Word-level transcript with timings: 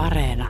Areena. 0.00 0.48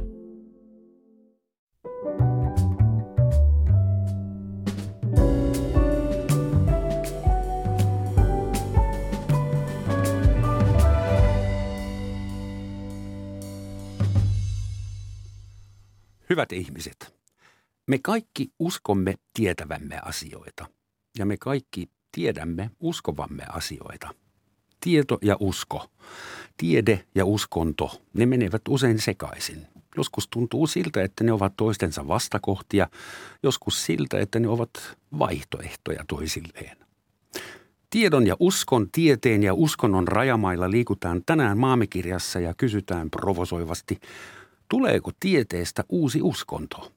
Hyvät 16.31 16.53
ihmiset, 16.53 17.15
me 17.87 17.99
kaikki 18.03 18.53
uskomme 18.59 19.15
tietävämme 19.35 19.99
asioita 20.03 20.67
ja 21.19 21.27
me 21.27 21.37
kaikki 21.37 21.91
tiedämme 22.13 22.71
uskovamme 22.81 23.45
asioita. 23.49 24.15
Tieto 24.81 25.19
ja 25.23 25.37
usko, 25.41 25.91
tiede 26.57 27.05
ja 27.15 27.25
uskonto, 27.25 28.03
ne 28.15 28.27
menevät 28.27 28.63
usein 28.69 28.99
sekaisin. 28.99 29.67
Joskus 29.97 30.29
tuntuu 30.29 30.67
siltä, 30.67 31.03
että 31.03 31.25
ne 31.25 31.33
ovat 31.33 31.53
toistensa 31.57 32.09
vastakohtia, 32.09 32.89
joskus 33.43 33.87
siltä, 33.87 34.19
että 34.19 34.41
ne 34.41 34.49
ovat 34.49 34.71
vaihtoehtoja 35.19 36.05
toisilleen. 36.09 36.77
Tiedon 37.91 38.27
ja 38.27 38.37
uskon, 38.41 38.91
tieteen 38.93 39.43
ja 39.43 39.55
uskonnon 39.55 40.09
rajamailla 40.09 40.71
liikutaan 40.71 41.23
tänään 41.27 41.59
maamikirjassa 41.59 42.41
ja 42.41 42.55
kysytään 42.55 43.11
provosoivasti, 43.11 44.01
tuleeko 44.69 45.11
tieteestä 45.21 45.85
uusi 45.89 46.23
uskonto? 46.23 46.93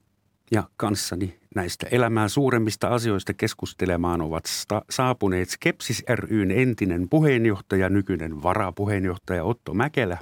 Ja 0.51 0.63
kanssani 0.77 1.39
näistä 1.55 1.87
elämää 1.91 2.27
suuremmista 2.27 2.87
asioista 2.87 3.33
keskustelemaan 3.33 4.21
ovat 4.21 4.45
sta- 4.45 4.85
saapuneet 4.89 5.49
Skepsis 5.49 6.03
ryn 6.09 6.51
entinen 6.51 7.09
puheenjohtaja, 7.09 7.89
nykyinen 7.89 8.43
varapuheenjohtaja 8.43 9.43
Otto 9.43 9.73
Mäkelä 9.73 10.17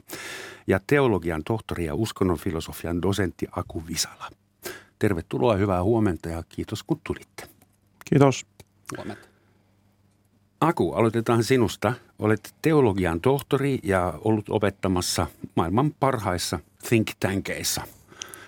ja 0.67 0.79
teologian 0.87 1.43
tohtori 1.43 1.85
ja 1.85 1.95
uskonnonfilosofian 1.95 3.01
dosentti 3.01 3.47
Aku 3.51 3.83
Visala. 3.87 4.29
Tervetuloa, 4.99 5.55
hyvää 5.55 5.83
huomenta 5.83 6.29
ja 6.29 6.43
kiitos 6.49 6.83
kun 6.83 7.01
tulitte. 7.03 7.43
Kiitos. 8.09 8.45
Huomenta. 8.97 9.27
Aku, 10.61 10.93
aloitetaan 10.93 11.43
sinusta. 11.43 11.93
Olet 12.19 12.55
teologian 12.61 13.21
tohtori 13.21 13.79
ja 13.83 14.13
ollut 14.23 14.49
opettamassa 14.49 15.27
maailman 15.55 15.91
parhaissa 15.99 16.59
think 16.89 17.07
tankeissa, 17.19 17.81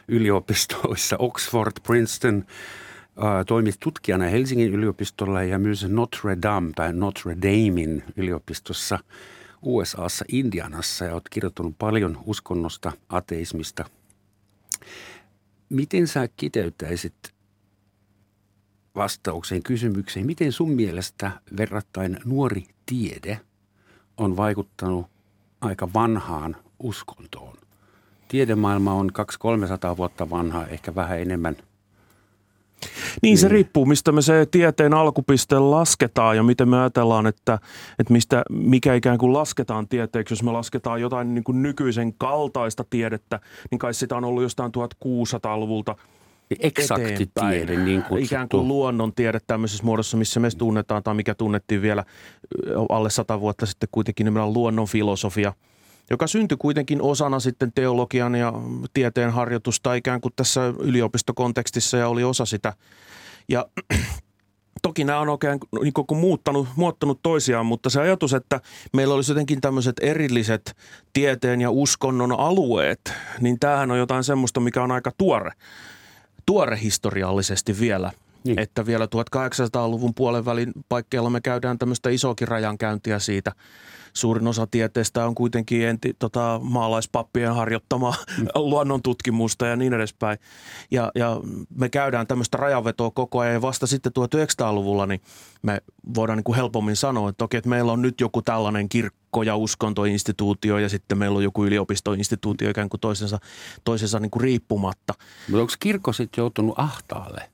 yliopistoissa 0.08 1.16
Oxford, 1.20 1.72
Princeton, 1.84 2.46
toimit 3.48 3.76
tutkijana 3.80 4.26
Helsingin 4.26 4.74
yliopistolla 4.74 5.44
ja 5.44 5.60
myös 5.60 5.86
Notre 5.90 6.38
Dame 6.42 6.72
tai 6.76 6.94
Notre 6.94 7.36
Damein 7.36 8.04
yliopistossa 8.18 9.00
USAssa 9.62 10.26
Indianassa 10.28 11.06
ja 11.06 11.14
olet 11.14 11.30
kirjoittanut 11.30 11.76
paljon 11.78 12.24
uskonnosta, 12.26 12.92
ateismista. 13.10 13.86
Miten 15.70 16.08
sä 16.08 16.28
kiteyttäisit 16.38 17.34
vastaukseen 18.96 19.64
kysymykseen, 19.64 20.26
miten 20.26 20.52
sun 20.52 20.70
mielestä 20.70 21.32
verrattain 21.58 22.18
nuori 22.26 22.64
tiede 22.86 23.40
on 24.18 24.38
vaikuttanut 24.38 25.08
aika 25.62 25.94
vanhaan 25.94 26.56
uskontoon? 26.80 27.63
Tiedemaailma 28.34 28.94
on 28.94 29.10
200-300 29.94 29.98
vuotta 29.98 30.30
vanha, 30.30 30.68
ehkä 30.68 30.96
vähän 30.96 31.20
enemmän– 31.20 31.56
niin 33.22 33.38
se 33.38 33.48
riippuu, 33.48 33.86
mistä 33.86 34.12
me 34.12 34.22
se 34.22 34.46
tieteen 34.52 34.94
alkupiste 34.94 35.60
lasketaan 35.60 36.36
ja 36.36 36.44
miten 36.44 36.70
me 36.70 36.80
ajatellaan, 36.80 37.28
että, 37.28 37.60
että 38.00 38.14
mistä, 38.14 38.44
mikä 38.50 38.94
ikään 38.94 39.18
kuin 39.18 39.34
lasketaan 39.34 39.88
tieteeksi. 39.88 40.32
Jos 40.32 40.44
me 40.44 40.52
lasketaan 40.52 41.02
jotain 41.02 41.34
niin 41.34 41.44
kuin 41.44 41.62
nykyisen 41.62 42.14
kaltaista 42.14 42.84
tiedettä, 42.90 43.40
niin 43.72 43.80
kai 43.80 43.94
sitä 43.94 44.16
on 44.16 44.26
ollut 44.26 44.44
jostain 44.44 44.72
1600-luvulta– 45.06 45.96
Eksakti 46.60 47.30
tiede, 47.50 47.76
niin 47.76 48.02
kutsuttu. 48.02 48.26
Ikään 48.26 48.50
kuin 48.50 48.68
luonnontiede 48.68 49.40
tämmöisessä 49.48 49.84
muodossa, 49.84 50.18
missä 50.18 50.40
me 50.40 50.50
tunnetaan 50.58 51.04
tai 51.04 51.14
mikä 51.14 51.36
tunnettiin 51.36 51.82
vielä 51.82 52.04
alle 52.90 53.10
sata 53.10 53.40
vuotta 53.40 53.66
sitten 53.66 53.90
kuitenkin 53.92 54.26
nimenomaan 54.26 54.54
luonnonfilosofia, 54.54 55.54
joka 56.10 56.28
syntyi 56.28 56.58
kuitenkin 56.58 57.02
osana 57.02 57.40
sitten 57.40 57.72
teologian 57.76 58.36
ja 58.36 58.54
tieteen 58.94 59.32
harjoitusta 59.32 59.94
ikään 59.94 60.22
kuin 60.22 60.34
tässä 60.36 60.74
yliopistokontekstissa 60.80 61.98
ja 61.98 62.08
oli 62.08 62.24
osa 62.24 62.46
sitä. 62.46 62.74
Ja 63.50 63.66
toki 64.82 65.04
nämä 65.04 65.20
on 65.20 65.30
oikein 65.30 65.60
niin 65.82 65.94
kuin 65.94 66.20
muuttanut, 66.20 66.68
muuttanut 66.76 67.20
toisiaan, 67.24 67.66
mutta 67.66 67.90
se 67.90 68.02
ajatus, 68.02 68.34
että 68.34 68.62
meillä 68.94 69.14
olisi 69.14 69.32
jotenkin 69.32 69.62
tämmöiset 69.62 69.96
erilliset 70.02 70.76
tieteen 71.14 71.62
ja 71.62 71.72
uskonnon 71.72 72.32
alueet, 72.32 73.14
niin 73.42 73.60
tämähän 73.60 73.92
on 73.92 73.98
jotain 73.98 74.24
semmoista, 74.24 74.60
mikä 74.60 74.84
on 74.84 74.92
aika 74.92 75.12
tuore 75.18 75.52
tuore 76.46 76.80
historiallisesti 76.82 77.80
vielä. 77.80 78.12
Niin. 78.44 78.60
Että 78.60 78.86
vielä 78.86 79.06
1800-luvun 79.06 80.14
puolen 80.14 80.46
välin 80.46 80.74
paikkeilla 80.90 81.30
me 81.30 81.42
käydään 81.42 81.78
tämmöistä 81.78 82.10
isoakin 82.10 82.48
rajankäyntiä 82.48 83.20
siitä. 83.20 83.52
Suurin 84.14 84.48
osa 84.48 84.68
tieteestä 84.68 85.26
on 85.26 85.36
kuitenkin 85.36 85.88
enti, 85.88 86.16
tota, 86.20 86.60
maalaispappien 86.64 87.56
harjoittamaa 87.56 88.16
mm. 88.38 88.48
luonnon 88.70 89.02
tutkimusta 89.02 89.68
ja 89.68 89.76
niin 89.76 89.94
edespäin. 89.94 90.38
Ja, 90.92 91.12
ja 91.16 91.42
me 91.76 91.90
käydään 91.90 92.28
tämmöistä 92.28 92.58
rajanvetoa 92.58 93.12
koko 93.12 93.40
ajan 93.40 93.54
ja 93.54 93.62
vasta 93.62 93.88
sitten 93.88 94.12
1900-luvulla 94.20 95.06
niin 95.06 95.22
me 95.62 95.82
voidaan 96.16 96.38
niin 96.38 96.44
kuin 96.44 96.56
helpommin 96.56 96.96
sanoa, 96.96 97.30
että 97.30 97.46
okei, 97.46 97.58
että 97.58 97.70
meillä 97.70 97.92
on 97.92 98.02
nyt 98.02 98.22
joku 98.22 98.42
tällainen 98.42 98.90
kirkko 98.90 99.44
ja 99.44 99.56
uskontoinstituutio 99.56 100.78
ja 100.78 100.90
sitten 100.90 101.18
meillä 101.18 101.38
on 101.38 101.44
joku 101.44 101.66
yliopistoinstituutio 101.66 102.70
ikään 102.70 102.90
kuin 102.90 103.02
toisensa, 103.02 103.40
toisensa 103.84 104.20
niin 104.20 104.32
kuin 104.32 104.42
riippumatta. 104.42 105.14
Mutta 105.48 105.62
onko 105.62 105.74
kirkko 105.80 106.14
sitten 106.14 106.42
joutunut 106.42 106.80
ahtaalle? 106.80 107.54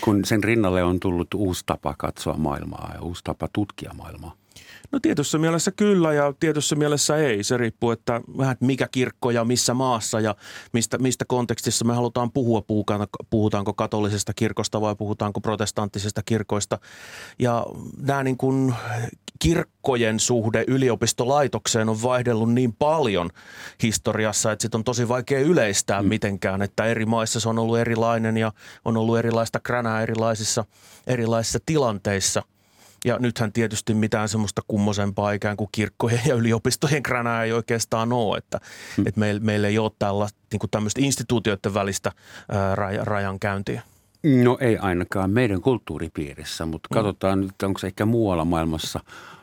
kun 0.00 0.24
sen 0.24 0.44
rinnalle 0.44 0.82
on 0.84 1.00
tullut 1.00 1.34
uusi 1.34 1.62
tapa 1.66 1.94
katsoa 1.98 2.36
maailmaa 2.36 2.90
ja 2.94 3.00
uusi 3.00 3.24
tapa 3.24 3.48
tutkia 3.52 3.90
maailmaa? 3.94 4.36
No 4.92 5.00
tietyssä 5.00 5.38
mielessä 5.38 5.72
kyllä 5.72 6.12
ja 6.12 6.34
tietyssä 6.40 6.76
mielessä 6.76 7.16
ei. 7.16 7.44
Se 7.44 7.56
riippuu, 7.56 7.90
että 7.90 8.20
vähän 8.38 8.56
mikä 8.60 8.88
kirkko 8.92 9.30
ja 9.30 9.44
missä 9.44 9.74
maassa 9.74 10.20
ja 10.20 10.34
mistä, 10.72 10.98
mistä 10.98 11.24
kontekstissa 11.28 11.84
me 11.84 11.94
halutaan 11.94 12.32
puhua. 12.32 12.62
Puhutaanko 13.30 13.74
katolisesta 13.74 14.32
kirkosta 14.34 14.80
vai 14.80 14.96
puhutaanko 14.96 15.40
protestanttisesta 15.40 16.22
kirkoista. 16.24 16.78
Ja 17.38 17.66
nämä 17.98 18.22
niin 18.22 18.36
kuin 18.36 18.74
kirkkojen 19.38 20.20
suhde 20.20 20.64
yliopistolaitokseen 20.66 21.88
on 21.88 22.02
vaihdellut 22.02 22.52
niin 22.52 22.72
paljon 22.72 23.30
historiassa, 23.82 24.52
että 24.52 24.62
sit 24.62 24.74
on 24.74 24.84
tosi 24.84 25.08
vaikea 25.08 25.40
yleistää 25.40 26.02
mm. 26.02 26.08
mitenkään, 26.08 26.62
että 26.62 26.84
eri 26.84 27.06
maissa 27.06 27.40
se 27.40 27.48
on 27.48 27.58
ollut 27.58 27.78
erilainen 27.78 28.36
ja 28.36 28.52
on 28.84 28.96
ollut 28.96 29.18
erilaista 29.18 29.60
kränää 29.60 30.02
erilaisissa, 30.02 30.64
erilaisissa 31.06 31.58
tilanteissa– 31.66 32.42
ja 33.04 33.18
nythän 33.18 33.52
tietysti 33.52 33.94
mitään 33.94 34.28
semmoista 34.28 34.62
kummosempaa 34.68 35.32
ikään 35.32 35.56
kuin 35.56 35.68
kirkkojen 35.72 36.20
ja 36.26 36.34
yliopistojen 36.34 37.02
kränää 37.02 37.44
ei 37.44 37.52
oikeastaan 37.52 38.12
ole, 38.12 38.38
että, 38.38 38.60
hmm. 38.96 39.06
että 39.06 39.20
meillä, 39.20 39.40
meillä 39.40 39.68
ei 39.68 39.78
ole 39.78 39.90
tällaista 39.98 40.38
niin 40.52 40.60
kuin 40.60 40.70
tämmöistä 40.70 41.00
instituutioiden 41.02 41.74
välistä 41.74 42.12
ää, 42.48 42.74
raj, 42.74 42.96
rajankäyntiä. 43.02 43.82
No 44.44 44.58
ei 44.60 44.78
ainakaan 44.78 45.30
meidän 45.30 45.60
kulttuuripiirissä, 45.60 46.66
mutta 46.66 46.88
hmm. 46.94 46.94
katsotaan 46.94 47.40
nyt, 47.40 47.62
onko 47.62 47.78
se 47.78 47.86
ehkä 47.86 48.04
muualla 48.04 48.44
maailmassa 48.44 49.00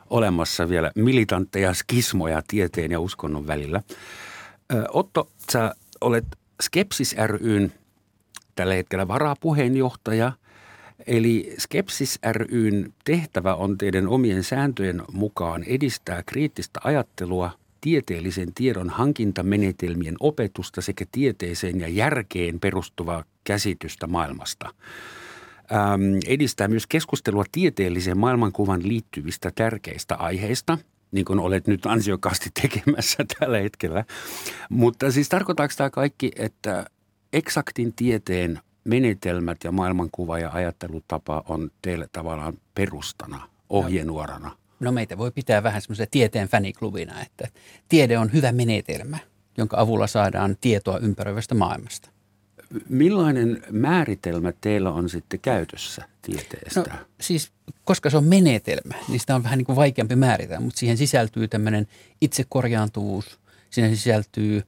olemassa 0.10 0.70
vielä 0.70 0.92
militantteja 0.96 1.74
skismoja 1.74 2.42
tieteen 2.48 2.92
ja 2.92 3.00
uskonnon 3.00 3.48
välillä. 3.48 3.82
Otto, 4.90 5.30
sä 5.52 5.76
olet 6.02 6.26
Skepsis 6.62 7.16
ryn 7.28 7.74
tällä 8.56 8.74
hetkellä 8.74 9.08
varapuheenjohtaja– 9.08 10.32
Eli 11.08 11.56
Skepsis 11.58 12.20
ryn 12.32 12.94
tehtävä 13.04 13.56
on 13.56 13.78
teidän 13.78 14.08
omien 14.08 14.44
sääntöjen 14.44 15.02
mukaan 15.14 15.64
edistää 15.64 16.24
kriittistä 16.24 16.80
ajattelua, 16.84 17.52
tieteellisen 17.82 18.54
tiedon 18.54 18.90
hankintamenetelmien 18.90 20.16
opetusta 20.20 20.82
sekä 20.82 21.06
tieteeseen 21.12 21.80
ja 21.80 21.88
järkeen 21.88 22.60
perustuvaa 22.60 23.24
käsitystä 23.44 24.08
maailmasta. 24.08 24.74
Ähm, 25.72 26.18
edistää 26.28 26.68
myös 26.68 26.88
keskustelua 26.88 27.44
tieteelliseen 27.52 28.18
maailmankuvan 28.18 28.88
liittyvistä 28.88 29.52
tärkeistä 29.56 30.16
aiheista, 30.16 30.78
niin 31.12 31.26
kuin 31.26 31.40
olet 31.40 31.68
nyt 31.68 31.86
ansiokkaasti 31.86 32.50
tekemässä 32.62 33.26
tällä 33.40 33.60
hetkellä. 33.60 34.06
Mutta 34.70 35.12
siis 35.12 35.30
tarkoittaako 35.30 35.74
tämä 35.78 35.90
kaikki, 35.90 36.32
että 36.36 36.86
eksaktin 37.34 37.94
tieteen 37.94 38.60
menetelmät 38.84 39.64
ja 39.64 39.72
maailmankuva 39.72 40.40
ja 40.40 40.50
ajattelutapa 40.54 41.44
on 41.48 41.72
teille 41.82 42.08
tavallaan 42.12 42.54
perustana, 42.76 43.50
ohjenuorana? 43.70 44.52
No 44.80 44.92
meitä 44.92 45.18
voi 45.18 45.32
pitää 45.32 45.64
vähän 45.64 45.82
semmoisen 45.82 46.08
tieteen 46.12 46.48
faniklubina, 46.48 47.22
että 47.22 47.48
tiede 47.90 48.18
on 48.18 48.34
hyvä 48.34 48.52
menetelmä, 48.52 49.18
jonka 49.58 49.80
avulla 49.80 50.08
saadaan 50.08 50.58
tietoa 50.62 50.98
ympäröivästä 50.98 51.56
maailmasta. 51.56 52.10
Millainen 52.90 53.64
määritelmä 53.72 54.54
teillä 54.62 54.92
on 54.92 55.10
sitten 55.10 55.40
käytössä 55.40 56.06
tieteestä? 56.22 56.80
No, 56.80 56.86
siis, 57.22 57.52
koska 57.86 58.10
se 58.10 58.18
on 58.18 58.24
menetelmä, 58.24 58.96
niin 59.08 59.20
sitä 59.20 59.36
on 59.36 59.44
vähän 59.44 59.58
niin 59.58 59.66
kuin 59.66 59.76
vaikeampi 59.76 60.16
määritellä, 60.16 60.60
mutta 60.60 60.80
siihen 60.80 60.98
sisältyy 60.98 61.48
tämmöinen 61.48 61.88
itsekorjaantuvuus, 62.22 63.40
siihen 63.70 63.96
sisältyy 63.96 64.64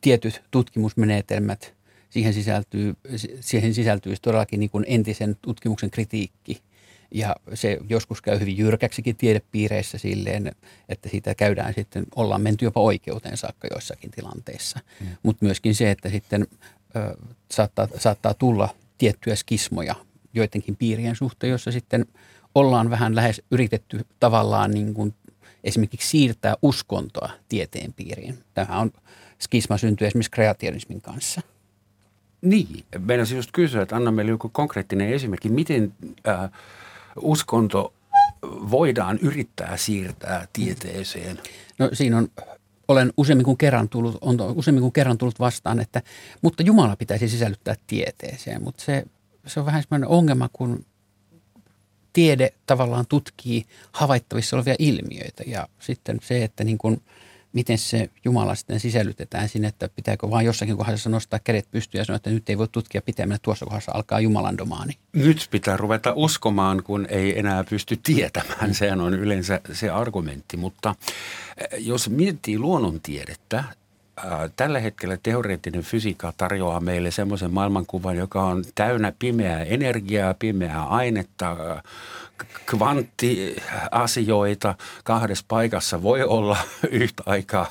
tietyt 0.00 0.42
tutkimusmenetelmät, 0.50 1.73
siihen 2.14 2.34
sisältyy, 2.34 2.94
siihen 3.40 3.74
sisältyy 3.74 4.14
todellakin 4.22 4.60
niin 4.60 4.70
kuin 4.70 4.84
entisen 4.88 5.36
tutkimuksen 5.42 5.90
kritiikki. 5.90 6.62
Ja 7.10 7.36
se 7.54 7.78
joskus 7.88 8.22
käy 8.22 8.40
hyvin 8.40 8.58
jyrkäksikin 8.58 9.16
tiedepiireissä 9.16 9.98
silleen, 9.98 10.52
että 10.88 11.08
siitä 11.08 11.34
käydään 11.34 11.74
sitten, 11.74 12.04
ollaan 12.16 12.40
menty 12.40 12.64
jopa 12.64 12.80
oikeuteen 12.80 13.36
saakka 13.36 13.68
joissakin 13.70 14.10
tilanteissa. 14.10 14.80
Mm. 15.00 15.06
Mutta 15.22 15.44
myöskin 15.44 15.74
se, 15.74 15.90
että 15.90 16.08
sitten 16.08 16.46
ö, 16.96 17.16
saattaa, 17.50 17.88
saattaa 17.98 18.34
tulla 18.34 18.68
tiettyjä 18.98 19.36
skismoja 19.36 19.94
joidenkin 20.34 20.76
piirien 20.76 21.16
suhteen, 21.16 21.50
jossa 21.50 21.72
sitten 21.72 22.06
ollaan 22.54 22.90
vähän 22.90 23.14
lähes 23.14 23.42
yritetty 23.50 24.06
tavallaan 24.20 24.70
niin 24.70 24.94
kuin 24.94 25.14
esimerkiksi 25.64 26.08
siirtää 26.08 26.54
uskontoa 26.62 27.30
tieteen 27.48 27.92
piiriin. 27.92 28.38
Tämä 28.54 28.78
on 28.78 28.90
skisma 29.40 29.78
syntyy 29.78 30.06
esimerkiksi 30.06 30.30
kreatianismin 30.30 31.00
kanssa. 31.00 31.40
Niin, 32.44 32.84
meidän 32.98 33.26
just 33.34 33.50
kysyä, 33.52 33.82
että 33.82 33.96
anna 33.96 34.10
meille 34.10 34.30
joku 34.30 34.48
konkreettinen 34.48 35.12
esimerkki, 35.12 35.48
miten 35.48 35.92
äh, 36.28 36.50
uskonto 37.20 37.94
voidaan 38.42 39.18
yrittää 39.22 39.76
siirtää 39.76 40.48
tieteeseen? 40.52 41.38
No 41.78 41.88
siinä 41.92 42.18
on, 42.18 42.28
olen 42.88 43.12
useammin 43.16 43.44
kuin 43.44 43.56
kerran 43.56 43.88
tullut, 43.88 44.18
on 44.20 44.36
useammin 44.54 44.82
kuin 44.82 44.92
kerran 44.92 45.18
tullut 45.18 45.40
vastaan, 45.40 45.80
että 45.80 46.02
mutta 46.42 46.62
Jumala 46.62 46.96
pitäisi 46.96 47.28
sisällyttää 47.28 47.74
tieteeseen, 47.86 48.62
mutta 48.62 48.84
se, 48.84 49.04
se 49.46 49.60
on 49.60 49.66
vähän 49.66 49.82
sellainen 49.82 50.08
ongelma, 50.08 50.48
kun 50.52 50.84
tiede 52.12 52.50
tavallaan 52.66 53.06
tutkii 53.08 53.64
havaittavissa 53.92 54.56
olevia 54.56 54.74
ilmiöitä 54.78 55.42
ja 55.46 55.68
sitten 55.78 56.18
se, 56.22 56.44
että 56.44 56.64
niin 56.64 56.78
kuin, 56.78 57.00
miten 57.54 57.78
se 57.78 58.10
Jumala 58.24 58.54
sitten 58.54 58.80
sisällytetään 58.80 59.48
sinne, 59.48 59.68
että 59.68 59.88
pitääkö 59.88 60.30
vaan 60.30 60.44
jossakin 60.44 60.76
kohdassa 60.76 61.10
nostaa 61.10 61.38
kädet 61.44 61.70
pystyyn 61.70 62.00
ja 62.00 62.04
sanoa, 62.04 62.16
että 62.16 62.30
nyt 62.30 62.50
ei 62.50 62.58
voi 62.58 62.68
tutkia 62.68 63.02
pitemmän, 63.02 63.38
tuossa 63.42 63.66
kohdassa 63.66 63.92
alkaa 63.94 64.20
Jumalan 64.20 64.58
domaani. 64.58 64.92
Nyt 65.12 65.48
pitää 65.50 65.76
ruveta 65.76 66.12
uskomaan, 66.16 66.82
kun 66.82 67.06
ei 67.08 67.38
enää 67.38 67.64
pysty 67.64 67.96
tietämään. 68.02 68.68
Mm. 68.70 68.74
Sehän 68.74 69.00
on 69.00 69.14
yleensä 69.14 69.60
se 69.72 69.90
argumentti, 69.90 70.56
mutta 70.56 70.94
eh, 71.58 71.78
jos 71.78 72.10
miettii 72.10 72.58
luonnontiedettä, 72.58 73.64
tällä 74.56 74.80
hetkellä 74.80 75.18
teoreettinen 75.22 75.82
fysiikka 75.82 76.32
tarjoaa 76.36 76.80
meille 76.80 77.10
semmoisen 77.10 77.52
maailmankuvan, 77.52 78.16
joka 78.16 78.42
on 78.42 78.64
täynnä 78.74 79.12
pimeää 79.18 79.62
energiaa, 79.62 80.34
pimeää 80.34 80.84
ainetta, 80.84 81.56
kvanttiasioita 82.66 84.74
kahdessa 85.04 85.44
paikassa 85.48 86.02
voi 86.02 86.22
olla 86.22 86.56
yhtä 86.90 87.22
aikaa. 87.26 87.70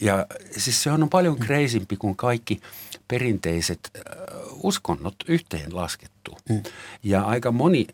Ja 0.00 0.26
siis 0.56 0.82
se 0.82 0.90
on 0.90 1.10
paljon 1.10 1.38
kreisimpi 1.38 1.96
kuin 1.96 2.16
kaikki 2.16 2.60
perinteiset 3.08 3.90
uskonnot 4.62 5.14
yhteen 5.28 5.76
laskettu. 5.76 6.38
Mm. 6.48 6.62
Ja 7.02 7.22
aika 7.22 7.52
moni 7.52 7.86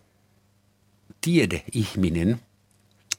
tiedeihminen– 1.20 2.40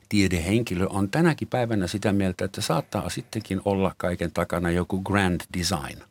tiedehenkilö 0.09 0.87
on 0.89 1.09
tänäkin 1.09 1.47
päivänä 1.47 1.87
sitä 1.87 2.13
mieltä, 2.13 2.45
että 2.45 2.61
saattaa 2.61 3.09
sittenkin 3.09 3.61
olla 3.65 3.95
kaiken 3.97 4.31
takana 4.31 4.71
joku 4.71 5.01
grand 5.01 5.41
design. 5.57 6.03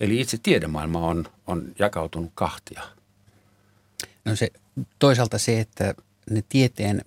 Eli 0.00 0.20
itse 0.20 0.38
tiedemaailma 0.42 0.98
on, 0.98 1.24
on 1.46 1.72
jakautunut 1.78 2.32
kahtia. 2.34 2.82
No 4.24 4.36
se, 4.36 4.50
toisaalta 4.98 5.38
se, 5.38 5.60
että 5.60 5.94
ne 6.30 6.42
tieteen 6.48 7.02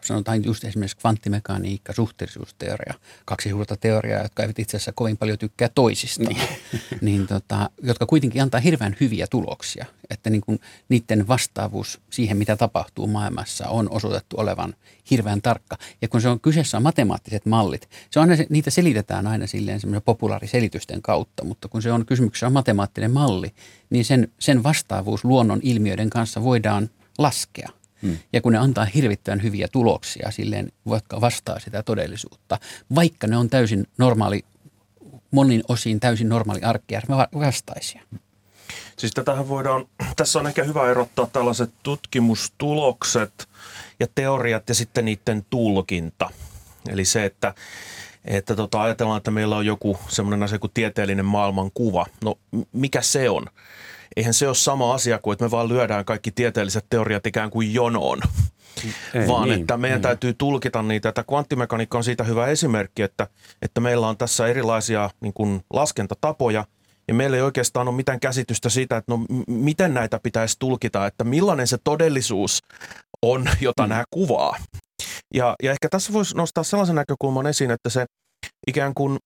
sanotaan 0.00 0.44
just 0.44 0.64
esimerkiksi 0.64 0.96
kvanttimekaniikka, 0.96 1.92
suhteellisuusteoria, 1.92 2.94
kaksi 3.24 3.50
suurta 3.50 3.76
teoriaa, 3.76 4.22
jotka 4.22 4.42
eivät 4.42 4.58
itse 4.58 4.76
asiassa 4.76 4.92
kovin 4.92 5.16
paljon 5.16 5.38
tykkää 5.38 5.68
toisista, 5.74 6.24
niin. 6.24 6.42
niin 7.00 7.26
tota, 7.26 7.70
jotka 7.82 8.06
kuitenkin 8.06 8.42
antaa 8.42 8.60
hirveän 8.60 8.96
hyviä 9.00 9.26
tuloksia. 9.30 9.86
Että 10.10 10.30
niin 10.30 10.40
kuin 10.40 10.60
niiden 10.88 11.28
vastaavuus 11.28 12.00
siihen, 12.10 12.36
mitä 12.36 12.56
tapahtuu 12.56 13.06
maailmassa, 13.06 13.68
on 13.68 13.90
osoitettu 13.90 14.36
olevan 14.38 14.74
hirveän 15.10 15.42
tarkka. 15.42 15.78
Ja 16.02 16.08
kun 16.08 16.20
se 16.20 16.28
on 16.28 16.40
kyseessä 16.40 16.76
on 16.76 16.82
matemaattiset 16.82 17.46
mallit, 17.46 17.88
se 18.10 18.20
on 18.20 18.30
aina, 18.30 18.44
niitä 18.48 18.70
selitetään 18.70 19.26
aina 19.26 19.46
silleen 19.46 19.80
populaariselitysten 20.04 21.02
kautta, 21.02 21.44
mutta 21.44 21.68
kun 21.68 21.82
se 21.82 21.92
on 21.92 22.06
kysymyksessä 22.06 22.46
on 22.46 22.52
matemaattinen 22.52 23.10
malli, 23.10 23.54
niin 23.90 24.04
sen, 24.04 24.28
sen 24.38 24.62
vastaavuus 24.62 25.24
luonnon 25.24 25.60
ilmiöiden 25.62 26.10
kanssa 26.10 26.42
voidaan 26.42 26.90
laskea– 27.18 27.68
Hmm. 28.02 28.18
Ja 28.32 28.40
kun 28.40 28.52
ne 28.52 28.58
antaa 28.58 28.84
hirvittävän 28.84 29.42
hyviä 29.42 29.68
tuloksia 29.68 30.30
silleen, 30.30 30.72
vaikka 30.88 31.20
vastaa 31.20 31.60
sitä 31.60 31.82
todellisuutta, 31.82 32.58
vaikka 32.94 33.26
ne 33.26 33.36
on 33.36 33.50
täysin 33.50 33.86
normaali, 33.98 34.44
monin 35.30 35.62
osin 35.68 36.00
täysin 36.00 36.28
normaali 36.28 36.62
arkkijärjestelmä 36.62 37.26
vastaisia. 37.34 38.02
Siis 38.96 39.12
tätähän 39.12 39.48
voidaan, 39.48 39.86
tässä 40.16 40.38
on 40.38 40.46
ehkä 40.46 40.64
hyvä 40.64 40.90
erottaa 40.90 41.26
tällaiset 41.32 41.70
tutkimustulokset 41.82 43.48
ja 44.00 44.06
teoriat 44.14 44.68
ja 44.68 44.74
sitten 44.74 45.04
niiden 45.04 45.46
tulkinta. 45.50 46.30
Eli 46.88 47.04
se, 47.04 47.24
että, 47.24 47.54
että 48.24 48.56
tota, 48.56 48.82
ajatellaan, 48.82 49.16
että 49.16 49.30
meillä 49.30 49.56
on 49.56 49.66
joku 49.66 49.98
semmoinen 50.08 50.42
asia 50.42 50.58
kuin 50.58 50.70
tieteellinen 50.74 51.24
maailmankuva. 51.24 52.06
No 52.24 52.38
mikä 52.72 53.02
se 53.02 53.30
on? 53.30 53.46
Eihän 54.16 54.34
se 54.34 54.46
ole 54.46 54.54
sama 54.54 54.94
asia 54.94 55.18
kuin, 55.18 55.32
että 55.32 55.44
me 55.44 55.50
vaan 55.50 55.68
lyödään 55.68 56.04
kaikki 56.04 56.30
tieteelliset 56.30 56.86
teoriat 56.90 57.26
ikään 57.26 57.50
kuin 57.50 57.74
jonoon. 57.74 58.20
Ei, 59.14 59.28
vaan 59.28 59.48
niin, 59.48 59.60
että 59.60 59.76
meidän 59.76 59.96
niin. 59.96 60.02
täytyy 60.02 60.34
tulkita 60.34 60.82
niitä. 60.82 61.08
Että 61.08 61.24
kvanttimekaniikka 61.24 61.98
on 61.98 62.04
siitä 62.04 62.24
hyvä 62.24 62.46
esimerkki, 62.46 63.02
että, 63.02 63.26
että 63.62 63.80
meillä 63.80 64.08
on 64.08 64.16
tässä 64.16 64.46
erilaisia 64.46 65.10
niin 65.20 65.32
kuin 65.32 65.60
laskentatapoja, 65.72 66.64
ja 67.08 67.14
meillä 67.14 67.36
ei 67.36 67.42
oikeastaan 67.42 67.88
ole 67.88 67.96
mitään 67.96 68.20
käsitystä 68.20 68.68
siitä, 68.68 68.96
että 68.96 69.12
no 69.12 69.24
miten 69.48 69.94
näitä 69.94 70.20
pitäisi 70.22 70.56
tulkita, 70.58 71.06
että 71.06 71.24
millainen 71.24 71.66
se 71.66 71.78
todellisuus 71.84 72.58
on, 73.22 73.48
jota 73.60 73.82
mm. 73.82 73.88
nämä 73.88 74.04
kuvaa. 74.10 74.56
Ja, 75.34 75.56
ja 75.62 75.70
ehkä 75.70 75.88
tässä 75.88 76.12
voisi 76.12 76.36
nostaa 76.36 76.64
sellaisen 76.64 76.96
näkökulman 76.96 77.46
esiin, 77.46 77.70
että 77.70 77.90
se 77.90 78.06
ikään 78.66 78.94
kuin, 78.94 79.18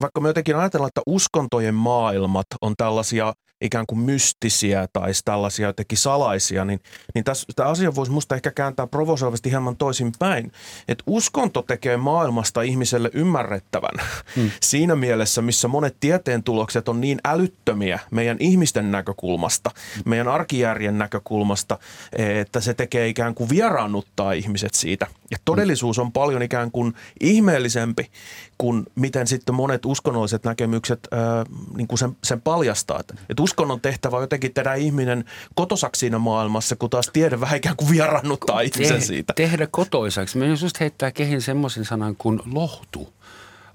vaikka 0.00 0.20
me 0.20 0.28
jotenkin 0.28 0.56
ajatellaan, 0.56 0.88
että 0.88 1.02
uskontojen 1.06 1.74
maailmat 1.74 2.46
on 2.60 2.74
tällaisia 2.76 3.32
ikään 3.60 3.86
kuin 3.86 3.98
mystisiä 3.98 4.88
tai 4.92 5.12
tällaisia 5.24 5.66
jotenkin 5.66 5.98
salaisia, 5.98 6.64
niin, 6.64 6.80
niin 7.14 7.24
tässä, 7.24 7.46
tämä 7.56 7.68
asia 7.68 7.94
voisi 7.94 8.12
musta 8.12 8.34
ehkä 8.34 8.50
kääntää 8.50 8.86
provosoivasti 8.86 9.50
hieman 9.50 9.76
toisinpäin. 9.76 10.52
Että 10.88 11.04
uskonto 11.06 11.62
tekee 11.62 11.96
maailmasta 11.96 12.62
ihmiselle 12.62 13.10
ymmärrettävän 13.12 14.06
hmm. 14.36 14.50
siinä 14.62 14.96
mielessä, 14.96 15.42
missä 15.42 15.68
monet 15.68 15.96
tieteen 16.00 16.42
tulokset 16.42 16.88
on 16.88 17.00
niin 17.00 17.18
älyttömiä 17.24 17.98
meidän 18.10 18.36
ihmisten 18.40 18.90
näkökulmasta, 18.90 19.70
meidän 20.04 20.28
arkijärjen 20.28 20.98
näkökulmasta, 20.98 21.78
että 22.12 22.60
se 22.60 22.74
tekee 22.74 23.08
ikään 23.08 23.34
kuin 23.34 23.50
vieraannuttaa 23.50 24.32
ihmiset 24.32 24.74
siitä. 24.74 25.06
Ja 25.30 25.36
todellisuus 25.44 25.98
on 25.98 26.12
paljon 26.12 26.42
ikään 26.42 26.70
kuin 26.70 26.94
ihmeellisempi 27.20 28.10
kuin 28.58 28.86
miten 28.94 29.26
sitten 29.26 29.54
monet 29.54 29.86
uskonnolliset 29.86 30.44
näkemykset 30.44 31.08
ää, 31.10 31.44
niin 31.76 31.88
kuin 31.88 31.98
sen, 31.98 32.16
sen 32.24 32.40
paljastaa. 32.40 33.00
Että 33.00 33.14
uskonnon 33.48 33.80
tehtävä 33.80 34.16
on 34.16 34.22
jotenkin 34.22 34.54
tehdä 34.54 34.74
ihminen 34.74 35.24
kotosaksi 35.54 36.00
siinä 36.00 36.18
maailmassa, 36.18 36.76
kun 36.76 36.90
taas 36.90 37.10
tiede 37.12 37.40
vähän 37.40 37.56
ikään 37.56 37.76
kuin 37.76 37.90
vierannuttaa 37.90 38.60
ihmisen 38.60 39.02
siitä. 39.02 39.32
Tehdä 39.36 39.68
kotoisaksi. 39.70 40.38
Me 40.38 40.46
just 40.46 40.80
heittää 40.80 41.10
kehin 41.10 41.42
semmoisen 41.42 41.84
sanan 41.84 42.16
kuin 42.16 42.40
lohtu. 42.52 43.12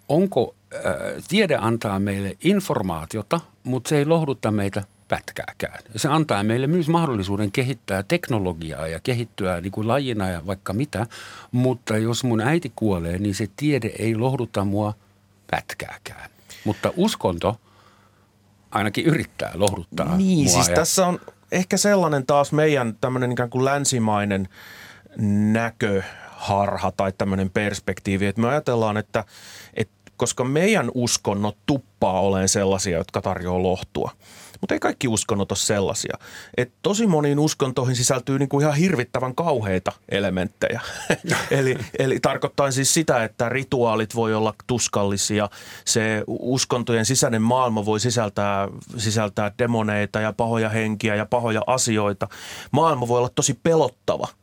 Onko, 0.09 0.55
äh, 0.73 0.81
tiede 1.27 1.55
antaa 1.55 1.99
meille 1.99 2.37
informaatiota, 2.43 3.39
mutta 3.63 3.89
se 3.89 3.97
ei 3.97 4.05
lohdutta 4.05 4.51
meitä 4.51 4.83
pätkääkään. 5.07 5.79
Se 5.95 6.07
antaa 6.07 6.43
meille 6.43 6.67
myös 6.67 6.87
mahdollisuuden 6.87 7.51
kehittää 7.51 8.03
teknologiaa 8.03 8.87
ja 8.87 8.99
kehittyä 8.99 9.61
niin 9.61 9.71
kuin 9.71 9.87
lajina 9.87 10.29
ja 10.29 10.45
vaikka 10.45 10.73
mitä, 10.73 11.07
mutta 11.51 11.97
jos 11.97 12.23
mun 12.23 12.41
äiti 12.41 12.71
kuolee, 12.75 13.17
niin 13.17 13.35
se 13.35 13.47
tiede 13.55 13.91
ei 13.99 14.15
lohduta 14.15 14.65
mua 14.65 14.93
pätkääkään. 15.51 16.29
Mutta 16.65 16.93
uskonto– 16.95 17.55
ainakin 18.73 19.05
yrittää 19.05 19.51
lohduttaa 19.53 20.17
Niin, 20.17 20.45
mua 20.45 20.53
siis 20.53 20.67
ja... 20.67 20.75
tässä 20.75 21.07
on 21.07 21.19
ehkä 21.51 21.77
sellainen 21.77 22.25
taas 22.25 22.51
meidän 22.51 22.95
tämmöinen 23.01 23.31
ikään 23.31 23.49
kuin 23.49 23.65
länsimainen 23.65 24.47
näköharha 25.51 26.91
tai 26.91 27.11
tämmöinen 27.17 27.49
perspektiivi, 27.49 28.25
että 28.25 28.41
me 28.41 28.47
ajatellaan, 28.49 28.97
että, 28.97 29.23
että 29.73 29.93
koska 30.17 30.43
meidän 30.43 30.91
uskonnot 30.93 31.57
tuppaa 31.65 32.21
olemaan 32.21 32.49
sellaisia, 32.49 32.97
jotka 32.97 33.21
tarjoaa 33.21 33.63
lohtua– 33.63 34.11
mutta 34.63 34.75
ei 34.75 34.79
kaikki 34.79 35.07
uskonnot 35.07 35.51
ole 35.51 35.57
sellaisia. 35.57 36.17
Et 36.57 36.71
tosi 36.81 37.07
moniin 37.07 37.39
uskontoihin 37.39 37.95
sisältyy 37.95 38.39
niinku 38.39 38.59
ihan 38.59 38.75
hirvittävän 38.75 39.35
kauheita 39.35 39.91
elementtejä. 40.09 40.81
eli, 41.51 41.77
eli 41.99 42.19
tarkoittaa 42.19 42.71
siis 42.71 42.93
sitä, 42.93 43.23
että 43.23 43.49
rituaalit 43.49 44.15
voi 44.15 44.33
olla 44.33 44.53
tuskallisia. 44.67 45.49
Se 45.85 46.23
uskontojen 46.27 47.05
sisäinen 47.05 47.41
maailma 47.41 47.85
voi 47.85 47.99
sisältää, 47.99 48.67
sisältää 48.97 49.51
demoneita 49.57 50.21
ja 50.21 50.33
pahoja 50.33 50.69
henkiä 50.69 51.15
ja 51.15 51.25
pahoja 51.25 51.61
asioita. 51.67 52.27
Maailma 52.71 53.07
voi 53.07 53.17
olla 53.17 53.29
tosi 53.35 53.59
pelottava– 53.63 54.27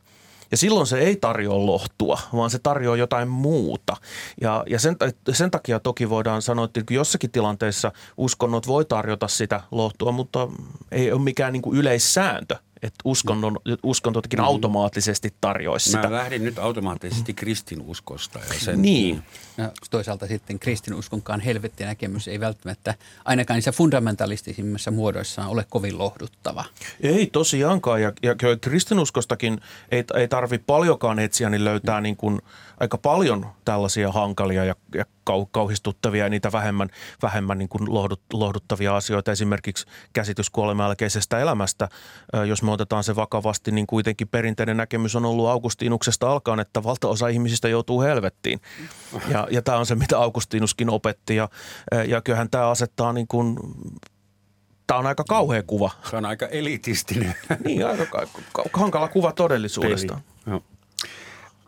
Ja 0.51 0.57
silloin 0.57 0.87
se 0.87 0.99
ei 0.99 1.15
tarjoa 1.15 1.65
lohtua, 1.65 2.19
vaan 2.33 2.49
se 2.49 2.59
tarjoaa 2.59 2.97
jotain 2.97 3.27
muuta. 3.27 3.97
Ja, 4.41 4.63
ja 4.67 4.79
sen, 4.79 4.95
sen 5.33 5.51
takia 5.51 5.79
toki 5.79 6.09
voidaan 6.09 6.41
sanoa, 6.41 6.65
että 6.65 6.93
jossakin 6.93 7.31
tilanteessa 7.31 7.91
uskonnot 8.17 8.67
voi 8.67 8.85
tarjota 8.85 9.27
sitä 9.27 9.61
lohtua, 9.71 10.11
mutta 10.11 10.47
ei 10.91 11.11
ole 11.11 11.21
mikään 11.21 11.53
niin 11.53 11.61
kuin 11.61 11.77
yleissääntö 11.77 12.55
että 12.83 13.01
uskonnon, 13.05 13.57
uskontokin 13.83 14.39
mm. 14.39 14.45
automaattisesti 14.45 15.33
tarjoaisi 15.41 15.91
sitä. 15.91 16.09
Mä 16.09 16.11
lähdin 16.11 16.43
nyt 16.43 16.59
automaattisesti 16.59 17.33
kristinuskosta. 17.33 18.39
Ja 18.39 18.59
sen, 18.59 18.81
niin. 18.81 19.23
No, 19.57 19.71
toisaalta 19.89 20.27
sitten 20.27 20.59
kristinuskonkaan 20.59 21.39
helvettinäkemys 21.39 22.27
ei 22.27 22.39
välttämättä 22.39 22.95
ainakaan 23.25 23.55
niissä 23.55 23.71
fundamentalistisimmissa 23.71 24.91
muodoissaan 24.91 25.49
ole 25.49 25.65
kovin 25.69 25.97
lohduttava. 25.97 26.65
Ei 27.01 27.27
tosiaankaan 27.27 28.01
ja, 28.01 28.13
ja 28.23 28.35
kristinuskostakin 28.61 29.61
ei, 29.91 30.03
ei 30.15 30.27
tarvi 30.27 30.57
paljonkaan 30.57 31.19
etsiä, 31.19 31.49
niin 31.49 31.63
löytää 31.63 32.01
niin 32.01 32.17
kuin– 32.17 32.41
aika 32.81 32.97
paljon 32.97 33.45
tällaisia 33.65 34.11
hankalia 34.11 34.65
ja, 34.65 34.75
ja 34.95 35.05
kau, 35.31 35.45
kauhistuttavia 35.45 36.23
ja 36.23 36.29
niitä 36.29 36.51
vähemmän, 36.51 36.89
vähemmän 37.21 37.57
niin 37.57 37.69
kuin 37.69 37.93
lohdut, 37.93 38.21
lohduttavia 38.33 38.95
asioita. 38.95 39.31
Esimerkiksi 39.31 39.85
käsitys 40.13 40.49
kuolemanjälkeisestä 40.49 41.39
elämästä, 41.39 41.89
jos 42.47 42.63
me 42.63 42.71
otetaan 42.71 43.03
se 43.03 43.15
vakavasti, 43.15 43.71
niin 43.71 43.87
kuitenkin 43.87 44.27
perinteinen 44.27 44.77
näkemys 44.77 45.15
on 45.15 45.25
ollut 45.25 45.47
Augustinuksesta 45.47 46.31
alkaen, 46.31 46.59
että 46.59 46.83
valtaosa 46.83 47.27
ihmisistä 47.27 47.67
joutuu 47.67 48.01
helvettiin. 48.01 48.61
Ja, 49.27 49.47
ja 49.51 49.61
tämä 49.61 49.77
on 49.77 49.85
se, 49.85 49.95
mitä 49.95 50.19
Augustinuskin 50.19 50.89
opetti 50.89 51.35
ja, 51.35 51.49
ja 52.07 52.21
kyllähän 52.21 52.49
tämä 52.49 52.69
asettaa 52.69 53.13
niin 53.13 53.27
kuin 53.27 53.57
Tämä 54.87 54.99
on 54.99 55.07
aika 55.07 55.23
kauhea 55.23 55.63
kuva. 55.63 55.91
Se 56.09 56.15
on 56.15 56.25
aika 56.25 56.45
elitistinen. 56.45 57.35
Niin, 57.65 57.87
aika 57.87 58.27
hankala 58.73 59.07
kuva 59.07 59.31
todellisuudesta. 59.31 60.19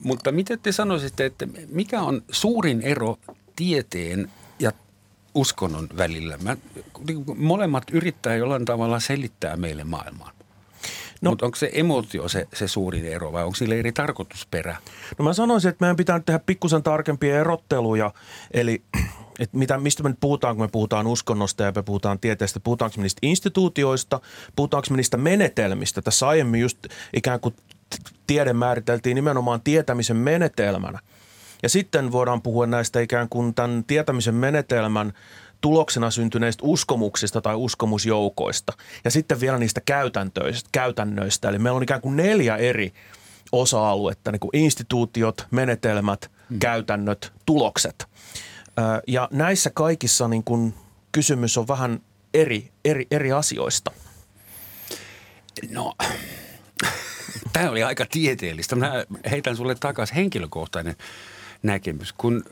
Mutta 0.04 0.32
miten 0.32 0.60
te 0.60 0.72
sanoisitte, 0.72 1.26
että 1.26 1.48
mikä 1.68 2.02
on 2.02 2.22
suurin 2.32 2.82
ero 2.82 3.18
tieteen 3.56 4.32
ja 4.60 4.72
uskonnon 5.36 5.88
välillä? 5.98 6.38
Mä, 6.38 6.58
molemmat 7.36 7.84
yrittää 7.92 8.36
jollain 8.36 8.66
tavalla 8.66 9.00
selittää 9.00 9.58
meille 9.58 9.84
maailmaa. 9.84 10.32
No, 11.22 11.30
Mutta 11.30 11.46
onko 11.46 11.56
se 11.56 11.70
emotio 11.74 12.30
se, 12.30 12.48
se 12.54 12.68
suurin 12.68 13.06
ero 13.06 13.32
vai 13.34 13.44
onko 13.44 13.56
sillä 13.56 13.76
eri 13.76 13.92
tarkoitusperä? 13.92 14.78
No 15.18 15.26
mä 15.26 15.34
sanoisin, 15.34 15.70
että 15.70 15.84
meidän 15.84 15.96
pitää 15.96 16.20
tehdä 16.20 16.40
pikkusen 16.40 16.84
tarkempia 16.84 17.40
erotteluja. 17.40 18.14
Eli 18.52 18.84
että 19.40 19.58
mitä, 19.58 19.78
mistä 19.78 20.04
me 20.04 20.10
nyt 20.10 20.20
puhutaan, 20.20 20.56
kun 20.56 20.66
me 20.66 20.70
puhutaan 20.72 21.08
uskonnosta 21.08 21.64
ja 21.64 21.72
me 21.76 21.84
puhutaan 21.84 22.20
tieteestä, 22.20 22.60
puhutaanko 22.60 22.98
me 22.98 23.04
niistä 23.04 23.20
instituutioista, 23.22 24.22
puhutaanko 24.56 24.88
me 24.90 24.98
niistä 24.98 25.18
menetelmistä. 25.18 26.02
Tässä 26.02 26.28
aiemmin 26.28 26.62
just 26.62 26.78
ikään 27.14 27.40
kuin 27.40 27.56
tiede 28.28 28.54
määriteltiin 28.54 29.16
nimenomaan 29.16 29.62
tietämisen 29.62 30.18
menetelmänä. 30.18 31.00
Ja 31.64 31.70
sitten 31.70 32.12
voidaan 32.12 32.42
puhua 32.42 32.68
näistä 32.68 33.00
ikään 33.00 33.30
kuin 33.30 33.54
tämän 33.54 33.84
tietämisen 33.84 34.36
menetelmän 34.36 35.14
tuloksena 35.62 36.12
syntyneistä 36.12 36.62
uskomuksista 36.66 37.42
tai 37.42 37.56
uskomusjoukoista. 37.56 38.74
Ja 39.04 39.12
sitten 39.12 39.40
vielä 39.40 39.58
niistä 39.58 39.82
käytäntöistä, 39.86 40.70
käytännöistä. 40.72 41.50
Eli 41.50 41.60
meillä 41.60 41.78
on 41.78 41.84
ikään 41.84 42.02
kuin 42.02 42.16
neljä 42.16 42.58
eri 42.58 42.94
osa-aluetta, 43.52 44.32
niin 44.32 44.40
kuin 44.40 44.58
instituutiot, 44.58 45.48
menetelmät, 45.52 46.32
hmm. 46.50 46.60
käytännöt, 46.60 47.34
tulokset. 47.46 48.06
Ja 49.08 49.30
näissä 49.32 49.70
kaikissa 49.74 50.28
niin 50.28 50.44
kuin 50.44 50.74
kysymys 51.12 51.58
on 51.58 51.68
vähän 51.68 52.00
eri, 52.34 52.72
eri, 52.86 53.08
eri 53.12 53.32
asioista. 53.32 53.92
No, 55.70 55.94
Tämä 57.54 57.70
oli 57.70 57.84
aika 57.84 58.06
tieteellistä. 58.06 58.76
Mä 58.76 59.06
heitän 59.32 59.58
sulle 59.58 59.76
takaisin 59.76 60.16
henkilökohtainen 60.16 60.96
näkemys. 61.64 62.14
Kun 62.14 62.44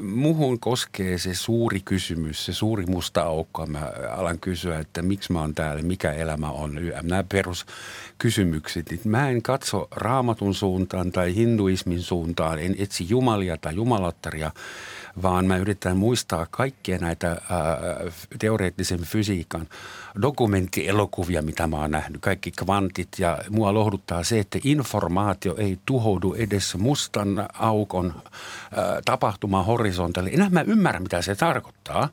muhun 0.00 0.60
koskee 0.60 1.18
se 1.18 1.34
suuri 1.34 1.80
kysymys, 1.80 2.46
se 2.46 2.52
suuri 2.52 2.86
musta 2.86 3.22
aukko, 3.22 3.66
mä 3.66 3.92
alan 4.10 4.38
kysyä, 4.38 4.78
että 4.78 5.02
miksi 5.02 5.32
mä 5.32 5.40
oon 5.40 5.54
täällä, 5.54 5.82
mikä 5.82 6.12
elämä 6.12 6.50
on. 6.50 6.80
Nämä 7.02 7.24
peruskysymykset. 7.28 9.04
Mä 9.04 9.30
en 9.30 9.42
katso 9.42 9.88
raamatun 9.90 10.54
suuntaan 10.54 11.12
tai 11.12 11.34
hinduismin 11.34 12.02
suuntaan, 12.02 12.58
en 12.58 12.74
etsi 12.78 13.06
jumalia 13.08 13.56
tai 13.56 13.74
jumalattaria– 13.74 14.50
vaan 15.22 15.46
mä 15.46 15.56
yritän 15.56 15.96
muistaa 15.96 16.46
kaikkia 16.50 16.98
näitä 16.98 17.28
ää, 17.28 17.38
teoreettisen 18.38 19.00
fysiikan 19.00 19.68
dokumenttielokuvia, 20.22 21.42
mitä 21.42 21.66
mä 21.66 21.76
oon 21.76 21.90
nähnyt, 21.90 22.20
kaikki 22.20 22.50
kvantit 22.50 23.08
ja 23.18 23.38
mua 23.50 23.74
lohduttaa 23.74 24.24
se, 24.24 24.38
että 24.38 24.58
informaatio 24.64 25.56
ei 25.56 25.78
tuhoudu 25.86 26.34
edes 26.34 26.76
mustan 26.76 27.48
aukon 27.52 28.14
ää, 28.14 29.02
tapahtuma 29.04 29.62
horisontille. 29.62 30.30
Enää 30.32 30.50
mä 30.50 30.62
ymmärrän, 30.62 31.02
mitä 31.02 31.22
se 31.22 31.34
tarkoittaa, 31.34 32.08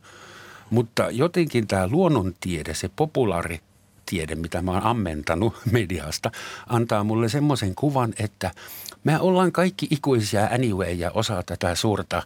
mutta 0.70 1.10
jotenkin 1.12 1.68
tämä 1.68 1.88
luonnontiede, 1.88 2.74
se 2.74 2.90
populaari 2.96 3.60
tiede, 4.06 4.36
mitä 4.36 4.62
mä 4.62 4.72
oon 4.72 4.84
ammentanut 4.84 5.56
mediasta, 5.72 6.32
antaa 6.68 7.04
mulle 7.04 7.30
semmoisen 7.30 7.76
kuvan, 7.76 8.14
että– 8.20 8.52
me 9.06 9.20
ollaan 9.20 9.52
kaikki 9.52 9.88
ikuisia 9.90 10.46
anyway 10.46 10.92
ja 10.92 11.12
osa 11.12 11.44
tätä 11.44 11.76
suurta 11.76 12.24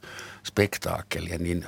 spektaakkelia, 0.48 1.38
niin 1.38 1.66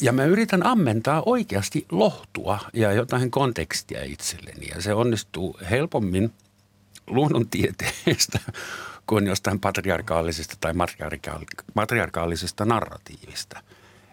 ja 0.00 0.12
mä 0.12 0.24
yritän 0.24 0.66
ammentaa 0.66 1.22
oikeasti 1.26 1.86
lohtua 1.90 2.58
ja 2.72 2.92
jotain 2.92 3.30
kontekstia 3.30 4.04
itselleni. 4.04 4.68
Ja 4.74 4.82
se 4.82 4.94
onnistuu 4.94 5.58
helpommin 5.70 6.32
luonnontieteestä 7.06 8.38
kuin 9.06 9.26
jostain 9.26 9.60
patriarkaalisesta 9.60 10.56
tai 10.60 10.72
matriarkaalisesta 11.74 12.64
narratiivista. 12.64 13.62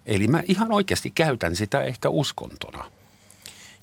Eli 0.05 0.27
mä 0.27 0.43
ihan 0.47 0.71
oikeasti 0.71 1.11
käytän 1.11 1.55
sitä 1.55 1.83
ehkä 1.83 2.09
uskontona– 2.09 2.85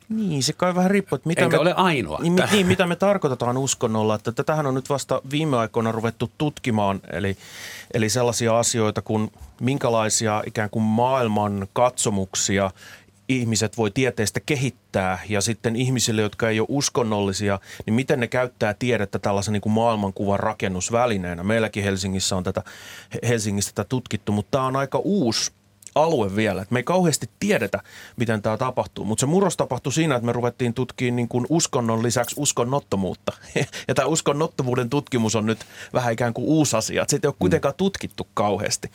niin, 0.08 0.42
se 0.42 0.52
kai 0.52 0.74
vähän 0.74 0.90
riippuu, 0.90 1.16
että 1.16 1.28
mitä 1.28 1.42
Eikä 1.42 1.56
me, 1.56 1.60
ole 1.60 1.74
ainoa. 1.74 2.18
Niin, 2.22 2.42
niin, 2.52 2.66
mitä 2.66 2.86
me 2.86 2.96
tarkoitetaan 2.96 3.56
uskonnolla. 3.56 4.14
Että 4.14 4.32
tätähän 4.32 4.66
on 4.66 4.74
nyt 4.74 4.90
vasta 4.90 5.22
viime 5.30 5.56
aikoina 5.56 5.92
ruvettu 5.92 6.30
tutkimaan, 6.38 7.00
eli, 7.12 7.36
eli 7.94 8.08
sellaisia 8.08 8.58
asioita 8.58 9.02
kuin 9.02 9.32
minkälaisia 9.60 10.42
ikään 10.46 10.70
kuin 10.70 10.82
maailman 10.82 11.66
katsomuksia 11.72 12.70
ihmiset 13.28 13.76
voi 13.76 13.90
tieteestä 13.90 14.40
kehittää 14.46 15.18
ja 15.28 15.40
sitten 15.40 15.76
ihmisille, 15.76 16.22
jotka 16.22 16.48
ei 16.48 16.60
ole 16.60 16.66
uskonnollisia, 16.70 17.60
niin 17.86 17.94
miten 17.94 18.20
ne 18.20 18.26
käyttää 18.26 18.74
tiedettä 18.74 19.18
tällaisen 19.18 19.52
niin 19.52 19.60
kuin 19.60 19.72
maailmankuvan 19.72 20.40
rakennusvälineenä. 20.40 21.42
Meilläkin 21.42 21.84
Helsingissä 21.84 22.36
on 22.36 22.44
tätä, 22.44 22.62
Helsingissä 23.28 23.72
tätä 23.74 23.88
tutkittu, 23.88 24.32
mutta 24.32 24.50
tämä 24.50 24.66
on 24.66 24.76
aika 24.76 24.98
uusi 24.98 25.52
alue 25.94 26.36
vielä. 26.36 26.62
Et 26.62 26.70
me 26.70 26.78
ei 26.78 26.82
kauheasti 26.82 27.30
tiedetä, 27.40 27.80
miten 28.16 28.42
tämä 28.42 28.56
tapahtuu, 28.56 29.04
mutta 29.04 29.20
se 29.20 29.26
murros 29.26 29.56
tapahtui 29.56 29.92
siinä, 29.92 30.14
että 30.14 30.26
me 30.26 30.32
ruvettiin 30.32 30.74
tutkimaan 30.74 31.16
niin 31.16 31.28
kuin 31.28 31.46
uskonnon 31.48 32.02
lisäksi 32.02 32.34
uskonnottomuutta. 32.38 33.32
ja 33.88 33.94
tämä 33.94 34.06
uskonnottomuuden 34.08 34.90
tutkimus 34.90 35.36
on 35.36 35.46
nyt 35.46 35.58
vähän 35.92 36.12
ikään 36.12 36.34
kuin 36.34 36.46
uusi 36.46 36.76
asia. 36.76 37.02
Että 37.02 37.10
sitä 37.10 37.26
ei 37.26 37.28
ole 37.28 37.36
kuitenkaan 37.38 37.74
tutkittu 37.76 38.28
kauheasti. 38.34 38.90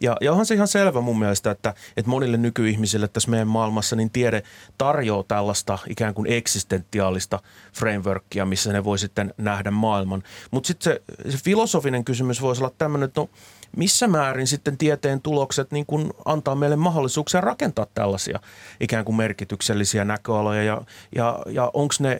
Ja, 0.00 0.16
ja 0.20 0.30
onhan 0.30 0.46
se 0.46 0.54
ihan 0.54 0.68
selvä 0.68 1.00
mun 1.00 1.18
mielestä, 1.18 1.50
että, 1.50 1.74
että 1.96 2.10
monille 2.10 2.36
nykyihmisille 2.36 3.08
tässä 3.08 3.30
meidän 3.30 3.48
maailmassa 3.48 3.96
niin 3.96 4.10
tiede 4.10 4.42
tarjoaa 4.78 5.24
tällaista 5.28 5.78
ikään 5.88 6.14
kuin 6.14 6.32
eksistentiaalista 6.32 7.40
frameworkia, 7.72 8.46
missä 8.46 8.72
ne 8.72 8.84
voi 8.84 8.98
sitten 8.98 9.34
nähdä 9.38 9.70
maailman. 9.70 10.22
Mutta 10.50 10.66
sitten 10.66 10.92
se, 10.92 11.02
se 11.30 11.38
filosofinen 11.44 12.04
kysymys 12.04 12.42
voisi 12.42 12.62
olla 12.62 12.74
tämmöinen, 12.78 13.06
että 13.06 13.20
no– 13.20 13.28
missä 13.76 14.08
määrin 14.08 14.46
sitten 14.46 14.78
tieteen 14.78 15.20
tulokset 15.20 15.72
niin 15.72 15.86
kuin 15.86 16.10
antaa 16.24 16.54
meille 16.54 16.76
mahdollisuuksia 16.76 17.40
rakentaa 17.40 17.86
tällaisia 17.94 18.40
ikään 18.80 19.04
kuin 19.04 19.16
merkityksellisiä 19.16 20.04
näköaloja 20.04 20.62
ja, 20.62 20.80
ja, 21.14 21.38
ja 21.46 21.70
onko 21.74 21.94
ne, 22.00 22.18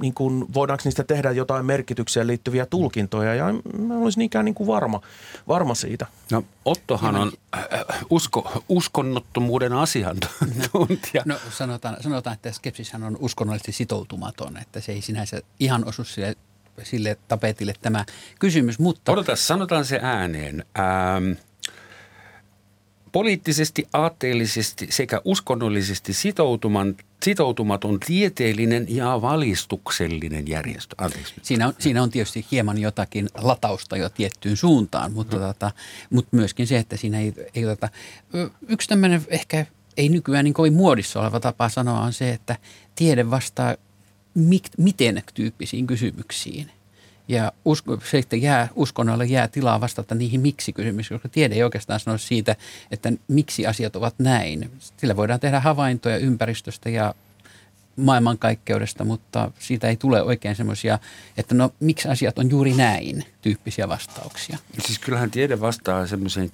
niin 0.00 0.14
kuin, 0.14 0.54
voidaanko 0.54 0.82
niistä 0.84 1.04
tehdä 1.04 1.30
jotain 1.30 1.66
merkitykseen 1.66 2.26
liittyviä 2.26 2.66
tulkintoja 2.66 3.34
ja 3.34 3.44
mä 3.78 3.98
olisin 3.98 4.22
ikään 4.22 4.44
niin 4.44 4.54
kuin 4.54 4.66
varma, 4.66 5.00
varma 5.48 5.74
siitä. 5.74 6.06
No 6.30 6.44
Ottohan 6.64 7.16
on 7.16 7.32
äh, 7.56 7.64
usko, 8.10 8.62
uskonnottomuuden 8.68 9.72
asiantuntija. 9.72 11.22
No, 11.24 11.34
no 11.34 11.40
sanotaan, 11.50 11.96
sanotaan, 12.00 12.34
että 12.34 12.52
skepsishän 12.52 13.02
on 13.02 13.16
uskonnollisesti 13.20 13.72
sitoutumaton, 13.72 14.56
että 14.56 14.80
se 14.80 14.92
ei 14.92 15.02
sinänsä 15.02 15.42
ihan 15.60 15.84
osu 15.88 16.04
sille 16.04 16.36
sille 16.82 17.16
tapetille 17.28 17.74
tämä 17.82 18.04
kysymys. 18.38 18.78
Mutta... 18.78 19.12
Odota, 19.12 19.36
sanotaan 19.36 19.84
se 19.84 20.00
ääneen. 20.02 20.64
Ähm, 20.78 21.32
poliittisesti, 23.12 23.88
aatteellisesti 23.92 24.86
sekä 24.90 25.20
uskonnollisesti 25.24 26.12
sitoutuman, 26.12 26.96
sitoutumaton 27.24 28.00
tieteellinen 28.00 28.86
ja 28.88 29.22
valistuksellinen 29.22 30.48
järjestö. 30.48 30.94
Anteeksi. 30.98 31.34
Siinä 31.42 31.66
on, 31.66 31.74
siinä 31.78 32.02
on 32.02 32.10
tietysti 32.10 32.46
hieman 32.50 32.78
jotakin 32.78 33.28
latausta 33.34 33.96
jo 33.96 34.08
tiettyyn 34.08 34.56
suuntaan, 34.56 35.12
mutta, 35.12 35.36
mm. 35.36 35.42
tota, 35.42 35.70
mutta 36.10 36.36
myöskin 36.36 36.66
se, 36.66 36.78
että 36.78 36.96
siinä 36.96 37.20
ei, 37.20 37.32
ei 37.54 37.62
tota, 37.62 37.88
yksi 38.68 38.88
tämmöinen 38.88 39.24
ehkä 39.28 39.66
ei 39.96 40.08
nykyään 40.08 40.44
niin 40.44 40.54
kovin 40.54 40.74
muodissa 40.74 41.20
oleva 41.20 41.40
tapa 41.40 41.68
sanoa 41.68 42.00
on 42.00 42.12
se, 42.12 42.30
että 42.30 42.56
tiede 42.94 43.30
vastaa 43.30 43.76
miten 44.78 45.22
tyyppisiin 45.34 45.86
kysymyksiin. 45.86 46.70
Ja 47.28 47.52
usko, 47.64 47.98
se, 48.10 48.18
että 48.18 48.36
jää, 48.36 48.68
uskonnolle 48.74 49.24
jää 49.24 49.48
tilaa 49.48 49.80
vastata 49.80 50.14
niihin 50.14 50.40
miksi-kysymyksiin, 50.40 51.18
koska 51.18 51.28
tiede 51.28 51.54
ei 51.54 51.62
oikeastaan 51.62 52.00
sano 52.00 52.18
siitä, 52.18 52.56
että 52.90 53.12
miksi 53.28 53.66
asiat 53.66 53.96
ovat 53.96 54.14
näin. 54.18 54.70
Sillä 54.96 55.16
voidaan 55.16 55.40
tehdä 55.40 55.60
havaintoja 55.60 56.16
ympäristöstä 56.18 56.90
ja 56.90 57.14
maailmankaikkeudesta, 57.96 59.04
mutta 59.04 59.50
siitä 59.58 59.88
ei 59.88 59.96
tule 59.96 60.22
oikein 60.22 60.56
semmoisia, 60.56 60.98
että 61.36 61.54
no 61.54 61.72
miksi 61.80 62.08
asiat 62.08 62.38
on 62.38 62.50
juuri 62.50 62.74
näin 62.74 63.24
tyyppisiä 63.42 63.88
vastauksia. 63.88 64.58
Siis 64.86 64.98
kyllähän 64.98 65.30
tiede 65.30 65.60
vastaa 65.60 66.06
semmoiseen 66.06 66.50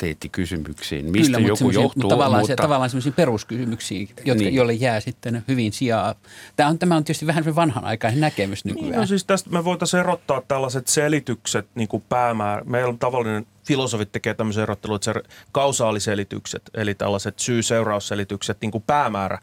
kausaaliteettikysymyksiin, 0.00 1.12
mistä 1.12 1.36
Kyllä, 1.36 1.48
joku 1.48 1.70
johtuu. 1.70 2.02
Mutta 2.02 2.14
tavallaan, 2.14 2.40
mutta... 2.40 2.52
se, 2.52 2.56
tavallaan 2.56 2.90
semmoisiin 2.90 3.12
peruskysymyksiin, 3.12 4.08
jotka, 4.24 4.42
Niin. 4.44 4.54
joille 4.54 4.72
jää 4.72 5.00
sitten 5.00 5.44
hyvin 5.48 5.72
sijaa. 5.72 6.14
Tämä 6.56 6.68
on, 6.68 6.78
tämä 6.78 6.96
on 6.96 7.04
tietysti 7.04 7.26
vähän 7.26 7.44
se 7.44 7.54
vanhanaikainen 7.54 8.20
näkemys 8.20 8.64
nykyään. 8.64 8.90
Niin, 8.90 9.00
no 9.00 9.06
siis 9.06 9.24
tästä 9.24 9.50
me 9.50 9.64
voitaisiin 9.64 10.00
erottaa 10.00 10.42
tällaiset 10.48 10.88
selitykset, 10.88 11.66
niin 11.74 11.88
kuin 11.88 12.04
päämäärä. 12.08 12.62
Meillä 12.64 12.88
on 12.88 12.98
tavallinen, 12.98 13.46
filosofit 13.64 14.12
tekee 14.12 14.34
tämmöisen 14.34 14.62
erottelun, 14.62 14.96
että 14.96 15.12
se 15.12 15.22
kausaaliselitykset, 15.52 16.62
eli 16.74 16.94
tällaiset 16.94 17.38
syy-seurausselitykset 17.38 18.58
niin 18.60 18.70
kuin 18.70 18.84
päämäärä 18.86 19.38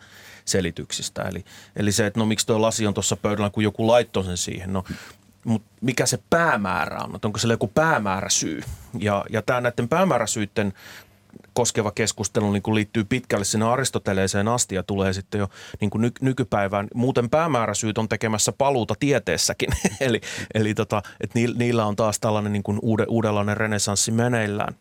selityksistä. 0.45 1.21
Eli, 1.21 1.45
eli 1.75 1.91
se, 1.91 2.05
että 2.05 2.19
no 2.19 2.25
miksi 2.25 2.47
tuo 2.47 2.61
lasi 2.61 2.87
on 2.87 2.93
tuossa 2.93 3.15
pöydällä, 3.15 3.49
kun 3.49 3.63
joku 3.63 3.87
laittoi 3.87 4.23
sen 4.23 4.37
siihen. 4.37 4.73
No, 4.73 4.83
mutta 5.47 5.67
mikä 5.81 6.05
se 6.05 6.19
päämäärä 6.29 6.97
on? 6.97 7.15
Että 7.15 7.27
onko 7.27 7.39
sillä 7.39 7.53
joku 7.53 7.67
päämääräsyy? 7.67 8.61
Ja, 8.99 9.25
ja 9.29 9.41
tämä 9.41 9.61
näiden 9.61 9.89
päämääräsyiden 9.89 10.73
koskeva 11.53 11.91
keskustelu 11.91 12.51
niin 12.51 12.63
kuin 12.63 12.75
liittyy 12.75 13.03
pitkälle 13.03 13.45
sinne 13.45 13.65
Aristoteleeseen 13.65 14.47
asti 14.47 14.75
ja 14.75 14.83
tulee 14.83 15.13
sitten 15.13 15.39
jo 15.39 15.49
niin 15.81 15.89
kuin 15.89 16.01
ny- 16.01 16.11
nykypäivään. 16.21 16.87
Muuten 16.93 17.29
päämääräsyyt 17.29 17.97
on 17.97 18.09
tekemässä 18.09 18.51
paluuta 18.51 18.95
tieteessäkin, 18.99 19.69
eli, 20.01 20.21
eli 20.53 20.73
tota, 20.73 21.01
että 21.21 21.39
niillä 21.55 21.85
on 21.85 21.95
taas 21.95 22.19
tällainen 22.19 22.53
niin 22.53 22.63
kuin 22.63 22.79
uude, 22.81 23.05
uudenlainen 23.07 23.57
renesanssi 23.57 24.11
meneillään. 24.11 24.75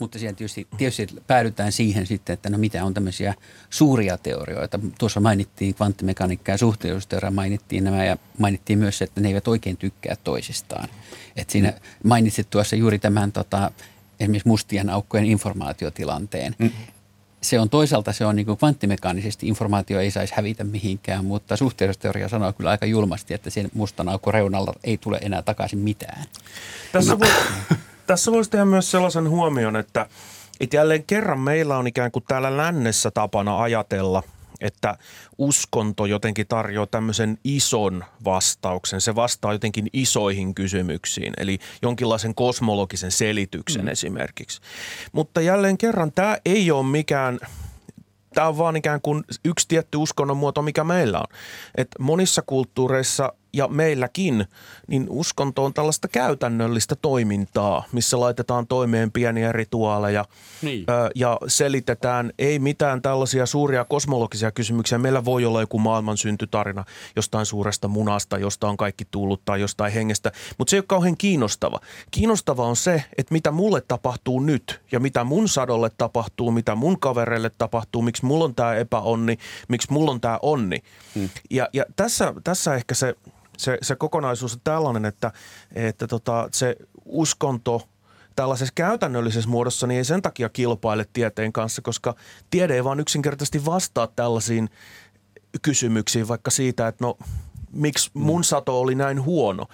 Mutta 0.00 0.18
siellä 0.18 0.36
tietysti, 0.36 0.66
tietysti 0.76 1.06
päädytään 1.26 1.72
siihen 1.72 2.06
sitten, 2.06 2.34
että 2.34 2.50
no 2.50 2.58
mitä 2.58 2.84
on 2.84 2.94
tämmöisiä 2.94 3.34
suuria 3.70 4.18
teorioita. 4.18 4.80
Tuossa 4.98 5.20
mainittiin 5.20 5.74
kvanttimekaniikka 5.74 6.52
ja 6.52 6.58
suhteellisuusteoria 6.58 7.30
mainittiin 7.30 7.84
nämä 7.84 8.04
ja 8.04 8.16
mainittiin 8.38 8.78
myös 8.78 8.98
se, 8.98 9.04
että 9.04 9.20
ne 9.20 9.28
eivät 9.28 9.48
oikein 9.48 9.76
tykkää 9.76 10.16
toisistaan. 10.24 10.88
Et 11.36 11.50
siinä 11.50 11.72
mainitsit 12.04 12.50
tuossa 12.50 12.76
juuri 12.76 12.98
tämän 12.98 13.32
tota, 13.32 13.70
esimerkiksi 14.20 14.48
mustien 14.48 14.90
aukkojen 14.90 15.26
informaatiotilanteen. 15.26 16.54
Mm. 16.58 16.70
Se 17.40 17.60
on 17.60 17.70
toisaalta 17.70 18.12
se 18.12 18.26
on 18.26 18.36
niin 18.36 18.46
kuin 18.46 18.58
kvanttimekaanisesti 18.58 19.48
informaatio 19.48 20.00
ei 20.00 20.10
saisi 20.10 20.34
hävitä 20.36 20.64
mihinkään, 20.64 21.24
mutta 21.24 21.56
suhteellisuusteoria 21.56 22.28
sanoo 22.28 22.52
kyllä 22.52 22.70
aika 22.70 22.86
julmasti, 22.86 23.34
että 23.34 23.50
sen 23.50 23.70
mustan 23.74 24.08
aukon 24.08 24.34
reunalla 24.34 24.72
ei 24.84 24.98
tule 24.98 25.18
enää 25.22 25.42
takaisin 25.42 25.78
mitään. 25.78 26.24
Tässä, 26.92 27.12
no. 27.12 27.18
voi, 27.18 27.28
tässä 28.10 28.32
voisi 28.32 28.50
tehdä 28.50 28.64
myös 28.64 28.90
sellaisen 28.90 29.28
huomion, 29.28 29.76
että, 29.76 30.06
että 30.60 30.76
jälleen 30.76 31.04
kerran 31.04 31.38
meillä 31.40 31.78
on 31.78 31.86
ikään 31.86 32.10
kuin 32.10 32.24
täällä 32.28 32.56
lännessä 32.56 33.10
tapana 33.10 33.62
ajatella, 33.62 34.22
että 34.60 34.96
uskonto 35.38 36.06
jotenkin 36.06 36.46
tarjoaa 36.46 36.86
tämmöisen 36.86 37.38
ison 37.44 38.04
vastauksen. 38.24 39.00
Se 39.00 39.14
vastaa 39.14 39.52
jotenkin 39.52 39.86
isoihin 39.92 40.54
kysymyksiin, 40.54 41.32
eli 41.36 41.58
jonkinlaisen 41.82 42.34
kosmologisen 42.34 43.10
selityksen 43.10 43.82
mm. 43.82 43.88
esimerkiksi. 43.88 44.60
Mutta 45.12 45.40
jälleen 45.40 45.78
kerran 45.78 46.12
tämä 46.12 46.36
ei 46.44 46.70
ole 46.70 46.86
mikään 46.86 47.38
tämä 48.34 48.48
on 48.48 48.58
vaan 48.58 48.76
ikään 48.76 49.00
kuin 49.00 49.24
yksi 49.44 49.68
tietty 49.68 49.96
uskonnon 49.96 50.36
muoto, 50.36 50.62
mikä 50.62 50.84
meillä 50.84 51.18
on. 51.18 51.36
Et 51.74 51.88
monissa 51.98 52.42
kulttuureissa 52.46 53.32
ja 53.52 53.68
meilläkin, 53.68 54.46
niin 54.86 55.06
uskonto 55.08 55.64
on 55.64 55.74
tällaista 55.74 56.08
käytännöllistä 56.08 56.96
toimintaa, 57.02 57.84
missä 57.92 58.20
laitetaan 58.20 58.66
toimeen 58.66 59.12
pieniä 59.12 59.52
rituaaleja 59.52 60.24
niin. 60.62 60.84
ö, 60.90 61.10
ja 61.14 61.38
selitetään, 61.46 62.32
ei 62.38 62.58
mitään 62.58 63.02
tällaisia 63.02 63.46
suuria 63.46 63.84
kosmologisia 63.84 64.50
kysymyksiä. 64.50 64.98
Meillä 64.98 65.24
voi 65.24 65.44
olla 65.44 65.60
joku 65.60 65.78
maailman 65.78 66.16
syntytarina 66.16 66.84
jostain 67.16 67.46
suuresta 67.46 67.88
munasta, 67.88 68.38
josta 68.38 68.68
on 68.68 68.76
kaikki 68.76 69.04
tullut 69.10 69.44
tai 69.44 69.60
jostain 69.60 69.92
hengestä, 69.92 70.32
mutta 70.58 70.70
se 70.70 70.76
ei 70.76 70.78
ole 70.78 70.84
kauhean 70.88 71.16
kiinnostava. 71.16 71.80
Kiinnostava 72.10 72.66
on 72.66 72.76
se, 72.76 73.04
että 73.18 73.34
mitä 73.34 73.50
mulle 73.50 73.80
tapahtuu 73.80 74.40
nyt 74.40 74.80
ja 74.92 75.00
mitä 75.00 75.24
mun 75.24 75.48
sadolle 75.48 75.90
tapahtuu, 75.98 76.50
mitä 76.50 76.74
mun 76.74 77.00
kavereille 77.00 77.50
tapahtuu, 77.58 78.02
miksi 78.02 78.24
mulla 78.24 78.44
on 78.44 78.54
tämä 78.54 78.74
epäonni, 78.74 79.38
miksi 79.68 79.92
mulla 79.92 80.10
on 80.10 80.20
tämä 80.20 80.38
onni. 80.42 80.78
Hmm. 81.14 81.28
Ja, 81.50 81.68
ja 81.72 81.84
tässä, 81.96 82.34
tässä 82.44 82.74
ehkä 82.74 82.94
se 82.94 83.14
se, 83.60 83.78
se 83.82 83.96
kokonaisuus 83.96 84.54
on 84.54 84.60
tällainen, 84.64 85.04
että, 85.04 85.32
että 85.74 86.06
tota, 86.06 86.48
se 86.52 86.76
uskonto 87.04 87.88
tällaisessa 88.36 88.72
käytännöllisessä 88.74 89.50
muodossa 89.50 89.86
niin 89.86 89.98
ei 89.98 90.04
sen 90.04 90.22
takia 90.22 90.48
kilpaile 90.48 91.06
tieteen 91.12 91.52
kanssa, 91.52 91.82
koska 91.82 92.14
tiede 92.50 92.74
ei 92.74 92.84
vaan 92.84 93.00
yksinkertaisesti 93.00 93.64
vastaa 93.64 94.06
tällaisiin 94.06 94.70
kysymyksiin, 95.62 96.28
vaikka 96.28 96.50
siitä, 96.50 96.88
että 96.88 97.04
no 97.04 97.18
miksi 97.72 98.10
mun 98.14 98.44
sato 98.44 98.80
oli 98.80 98.94
näin 98.94 99.24
huono 99.24 99.66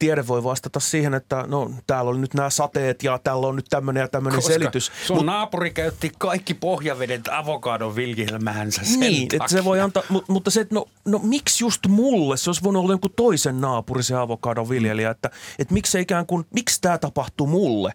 tiede 0.00 0.26
voi 0.26 0.44
vastata 0.44 0.80
siihen, 0.80 1.14
että 1.14 1.44
no 1.48 1.70
täällä 1.86 2.10
oli 2.10 2.18
nyt 2.18 2.34
nämä 2.34 2.50
sateet 2.50 3.02
ja 3.02 3.18
täällä 3.24 3.46
on 3.46 3.56
nyt 3.56 3.66
tämmöinen 3.70 4.00
ja 4.00 4.08
tämmöinen 4.08 4.42
selitys. 4.42 4.92
sun 5.06 5.16
Mut, 5.16 5.26
naapuri 5.26 5.70
käytti 5.70 6.12
kaikki 6.18 6.54
pohjavedet 6.54 7.28
avokadon 7.32 7.96
viljelmäänsä 7.96 8.84
sen 8.84 9.00
Niin, 9.00 9.28
että 9.32 9.48
se 9.48 9.64
voi 9.64 9.80
antaa, 9.80 10.02
mutta, 10.08 10.32
mutta 10.32 10.50
se, 10.50 10.60
että 10.60 10.74
no, 10.74 10.86
no 11.04 11.20
miksi 11.22 11.64
just 11.64 11.86
mulle, 11.88 12.36
se 12.36 12.50
olisi 12.50 12.62
voinut 12.62 12.82
olla 12.82 12.92
joku 12.92 13.08
toisen 13.08 13.60
naapuri 13.60 14.02
se 14.02 14.14
avokadon 14.14 14.68
viljelijä, 14.68 15.10
että, 15.10 15.30
että 15.58 15.74
miksi 15.74 15.92
se 15.92 16.00
ikään 16.00 16.26
kuin, 16.26 16.46
miksi 16.54 16.80
tämä 16.80 16.98
tapahtuu 16.98 17.46
mulle? 17.46 17.92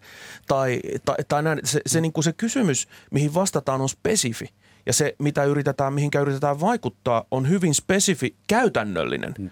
Tai, 0.48 0.80
tai, 1.04 1.16
tai 1.28 1.42
näin, 1.42 1.60
se, 1.64 1.80
se, 1.86 2.00
niin 2.00 2.12
kuin 2.12 2.24
se 2.24 2.32
kysymys, 2.32 2.88
mihin 3.10 3.34
vastataan 3.34 3.80
on 3.80 3.88
spesifi. 3.88 4.48
Ja 4.86 4.92
se, 4.92 5.14
mitä 5.18 5.44
yritetään, 5.44 5.92
mihinkä 5.92 6.20
yritetään 6.20 6.60
vaikuttaa, 6.60 7.24
on 7.30 7.48
hyvin 7.48 7.74
spesifi, 7.74 8.36
käytännöllinen. 8.48 9.34
Hmm. 9.38 9.50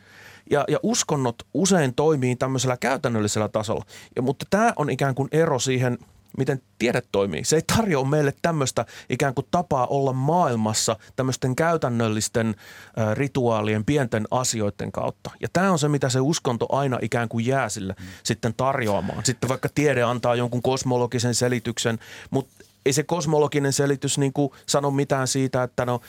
Ja, 0.50 0.64
ja 0.68 0.78
uskonnot 0.82 1.42
usein 1.54 1.94
toimii 1.94 2.36
tämmöisellä 2.36 2.76
käytännöllisellä 2.76 3.48
tasolla. 3.48 3.84
Ja, 4.16 4.22
mutta 4.22 4.46
tämä 4.50 4.72
on 4.76 4.90
ikään 4.90 5.14
kuin 5.14 5.28
ero 5.32 5.58
siihen, 5.58 5.98
miten 6.38 6.62
tiede 6.78 7.02
toimii. 7.12 7.44
Se 7.44 7.56
ei 7.56 7.62
tarjoa 7.76 8.04
meille 8.04 8.34
tämmöistä 8.42 8.86
ikään 9.10 9.34
kuin 9.34 9.46
tapaa 9.50 9.86
olla 9.86 10.12
maailmassa 10.12 10.96
tämmöisten 11.16 11.56
käytännöllisten 11.56 12.54
ä, 12.98 13.14
rituaalien, 13.14 13.84
pienten 13.84 14.24
asioiden 14.30 14.92
kautta. 14.92 15.30
Ja 15.40 15.48
tämä 15.52 15.72
on 15.72 15.78
se, 15.78 15.88
mitä 15.88 16.08
se 16.08 16.20
uskonto 16.20 16.66
aina 16.68 16.98
ikään 17.02 17.28
kuin 17.28 17.46
jää 17.46 17.68
sille 17.68 17.94
mm. 17.98 18.06
sitten 18.22 18.54
tarjoamaan. 18.56 19.24
Sitten 19.24 19.48
vaikka 19.48 19.68
tiede 19.74 20.02
antaa 20.02 20.34
jonkun 20.34 20.62
kosmologisen 20.62 21.34
selityksen, 21.34 21.98
mutta 22.30 22.64
ei 22.86 22.92
se 22.92 23.02
kosmologinen 23.02 23.72
selitys 23.72 24.18
niin 24.18 24.32
kuin 24.32 24.50
sano 24.66 24.90
mitään 24.90 25.28
siitä, 25.28 25.62
että 25.62 25.86
no 25.86 26.00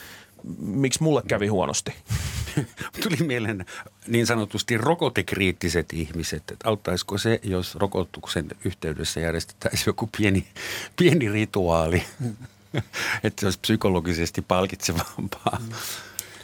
miksi 0.60 1.04
mulle 1.04 1.22
kävi 1.28 1.48
huonosti. 1.48 1.94
Tuli 3.04 3.28
mieleen 3.28 3.66
niin 4.08 4.26
sanotusti 4.26 4.78
rokotekriittiset 4.78 5.94
ihmiset, 5.94 6.52
että 6.52 6.70
auttaisiko 6.70 7.18
se, 7.18 7.40
jos 7.44 7.76
rokotuksen 7.76 8.48
yhteydessä 8.66 9.20
järjestettäisiin 9.20 9.88
joku 9.88 10.10
pieni, 10.18 10.48
pieni 10.98 11.30
rituaali, 11.30 12.04
että 13.24 13.40
se 13.40 13.46
olisi 13.46 13.60
psykologisesti 13.60 14.42
palkitsevampaa. 14.42 15.62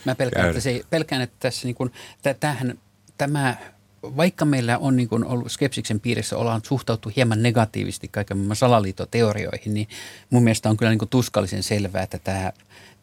Mä 0.05 0.15
pelkään, 0.15 0.49
että, 0.49 0.61
se, 0.61 0.81
pelkään, 0.89 1.21
että 1.21 1.35
tässä 1.39 1.67
niin 1.67 1.75
kuin, 1.75 1.91
tämähän, 2.39 2.79
tämä 3.17 3.55
vaikka 4.03 4.45
meillä 4.45 4.77
on 4.77 4.95
niin 4.95 5.09
kuin 5.09 5.25
ollut 5.25 5.51
skepsiksen 5.51 5.99
piirissä, 5.99 6.37
ollaan 6.37 6.61
suhtautu 6.63 7.11
hieman 7.15 7.43
negatiivisesti 7.43 8.07
kaiken 8.07 8.37
maailman 8.37 8.55
salaliittoteorioihin, 8.55 9.73
niin 9.73 9.87
mun 10.29 10.43
mielestä 10.43 10.69
on 10.69 10.77
kyllä 10.77 10.89
niin 10.89 10.99
kuin 10.99 11.09
tuskallisen 11.09 11.63
selvää, 11.63 12.03
että 12.03 12.19
tämä 12.19 12.51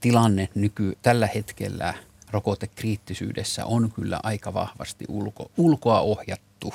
tilanne 0.00 0.48
nyky, 0.54 0.98
tällä 1.02 1.28
hetkellä 1.34 1.94
rokotekriittisyydessä 2.30 3.66
on 3.66 3.92
kyllä 3.92 4.20
aika 4.22 4.54
vahvasti 4.54 5.04
ulko, 5.08 5.50
ulkoa 5.56 6.00
ohjattu. 6.00 6.74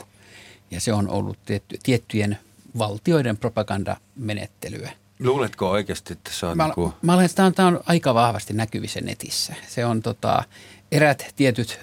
Ja 0.72 0.82
se 0.82 0.94
on 0.94 1.10
ollut 1.10 1.38
tietty, 1.46 1.80
tiettyjen 1.84 2.38
valtioiden 2.78 3.38
propagandamenettelyä. 3.38 4.92
Luuletko 5.20 5.70
oikeasti, 5.70 6.14
että 6.14 6.32
se 6.34 6.46
on... 6.46 6.58
Mä, 6.58 6.64
niin 6.64 6.74
kuin... 6.74 6.94
mä 7.02 7.14
olen, 7.14 7.30
tämä 7.36 7.46
on, 7.46 7.54
tämä 7.54 7.68
on 7.68 7.80
aika 7.86 8.14
vahvasti 8.14 8.54
näkyvissä 8.54 9.02
netissä. 9.02 9.54
Se 9.68 9.86
on 9.86 10.02
tota, 10.02 10.44
erät 10.92 11.34
tietyt 11.36 11.80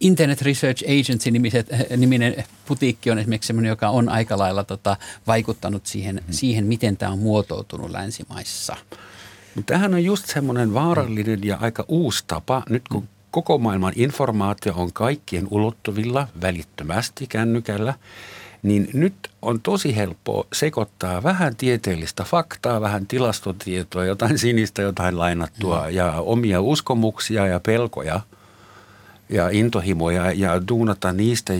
Internet 0.00 0.42
Research 0.42 0.84
Agency 0.84 1.30
nimiset, 1.30 1.66
niminen 1.96 2.44
putiikki 2.66 3.10
on 3.10 3.18
esimerkiksi 3.18 3.46
sellainen, 3.46 3.68
joka 3.68 3.88
on 3.88 4.08
aika 4.08 4.38
lailla 4.38 4.64
tota, 4.64 4.96
vaikuttanut 5.26 5.86
siihen, 5.86 6.20
hmm. 6.24 6.32
siihen, 6.32 6.66
miten 6.66 6.96
tämä 6.96 7.12
on 7.12 7.18
muotoutunut 7.18 7.90
länsimaissa. 7.90 8.76
Mutta 9.54 9.72
tämähän 9.72 9.94
on 9.94 10.04
just 10.04 10.26
semmoinen 10.26 10.74
vaarallinen 10.74 11.44
ja 11.44 11.58
aika 11.60 11.84
uusi 11.88 12.24
tapa, 12.26 12.62
nyt 12.68 12.82
kun 12.88 13.08
koko 13.30 13.58
maailman 13.58 13.92
informaatio 13.96 14.74
on 14.76 14.92
kaikkien 14.92 15.48
ulottuvilla 15.50 16.28
välittömästi 16.42 17.26
kännykällä, 17.26 17.94
niin 18.62 18.88
nyt 18.92 19.14
on 19.42 19.60
tosi 19.60 19.96
helppoa 19.96 20.46
sekoittaa 20.52 21.22
vähän 21.22 21.56
tieteellistä 21.56 22.24
faktaa, 22.24 22.80
vähän 22.80 23.06
tilastotietoa, 23.06 24.04
jotain 24.04 24.38
sinistä, 24.38 24.82
jotain 24.82 25.18
lainattua 25.18 25.90
ja 25.90 26.12
omia 26.12 26.60
uskomuksia 26.60 27.46
ja 27.46 27.60
pelkoja– 27.60 28.20
ja 29.32 29.48
intohimoja 29.50 30.32
ja 30.32 30.68
duunata 30.68 31.12
niistä 31.12 31.52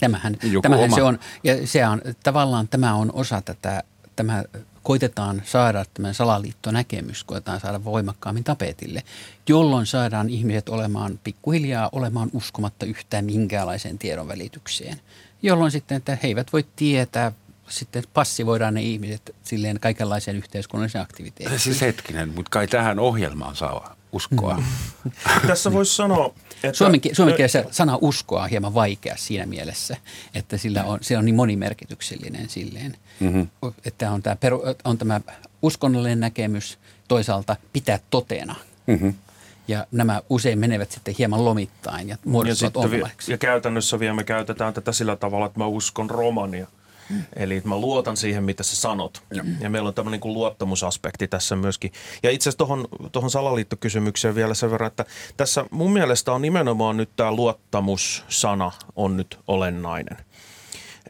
Tämähän, 0.00 0.36
tämähän 0.62 0.92
se 0.92 1.02
on, 1.02 1.18
ja 1.44 1.66
se 1.66 1.86
on, 1.86 2.02
tavallaan 2.22 2.68
tämä 2.68 2.94
on 2.94 3.10
osa 3.12 3.42
tätä, 3.44 3.82
tämä 4.16 4.44
koitetaan 4.82 5.42
saada 5.44 5.84
tämän 5.94 6.14
salaliittonäkemys, 6.14 7.24
koitetaan 7.24 7.60
saada 7.60 7.84
voimakkaammin 7.84 8.44
tapetille, 8.44 9.02
jolloin 9.48 9.86
saadaan 9.86 10.30
ihmiset 10.30 10.68
olemaan 10.68 11.20
pikkuhiljaa 11.24 11.88
olemaan 11.92 12.30
uskomatta 12.32 12.86
yhtään 12.86 13.24
minkäänlaiseen 13.24 13.98
tiedon 13.98 14.28
välitykseen. 14.28 15.00
Jolloin 15.42 15.70
sitten, 15.70 15.96
että 15.96 16.18
he 16.22 16.28
eivät 16.28 16.52
voi 16.52 16.64
tietää, 16.76 17.32
sitten 17.68 18.04
passivoidaan 18.14 18.74
ne 18.74 18.82
ihmiset 18.82 19.34
silleen 19.42 19.80
kaikenlaiseen 19.80 20.36
yhteiskunnalliseen 20.36 21.04
aktiviteettiin. 21.04 21.60
Siis 21.60 21.80
hetkinen, 21.80 22.28
mutta 22.28 22.50
kai 22.50 22.68
tähän 22.68 22.98
ohjelmaan 22.98 23.56
saa 23.56 23.96
uskoa. 24.12 24.56
Mm. 24.56 25.10
Tässä 25.46 25.72
voisi 25.72 25.96
sanoa, 25.96 26.34
että... 26.54 26.78
Suomen, 26.78 27.00
suomen 27.12 27.34
kielessä 27.34 27.64
sana 27.70 27.98
uskoa 28.00 28.42
on 28.42 28.50
hieman 28.50 28.74
vaikea 28.74 29.16
siinä 29.16 29.46
mielessä, 29.46 29.96
että 30.34 30.56
sillä 30.56 30.84
on, 30.84 30.98
se 31.02 31.18
on 31.18 31.24
niin 31.24 31.34
monimerkityksellinen 31.34 32.48
silleen. 32.48 32.96
Mm-hmm. 33.22 33.48
Että 33.84 34.10
on 34.10 34.22
tämä, 34.22 34.36
peru, 34.36 34.62
on 34.84 34.98
tämä 34.98 35.20
uskonnollinen 35.62 36.20
näkemys 36.20 36.78
toisaalta 37.08 37.56
pitää 37.72 37.98
totena. 38.10 38.54
Mm-hmm. 38.86 39.14
Ja 39.68 39.86
nämä 39.92 40.22
usein 40.30 40.58
menevät 40.58 40.90
sitten 40.90 41.14
hieman 41.18 41.44
lomittain 41.44 42.08
ja 42.08 42.16
muodostuvat 42.24 42.92
ja, 42.92 43.08
ja 43.28 43.38
käytännössä 43.38 44.00
vielä 44.00 44.14
me 44.14 44.24
käytetään 44.24 44.74
tätä 44.74 44.92
sillä 44.92 45.16
tavalla, 45.16 45.46
että 45.46 45.58
mä 45.58 45.66
uskon 45.66 46.10
romania– 46.10 46.66
Eli 47.36 47.62
mä 47.64 47.78
luotan 47.78 48.16
siihen, 48.16 48.44
mitä 48.44 48.62
sä 48.62 48.76
sanot. 48.76 49.22
Ja, 49.34 49.44
ja 49.60 49.70
meillä 49.70 49.88
on 49.88 49.94
tämmöinen 49.94 50.20
niin 50.24 50.34
luottamusaspekti 50.34 51.28
tässä 51.28 51.56
myöskin. 51.56 51.92
Ja 52.22 52.30
itse 52.30 52.42
asiassa 52.42 52.58
tuohon, 52.58 52.88
tuohon 53.12 53.30
salaliittokysymykseen 53.30 54.34
vielä 54.34 54.54
sen 54.54 54.70
verran, 54.70 54.86
että 54.86 55.04
tässä 55.36 55.64
mun 55.70 55.92
mielestä 55.92 56.32
on 56.32 56.42
nimenomaan 56.42 56.96
nyt 56.96 57.10
tämä 57.16 57.32
luottamussana 57.32 58.72
on 58.96 59.16
nyt 59.16 59.38
olennainen. 59.48 60.16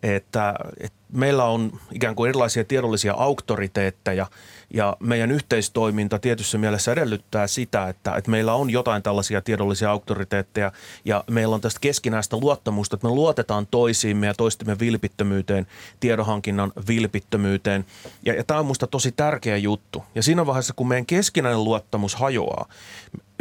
Että, 0.02 0.54
että 0.80 1.01
meillä 1.12 1.44
on 1.44 1.72
ikään 1.92 2.14
kuin 2.14 2.28
erilaisia 2.28 2.64
tiedollisia 2.64 3.14
auktoriteetteja– 3.14 4.26
ja 4.74 4.96
meidän 5.00 5.30
yhteistoiminta 5.30 6.18
tietyssä 6.18 6.58
mielessä 6.58 6.92
edellyttää 6.92 7.46
sitä, 7.46 7.88
että, 7.88 8.14
että 8.16 8.30
meillä 8.30 8.54
on 8.54 8.70
jotain 8.70 9.02
tällaisia 9.02 9.40
tiedollisia 9.40 9.90
auktoriteetteja 9.90 10.72
ja 11.04 11.24
meillä 11.30 11.54
on 11.54 11.60
tästä 11.60 11.80
keskinäistä 11.80 12.36
luottamusta, 12.36 12.96
että 12.96 13.06
me 13.06 13.14
luotetaan 13.14 13.66
toisiimme 13.70 14.26
ja 14.26 14.34
toistemme 14.34 14.78
vilpittömyyteen, 14.78 15.66
tiedonhankinnan 16.00 16.72
vilpittömyyteen. 16.88 17.84
Ja, 18.24 18.34
ja 18.34 18.44
tämä 18.44 18.60
on 18.60 18.66
minusta 18.66 18.86
tosi 18.86 19.12
tärkeä 19.12 19.56
juttu. 19.56 20.04
Ja 20.14 20.22
siinä 20.22 20.46
vaiheessa, 20.46 20.74
kun 20.76 20.88
meidän 20.88 21.06
keskinäinen 21.06 21.64
luottamus 21.64 22.14
hajoaa, 22.14 22.68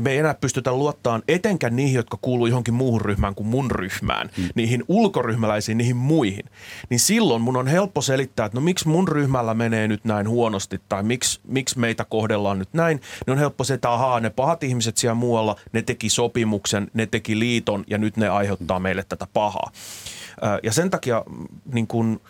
me 0.02 0.12
ei 0.12 0.18
enää 0.18 0.34
pystytä 0.34 0.72
luottamaan 0.72 1.24
etenkään 1.28 1.76
niihin, 1.76 1.96
jotka 1.96 2.18
kuuluu 2.22 2.46
johonkin 2.46 2.74
muuhun 2.74 3.02
ryhmään 3.02 3.36
kuin 3.36 3.48
mun 3.48 3.72
ryhmään, 3.72 4.30
mm. 4.38 4.50
niihin 4.56 4.84
ulkoryhmäläisiin, 4.88 5.78
niihin 5.78 5.96
muihin. 5.96 6.46
Niin 6.90 7.00
silloin 7.00 7.42
mun 7.42 7.58
on 7.58 7.68
helppo 7.68 8.02
selittää, 8.02 8.46
että 8.46 8.58
no 8.58 8.62
miksi 8.62 8.88
mun 8.88 9.08
ryhmällä 9.08 9.54
menee 9.54 9.88
nyt 9.88 10.06
näin 10.06 10.30
huonosti 10.30 10.82
tai 10.90 11.04
miksi, 11.04 11.21
miksi 11.48 11.80
meitä 11.80 12.06
kohdellaan 12.06 12.60
nyt 12.60 12.74
näin. 12.74 13.02
Niin 13.26 13.32
on 13.32 13.38
helppo 13.38 13.64
se, 13.64 13.74
että 13.74 13.92
ahaa, 13.92 14.20
ne 14.20 14.30
pahat 14.30 14.64
ihmiset 14.64 14.98
siellä 14.98 15.16
muualla, 15.16 15.56
ne 15.74 15.82
teki 15.82 16.10
sopimuksen, 16.10 16.92
ne 16.94 17.06
teki 17.06 17.40
liiton 17.40 17.84
ja 17.88 17.98
nyt 17.98 18.18
ne 18.18 18.30
aiheuttaa 18.30 18.80
meille 18.80 19.04
tätä 19.10 19.28
pahaa. 19.34 19.72
Ja 20.64 20.74
sen 20.74 20.90
takia 20.90 21.24
niin 21.74 21.88
kun, 21.88 22.22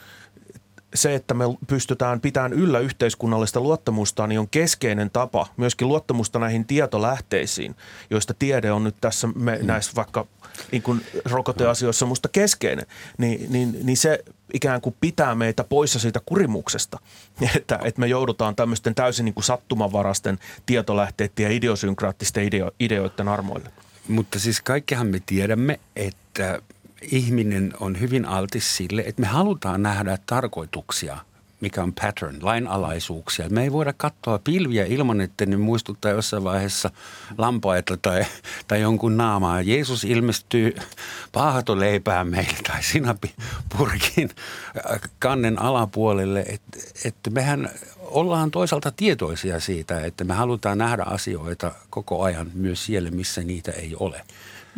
se, 0.94 1.16
että 1.16 1.34
me 1.34 1.44
pystytään 1.68 2.22
pitämään 2.22 2.54
yllä 2.54 2.80
yhteiskunnallista 2.80 3.60
luottamusta, 3.60 4.28
niin 4.28 4.40
on 4.40 4.50
keskeinen 4.50 5.10
tapa 5.10 5.48
myöskin 5.58 5.88
luottamusta 5.88 6.40
näihin 6.40 6.66
tietolähteisiin, 6.66 7.76
joista 8.10 8.34
tiede 8.34 8.72
on 8.72 8.84
nyt 8.84 8.96
tässä 9.02 9.28
me, 9.36 9.58
mm. 9.58 9.68
näissä 9.68 9.92
vaikka 9.96 10.28
niin 10.72 10.82
kuin 10.82 11.06
rokoteasioissa 11.26 12.06
musta 12.06 12.30
keskeinen, 12.30 12.86
niin, 13.18 13.52
niin, 13.52 13.78
niin 13.84 13.98
se 13.98 14.24
ikään 14.54 14.82
kuin 14.82 14.96
pitää 15.02 15.36
meitä 15.36 15.64
poissa 15.64 16.00
siitä 16.00 16.20
kurimuksesta, 16.26 17.00
että, 17.56 17.80
että 17.84 18.00
me 18.02 18.08
joudutaan 18.08 18.56
tämmöisten 18.56 18.96
täysin 18.96 19.26
niin 19.26 19.34
kuin 19.34 19.44
sattumanvarasten 19.44 20.40
tietolähteiden 20.66 21.44
ja 21.44 21.50
idiosynkraattisten 21.50 22.44
ideo, 22.44 22.72
ideoiden 22.80 23.28
armoille. 23.28 23.72
Mutta 24.08 24.40
siis 24.40 24.62
kaikkihan 24.62 25.08
me 25.08 25.22
tiedämme, 25.26 25.80
että 25.96 26.62
ihminen 27.02 27.74
on 27.80 28.00
hyvin 28.00 28.26
altis 28.26 28.78
sille, 28.78 29.04
että 29.06 29.22
me 29.22 29.28
halutaan 29.28 29.84
nähdä 29.84 30.18
tarkoituksia, 30.26 31.18
mikä 31.62 31.84
on 31.84 31.94
pattern, 31.94 32.38
lainalaisuuksia. 32.42 33.50
Me 33.50 33.64
ei 33.64 33.72
voida 33.72 33.94
katsoa 33.94 34.40
pilviä 34.40 34.86
ilman, 34.86 35.22
että 35.22 35.46
ne 35.46 35.58
muistuttaa 35.58 36.12
jossain 36.12 36.44
vaiheessa 36.44 36.92
lampaita 37.38 37.98
tai, 37.98 38.26
tai 38.68 38.82
jonkun 38.82 39.18
naamaa. 39.18 39.62
Jeesus 39.62 40.04
ilmestyy 40.04 40.76
paahatoleipään 41.32 42.28
meille 42.28 42.58
tai 42.68 42.84
sinapipurkin 42.84 44.30
kannen 45.20 45.62
alapuolelle. 45.62 46.40
Että 46.40 46.80
et 47.06 47.16
mehän 47.30 47.70
ollaan 48.02 48.52
toisaalta 48.52 48.92
tietoisia 48.92 49.60
siitä, 49.60 50.06
että 50.06 50.24
me 50.24 50.34
halutaan 50.34 50.78
nähdä 50.78 51.04
asioita 51.04 51.72
koko 51.90 52.24
ajan 52.24 52.52
myös 52.54 52.86
siellä, 52.86 53.12
missä 53.12 53.44
niitä 53.44 53.72
ei 53.72 53.96
ole. 54.00 54.22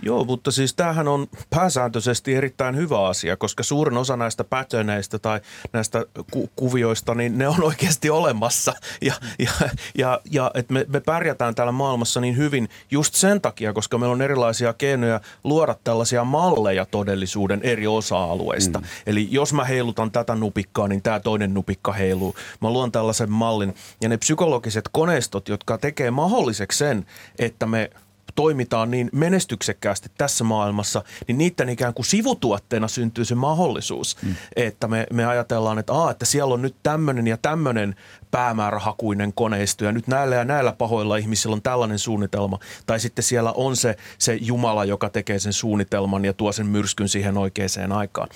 Joo, 0.02 0.24
mutta 0.24 0.52
siis 0.52 0.74
tämähän 0.74 1.08
on 1.08 1.28
pääsääntöisesti 1.50 2.36
erittäin 2.36 2.76
hyvä 2.76 3.08
asia, 3.08 3.38
koska 3.38 3.64
suurin 3.64 3.98
osa 3.98 4.18
näistä 4.18 4.44
patternneista 4.44 5.20
tai 5.20 5.42
näistä 5.74 6.06
ku- 6.32 6.50
kuvioista, 6.56 7.16
niin 7.16 7.38
ne 7.38 7.48
on 7.48 7.64
oikeasti 7.74 8.10
olemassa. 8.10 8.74
Ja, 9.02 9.14
ja, 9.40 9.52
ja, 9.98 10.22
ja 10.32 10.52
että 10.54 10.74
me, 10.74 10.86
me 10.90 11.00
pärjätään 11.00 11.56
täällä 11.56 11.72
maailmassa 11.72 12.22
niin 12.22 12.38
hyvin 12.38 12.70
just 12.92 13.16
sen 13.16 13.42
takia, 13.42 13.74
koska 13.74 13.98
meillä 13.98 14.14
on 14.14 14.22
erilaisia 14.22 14.74
keinoja 14.74 15.22
luoda 15.44 15.76
tällaisia 15.84 16.24
malleja 16.24 16.86
todellisuuden 16.86 17.60
eri 17.64 17.88
osa-alueista. 17.88 18.80
Mm. 18.80 18.86
Eli 19.06 19.28
jos 19.32 19.54
mä 19.54 19.64
heilutan 19.64 20.12
tätä 20.12 20.36
nupikkaa, 20.36 20.88
niin 20.88 21.02
tämä 21.02 21.20
toinen 21.20 21.54
nupikka 21.54 21.92
heiluu. 21.92 22.36
Mä 22.62 22.70
luon 22.70 22.92
tällaisen 22.92 23.32
mallin. 23.32 23.76
Ja 24.02 24.10
ne 24.10 24.18
psykologiset 24.18 24.90
koneistot, 24.92 25.50
jotka 25.50 25.78
tekee 25.78 26.12
mahdolliseksi 26.12 26.78
sen, 26.78 27.06
että 27.40 27.66
me 27.66 27.90
toimitaan 28.36 28.92
niin 28.92 29.10
menestyksekkäästi 29.14 30.10
tässä 30.18 30.44
maailmassa, 30.44 31.04
niin 31.28 31.38
niiden 31.38 31.70
ikään 31.70 31.94
kuin 31.94 32.06
sivutuotteena 32.06 32.88
syntyy 32.88 33.26
se 33.26 33.36
mahdollisuus, 33.36 34.18
mm. 34.24 34.36
että 34.56 34.88
me, 34.88 35.08
me 35.14 35.26
ajatellaan, 35.26 35.80
että, 35.80 35.94
aa, 35.94 36.12
että 36.12 36.26
siellä 36.26 36.54
on 36.54 36.62
nyt 36.62 36.76
tämmöinen 36.84 37.28
ja 37.28 37.38
tämmöinen 37.38 37.96
päämäärähakuinen 38.32 39.34
koneisto 39.34 39.86
ja 39.86 39.92
nyt 39.92 40.08
näillä 40.08 40.36
ja 40.36 40.46
näillä 40.46 40.72
pahoilla 40.72 41.18
ihmisillä 41.18 41.54
on 41.54 41.62
tällainen 41.62 42.00
suunnitelma. 42.00 42.60
Tai 42.86 43.00
sitten 43.00 43.24
siellä 43.24 43.52
on 43.52 43.76
se, 43.76 43.96
se 44.18 44.38
Jumala, 44.42 44.86
joka 44.86 45.10
tekee 45.10 45.40
sen 45.40 45.54
suunnitelman 45.54 46.26
ja 46.26 46.34
tuo 46.34 46.52
sen 46.52 46.68
myrskyn 46.68 47.10
siihen 47.10 47.38
oikeaan 47.38 47.92
aikaan. 47.92 48.30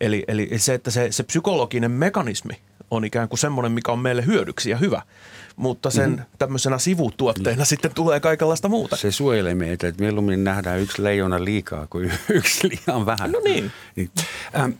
Eli, 0.00 0.24
eli 0.28 0.50
se, 0.56 0.74
että 0.74 0.90
se, 0.90 1.12
se 1.12 1.22
psykologinen 1.22 1.90
mekanismi 1.90 2.54
on 2.90 3.04
ikään 3.04 3.28
kuin 3.28 3.38
semmoinen, 3.38 3.72
mikä 3.72 3.92
on 3.92 3.98
meille 3.98 4.26
hyödyksi 4.26 4.70
ja 4.70 4.76
hyvä– 4.76 5.02
mutta 5.56 5.90
sen 5.90 6.10
mm. 6.10 6.24
tämmöisenä 6.38 6.78
sivutuotteena 6.78 7.62
mm. 7.62 7.66
sitten 7.66 7.94
tulee 7.94 8.20
kaikenlaista 8.20 8.68
muuta. 8.68 8.96
Se 8.96 9.12
suojelee 9.12 9.54
meitä, 9.54 9.88
että 9.88 10.02
mieluummin 10.02 10.44
nähdään 10.44 10.80
yksi 10.80 11.02
leijona 11.02 11.44
liikaa 11.44 11.86
kuin 11.90 12.12
yksi 12.28 12.68
liian 12.68 13.06
vähän. 13.06 13.32
No 13.32 13.40
niin. 13.44 13.72
niin. 13.96 14.10
Ähm, 14.56 14.70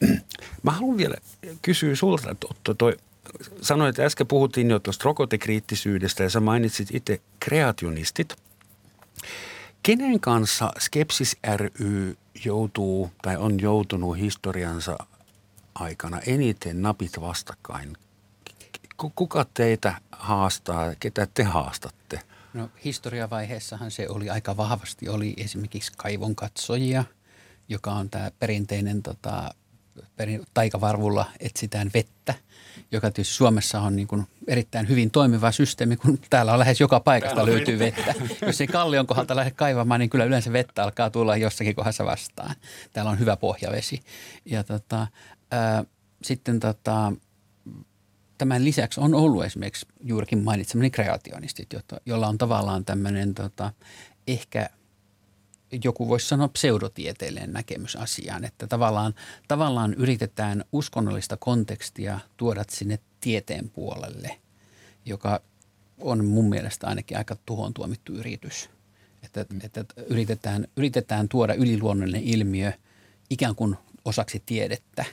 mä 0.63 0.71
haluan 0.71 0.97
vielä 0.97 1.15
kysyä 1.63 1.95
sulta, 1.95 2.31
Otto, 2.51 2.75
toi, 2.75 2.97
sanoit, 3.61 3.89
että 3.89 4.05
äsken 4.05 4.27
puhuttiin 4.27 4.71
jo 4.71 4.79
tuosta 4.79 5.05
rokotekriittisyydestä 5.05 6.23
ja 6.23 6.31
sä 6.31 6.41
mainitsit 6.41 6.89
itse 6.95 7.21
kreationistit. 7.41 8.37
Kenen 9.83 10.21
kanssa 10.21 10.73
Skepsis 10.79 11.37
ry 11.57 12.17
joutuu 12.45 13.11
tai 13.23 13.37
on 13.37 13.61
joutunut 13.61 14.19
historiansa 14.19 14.99
aikana 15.75 16.21
eniten 16.27 16.83
napit 16.83 17.21
vastakkain 17.21 17.97
kuka 19.11 19.47
teitä 19.55 19.95
haastaa, 20.13 20.95
ketä 21.01 21.27
te 21.35 21.43
haastatte? 21.43 22.21
No 22.55 22.71
historiavaiheessahan 22.85 23.91
se 23.91 24.09
oli 24.09 24.31
aika 24.31 24.57
vahvasti, 24.57 25.09
oli 25.09 25.35
esimerkiksi 25.37 25.93
kaivon 25.97 26.35
katsojia, 26.35 27.05
joka 27.69 27.93
on 27.93 28.11
tämä 28.11 28.31
perinteinen 28.39 29.03
tota, 29.03 29.55
perin, 30.17 30.43
taikavarvulla 30.55 31.27
etsitään 31.41 31.91
vettä, 31.95 32.35
joka 32.93 33.11
tietysti 33.11 33.35
Suomessa 33.35 33.81
on 33.81 33.97
niin 33.97 34.09
kuin 34.09 34.27
erittäin 34.49 34.89
hyvin 34.89 35.11
toimiva 35.11 35.53
systeemi, 35.53 35.97
kun 35.97 36.19
täällä 36.31 36.53
on 36.53 36.59
lähes 36.59 36.81
joka 36.81 37.01
paikasta 37.01 37.47
löytyy 37.47 37.79
vettä. 37.79 38.15
Jos 38.47 38.61
ei 38.61 38.67
kallion 38.67 39.07
kohdalta 39.07 39.37
lähde 39.37 39.51
kaivamaan, 39.51 40.01
niin 40.01 40.11
kyllä 40.11 40.25
yleensä 40.25 40.53
vettä 40.53 40.83
alkaa 40.83 41.11
tulla 41.11 41.37
jossakin 41.37 41.75
kohdassa 41.75 42.05
vastaan. 42.05 42.55
Täällä 42.93 43.11
on 43.11 43.19
hyvä 43.19 43.37
pohjavesi. 43.37 44.01
Ja 44.45 44.65
tota, 44.65 45.07
ää, 45.51 45.85
sitten 46.23 46.61
tota, 46.61 47.13
tämän 48.43 48.65
lisäksi 48.65 49.01
on 49.01 49.15
ollut 49.15 49.45
esimerkiksi 49.45 49.87
juurikin 50.01 50.45
mainitsemani 50.45 50.91
kreationistit, 50.91 51.69
joilla 52.07 52.29
on 52.29 52.39
tavallaan 52.39 52.85
tämmöinen 52.85 53.35
tota, 53.35 53.73
ehkä 54.27 54.71
joku 55.85 56.09
voisi 56.09 56.29
sanoa 56.29 56.49
pseudotieteellinen 56.49 57.53
näkemys 57.53 57.97
asiaan, 57.97 58.45
että 58.45 58.67
tavallaan, 58.67 59.15
tavallaan 59.49 59.95
yritetään 59.95 60.65
uskonnollista 60.73 61.37
kontekstia 61.37 62.21
tuoda 62.37 62.65
sinne 62.71 62.99
tieteen 63.21 63.71
puolelle, 63.71 64.41
joka 65.05 65.41
on 66.01 66.25
mun 66.25 66.49
mielestä 66.49 66.87
ainakin 66.87 67.19
aika 67.19 67.37
tuhoon 67.47 67.75
tuomittu 67.75 68.13
yritys. 68.13 68.71
että, 69.23 69.47
että 69.63 69.85
yritetään, 70.07 70.67
yritetään 70.77 71.29
tuoda 71.29 71.55
yliluonnollinen 71.55 72.25
ilmiö 72.25 72.73
ikään 73.31 73.55
kuin 73.55 73.77
osaksi 74.05 74.43
tiedettä, 74.47 75.05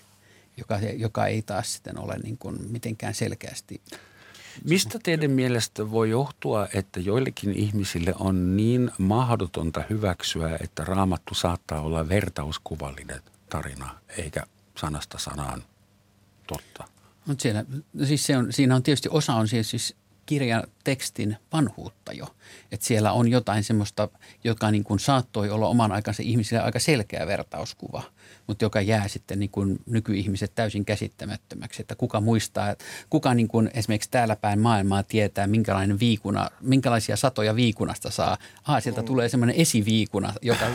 joka, 0.59 0.79
joka 0.97 1.27
ei 1.27 1.41
taas 1.41 1.73
sitten 1.73 1.99
ole 1.99 2.17
niin 2.23 2.37
kuin 2.37 2.71
mitenkään 2.71 3.13
selkeästi 3.13 3.81
Mistä 4.63 4.99
teidän 5.03 5.31
mielestä 5.31 5.91
voi 5.91 6.09
johtua, 6.09 6.67
että 6.73 6.99
joillekin 6.99 7.53
ihmisille 7.53 8.13
on 8.19 8.57
niin 8.57 8.91
mahdotonta 8.97 9.83
hyväksyä, 9.89 10.57
että 10.63 10.85
raamattu 10.85 11.35
saattaa 11.35 11.81
olla 11.81 12.09
vertauskuvallinen 12.09 13.21
tarina, 13.49 13.99
eikä 14.17 14.43
sanasta 14.77 15.17
sanaan 15.17 15.63
totta? 16.47 16.83
Mutta 17.25 17.41
siellä, 17.41 17.65
siis 18.05 18.25
se 18.25 18.37
on, 18.37 18.53
siinä 18.53 18.75
on 18.75 18.83
tietysti 18.83 19.09
osa 19.11 19.33
on 19.33 19.47
siis, 19.47 19.69
siis 19.69 19.95
kirjan 20.25 20.63
tekstin 20.83 21.37
vanhuutta 21.53 22.13
jo. 22.13 22.35
Että 22.71 22.85
siellä 22.85 23.11
on 23.11 23.27
jotain 23.27 23.63
semmoista, 23.63 24.09
joka 24.43 24.71
niin 24.71 24.83
kuin 24.83 24.99
saattoi 24.99 25.49
olla 25.49 25.67
oman 25.67 25.91
aikansa 25.91 26.23
ihmisille 26.23 26.61
aika 26.61 26.79
selkeä 26.79 27.27
vertauskuva– 27.27 28.03
mutta 28.49 28.65
joka 28.65 28.81
jää 28.81 29.07
sitten 29.07 29.39
niin 29.39 29.49
kuin 29.49 29.79
nykyihmiset 29.85 30.51
täysin 30.55 30.85
käsittämättömäksi. 30.85 31.81
Että 31.81 31.95
kuka 31.95 32.21
muistaa, 32.21 32.75
kuka 33.09 33.33
niin 33.33 33.47
kuin 33.47 33.69
esimerkiksi 33.73 34.11
täällä 34.11 34.35
päin 34.35 34.59
maailmaa 34.59 35.03
tietää, 35.03 35.47
minkälainen 35.47 35.99
viikuna, 35.99 36.49
minkälaisia 36.61 37.15
satoja 37.15 37.55
viikunasta 37.55 38.09
saa. 38.11 38.37
Ah, 38.63 38.83
sieltä 38.83 39.03
tulee 39.03 39.29
semmoinen 39.29 39.55
esiviikuna, 39.55 40.33
joka 40.41 40.65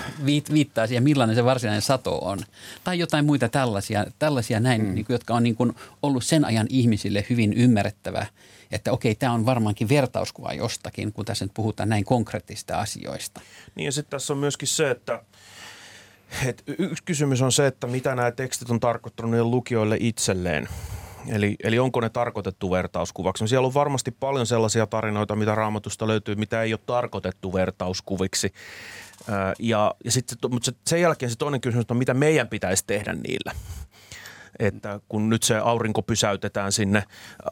viittaa 0.53 0.87
siihen, 0.87 1.03
millainen 1.03 1.37
se 1.37 1.45
varsinainen 1.45 1.83
sato 1.83 2.19
on. 2.19 2.39
Tai 2.85 2.99
jotain 2.99 3.25
muita 3.25 3.49
tällaisia, 3.49 4.07
tällaisia 4.19 4.61
näin, 4.61 4.83
mm. 4.83 4.95
niin 4.95 5.05
kuin, 5.05 5.15
jotka 5.15 5.35
on 5.35 5.43
niin 5.43 5.57
kuin 5.57 5.73
ollut 6.03 6.25
sen 6.25 6.45
ajan 6.45 6.67
ihmisille 6.71 7.27
hyvin 7.31 7.53
ymmärrettävä 7.53 8.27
että 8.73 8.93
okei, 8.93 9.15
tämä 9.15 9.33
on 9.33 9.47
varmaankin 9.47 9.89
vertauskuva 9.89 10.53
jostakin, 10.53 11.13
kun 11.13 11.25
tässä 11.25 11.45
nyt 11.45 11.55
puhutaan 11.55 11.89
näin 11.89 12.05
konkreettista 12.05 12.81
asioista. 12.81 13.41
Niin 13.75 13.85
ja 13.85 13.93
sitten 13.93 14.11
tässä 14.11 14.33
on 14.33 14.39
myöskin 14.39 14.69
se, 14.69 14.91
että 14.91 15.23
et 16.47 16.63
yksi 16.79 17.03
kysymys 17.05 17.43
on 17.43 17.53
se, 17.53 17.67
että 17.67 17.87
mitä 17.87 18.15
nämä 18.15 18.31
tekstit 18.31 18.71
on 18.71 18.81
tarkoittanut 18.81 19.41
lukijoille 19.41 19.97
itselleen. 20.01 20.69
Eli, 21.29 21.57
eli 21.63 21.79
onko 21.79 22.01
ne 22.01 22.09
tarkoitettu 22.09 22.71
vertauskuvaksi? 22.71 23.45
No 23.45 23.49
siellä 23.49 23.67
on 23.67 23.75
varmasti 23.75 24.11
paljon 24.11 24.47
sellaisia 24.47 24.87
tarinoita, 24.87 25.37
mitä 25.37 25.55
raamatusta 25.55 26.07
löytyy, 26.07 26.35
mitä 26.35 26.63
ei 26.63 26.73
ole 26.73 26.81
tarkoitettu 26.87 27.53
vertauskuviksi. 27.53 28.53
Ja, 29.59 29.95
ja 30.05 30.11
sitten, 30.11 30.39
mutta 30.51 30.73
sen 30.87 31.01
jälkeen 31.01 31.31
se 31.31 31.37
toinen 31.39 31.61
kysymys 31.61 31.87
on, 31.91 31.97
mitä 31.97 32.15
meidän 32.15 32.49
pitäisi 32.49 32.85
tehdä 32.87 33.13
niillä 33.13 33.53
että 34.59 35.01
kun 35.09 35.31
nyt 35.31 35.43
se 35.43 35.57
aurinko 35.57 36.03
pysäytetään 36.03 36.73
sinne, 36.73 37.03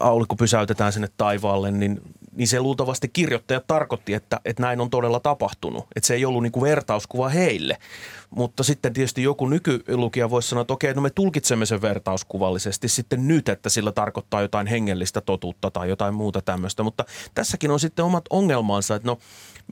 aurinko 0.00 0.36
pysäytetään 0.36 0.92
sinne 0.92 1.08
taivaalle, 1.16 1.70
niin, 1.70 2.00
niin 2.32 2.48
se 2.48 2.60
luultavasti 2.60 3.08
kirjoittaja 3.08 3.60
tarkoitti, 3.66 4.14
että, 4.14 4.40
että 4.44 4.62
näin 4.62 4.80
on 4.80 4.90
todella 4.90 5.20
tapahtunut. 5.20 5.86
Että 5.96 6.06
se 6.06 6.14
ei 6.14 6.24
ollut 6.24 6.42
niin 6.42 6.52
kuin 6.52 6.62
vertauskuva 6.62 7.28
heille. 7.28 7.76
Mutta 8.30 8.62
sitten 8.62 8.92
tietysti 8.92 9.22
joku 9.22 9.48
nykylukija 9.48 10.30
voisi 10.30 10.48
sanoa, 10.48 10.62
että 10.62 10.72
okei, 10.72 10.94
no 10.94 11.00
me 11.00 11.10
tulkitsemme 11.10 11.66
sen 11.66 11.82
vertauskuvallisesti 11.82 12.88
sitten 12.88 13.28
nyt, 13.28 13.48
että 13.48 13.68
sillä 13.68 13.92
tarkoittaa 13.92 14.42
jotain 14.42 14.66
hengellistä 14.66 15.20
totuutta 15.20 15.70
tai 15.70 15.88
jotain 15.88 16.14
muuta 16.14 16.42
tämmöistä. 16.42 16.82
Mutta 16.82 17.04
tässäkin 17.34 17.70
on 17.70 17.80
sitten 17.80 18.04
omat 18.04 18.24
ongelmansa, 18.30 18.94
että 18.94 19.08
no 19.08 19.18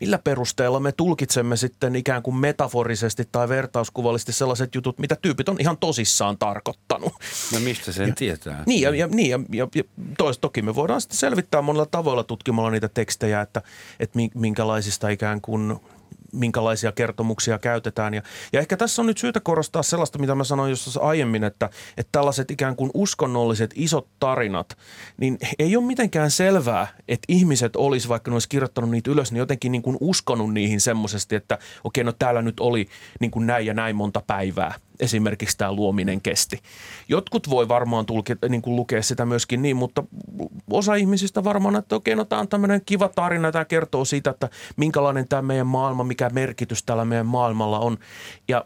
millä 0.00 0.18
perusteella 0.18 0.80
me 0.80 0.92
tulkitsemme 0.92 1.56
sitten 1.56 1.96
ikään 1.96 2.22
kuin 2.22 2.36
metaforisesti 2.36 3.28
tai 3.32 3.48
vertauskuvallisesti 3.48 4.32
sellaiset 4.32 4.74
jutut, 4.74 4.98
mitä 4.98 5.16
tyypit 5.22 5.48
on 5.48 5.56
ihan 5.60 5.78
tosissaan 5.78 6.38
tarkoittanut. 6.38 7.12
No 7.52 7.60
mistä 7.60 7.92
sen 7.92 8.08
ja, 8.08 8.14
tietää? 8.14 8.62
Niin, 8.66 8.82
ja, 8.82 8.94
ja, 8.94 9.06
niin, 9.06 9.30
ja, 9.30 9.40
ja, 9.52 9.68
ja 9.74 9.82
tois, 10.18 10.38
toki 10.38 10.62
me 10.62 10.74
voidaan 10.74 11.00
sitten 11.00 11.18
selvittää 11.18 11.62
monella 11.62 11.86
tavoilla 11.86 12.24
tutkimalla 12.24 12.70
niitä 12.70 12.88
tekstejä, 12.88 13.40
että, 13.40 13.62
että 14.00 14.18
minkälaisista 14.34 15.08
ikään 15.08 15.40
kuin– 15.40 15.76
minkälaisia 16.32 16.92
kertomuksia 16.92 17.58
käytetään. 17.58 18.14
Ja, 18.14 18.22
ja 18.52 18.60
ehkä 18.60 18.76
tässä 18.76 19.02
on 19.02 19.06
nyt 19.06 19.18
syytä 19.18 19.40
korostaa 19.40 19.82
sellaista, 19.82 20.18
mitä 20.18 20.34
mä 20.34 20.44
sanoin 20.44 20.70
jossain 20.70 21.06
aiemmin, 21.06 21.44
että, 21.44 21.70
että 21.96 22.08
tällaiset 22.12 22.50
ikään 22.50 22.76
kuin 22.76 22.90
uskonnolliset 22.94 23.70
isot 23.74 24.08
tarinat, 24.20 24.78
niin 25.16 25.38
ei 25.58 25.76
ole 25.76 25.84
mitenkään 25.84 26.30
selvää, 26.30 26.86
että 27.08 27.24
ihmiset 27.28 27.76
olisi, 27.76 28.08
vaikka 28.08 28.30
ne 28.30 28.34
olisi 28.34 28.48
kirjoittanut 28.48 28.90
niitä 28.90 29.10
ylös, 29.10 29.32
niin 29.32 29.38
jotenkin 29.38 29.72
niin 29.72 29.82
kuin 29.82 29.96
uskonut 30.00 30.54
niihin 30.54 30.80
semmoisesti, 30.80 31.36
että 31.36 31.58
okei, 31.84 32.04
no 32.04 32.12
täällä 32.12 32.42
nyt 32.42 32.60
oli 32.60 32.88
niin 33.20 33.30
kuin 33.30 33.46
näin 33.46 33.66
ja 33.66 33.74
näin 33.74 33.96
monta 33.96 34.22
päivää 34.26 34.74
esimerkiksi 35.00 35.58
tämä 35.58 35.72
luominen 35.72 36.20
kesti. 36.20 36.58
Jotkut 37.08 37.50
voi 37.50 37.68
varmaan 37.68 38.06
tulkita, 38.06 38.48
niin 38.48 38.62
kuin 38.62 38.76
lukea 38.76 39.02
sitä 39.02 39.26
myöskin 39.26 39.62
niin, 39.62 39.76
mutta 39.76 40.04
osa 40.70 40.94
ihmisistä 40.94 41.44
varmaan, 41.44 41.76
että 41.76 41.96
okei, 41.96 42.16
no 42.16 42.24
tämä 42.24 42.40
on 42.40 42.48
tämmöinen 42.48 42.80
kiva 42.86 43.08
tarina, 43.08 43.52
tämä 43.52 43.64
kertoo 43.64 44.04
siitä, 44.04 44.30
että 44.30 44.48
minkälainen 44.76 45.28
tämä 45.28 45.42
meidän 45.42 45.66
maailma, 45.66 46.04
mikä 46.04 46.30
merkitys 46.30 46.82
tällä 46.82 47.04
meidän 47.04 47.26
maailmalla 47.26 47.78
on. 47.78 47.98
Ja 48.48 48.64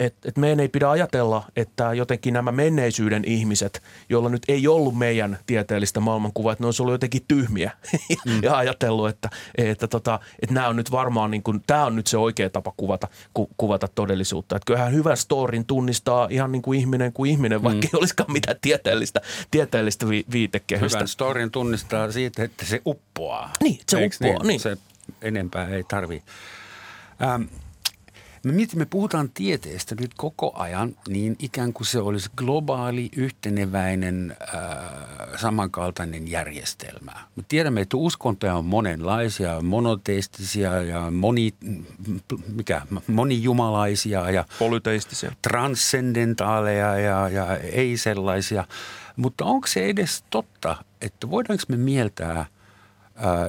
että 0.00 0.28
et 0.28 0.36
meidän 0.36 0.60
ei 0.60 0.68
pidä 0.68 0.90
ajatella, 0.90 1.44
että 1.56 1.94
jotenkin 1.94 2.34
nämä 2.34 2.52
menneisyyden 2.52 3.24
ihmiset, 3.24 3.82
joilla 4.08 4.28
nyt 4.28 4.42
ei 4.48 4.68
ollut 4.68 4.98
meidän 4.98 5.38
tieteellistä 5.46 6.00
maailmankuvaa, 6.00 6.52
että 6.52 6.62
ne 6.62 6.66
olisi 6.66 6.82
ollut 6.82 6.94
jotenkin 6.94 7.24
tyhmiä 7.28 7.70
mm. 8.26 8.42
ja 8.42 8.56
ajatellut, 8.56 9.08
että, 9.08 9.30
että, 9.58 9.88
tota, 9.88 10.20
että 10.42 10.54
nämä 10.54 10.68
on 10.68 10.76
nyt 10.76 10.90
varmaan, 10.90 11.30
niin 11.30 11.42
kuin, 11.42 11.62
tämä 11.66 11.84
on 11.84 11.96
nyt 11.96 12.06
se 12.06 12.18
oikea 12.18 12.50
tapa 12.50 12.72
kuvata, 12.76 13.08
ku, 13.34 13.50
kuvata 13.56 13.88
todellisuutta. 13.88 14.56
Että 14.56 14.66
kyllähän 14.66 14.92
hyvän 14.92 15.16
storin 15.16 15.64
tunnistaa 15.64 16.28
ihan 16.30 16.52
niin 16.52 16.62
kuin 16.62 16.80
ihminen 16.80 17.12
kuin 17.12 17.30
ihminen, 17.30 17.62
vaikka 17.62 17.86
mm. 17.86 17.90
ei 17.94 17.98
olisikaan 17.98 18.32
mitään 18.32 18.56
tieteellistä, 18.60 19.20
tieteellistä 19.50 20.08
vi, 20.08 20.24
viitekehystä. 20.32 20.98
Hyvän 20.98 21.08
storin 21.08 21.50
tunnistaa 21.50 22.12
siitä, 22.12 22.44
että 22.44 22.64
se 22.64 22.82
uppoaa. 22.86 23.50
Niin, 23.62 23.80
se 23.88 23.98
Eiks 23.98 24.16
uppoaa. 24.16 24.38
Niin? 24.38 24.48
niin. 24.48 24.60
Se 24.60 24.76
enempää 25.22 25.68
ei 25.68 25.84
tarvitse. 25.84 26.30
Ähm, 27.22 27.42
me, 28.44 28.52
mietin, 28.52 28.78
me 28.78 28.86
puhutaan 28.86 29.30
tieteestä 29.30 29.94
nyt 30.00 30.14
koko 30.16 30.52
ajan 30.54 30.96
niin 31.08 31.36
ikään 31.38 31.72
kuin 31.72 31.86
se 31.86 31.98
olisi 31.98 32.30
globaali, 32.36 33.08
yhteneväinen, 33.16 34.36
äh, 34.54 34.58
samankaltainen 35.36 36.28
järjestelmä. 36.28 37.12
Me 37.36 37.44
tiedämme, 37.48 37.80
että 37.80 37.96
uskontoja 37.96 38.54
on 38.54 38.64
monenlaisia, 38.64 39.60
monoteistisia 39.60 40.82
ja 40.82 41.10
moni, 41.10 41.54
mikä, 42.54 42.82
monijumalaisia 43.06 44.30
ja 44.30 44.44
polyteistisia, 44.58 45.32
transcendentaaleja 45.42 46.98
ja, 46.98 47.28
ja 47.28 47.56
ei 47.56 47.96
sellaisia. 47.96 48.64
Mutta 49.16 49.44
onko 49.44 49.66
se 49.66 49.86
edes 49.86 50.24
totta, 50.30 50.76
että 51.00 51.30
voidaanko 51.30 51.64
me 51.68 51.76
mieltää– 51.76 52.46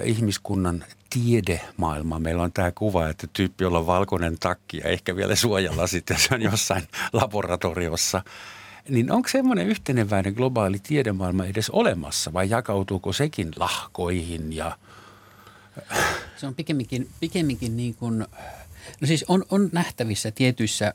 ihmiskunnan 0.04 0.84
tiedemaailma. 1.10 2.20
Meillä 2.20 2.44
on 2.44 2.52
tämä 2.52 2.72
kuva, 2.72 3.10
että 3.10 3.28
tyyppi, 3.34 3.64
jolla 3.64 3.80
on 3.80 3.88
valkoinen 3.88 4.40
takki 4.40 4.78
ja 4.78 4.90
ehkä 4.90 5.16
vielä 5.16 5.36
suojalasit 5.36 6.10
ja 6.10 6.18
se 6.18 6.36
on 6.36 6.42
jossain 6.42 6.84
laboratoriossa. 7.14 8.24
Niin 8.90 9.12
onko 9.12 9.30
semmoinen 9.30 9.68
yhteneväinen 9.68 10.34
globaali 10.34 10.80
tiedemaailma 10.80 11.46
edes 11.46 11.70
olemassa 11.70 12.34
vai 12.34 12.50
jakautuuko 12.50 13.14
sekin 13.14 13.52
lahkoihin 13.56 14.54
ja 14.54 14.78
se 16.38 16.48
on 16.48 16.56
pikemminkin, 16.56 17.10
pikemminkin 17.20 17.78
niin 17.78 17.96
kuin, 17.96 18.20
no 19.02 19.08
siis 19.08 19.26
on, 19.28 19.46
on 19.52 19.70
nähtävissä 19.72 20.32
tietyissä, 20.32 20.94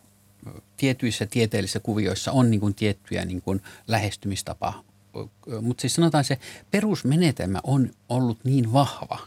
tietyissä 0.77 1.27
tieteellisissä 1.27 1.81
kuvioissa 1.81 2.33
on 2.33 2.51
niin 2.51 2.61
kuin 2.61 2.75
tiettyjä 2.75 3.25
niin 3.25 3.43
kuin 3.43 3.63
lähestymistapa 3.89 4.85
mutta 5.61 5.81
siis 5.81 5.95
sanotaan 5.95 6.25
se 6.25 6.39
perusmenetelmä 6.71 7.61
on 7.65 7.91
ollut 8.09 8.39
niin 8.45 8.73
vahva, 8.73 9.19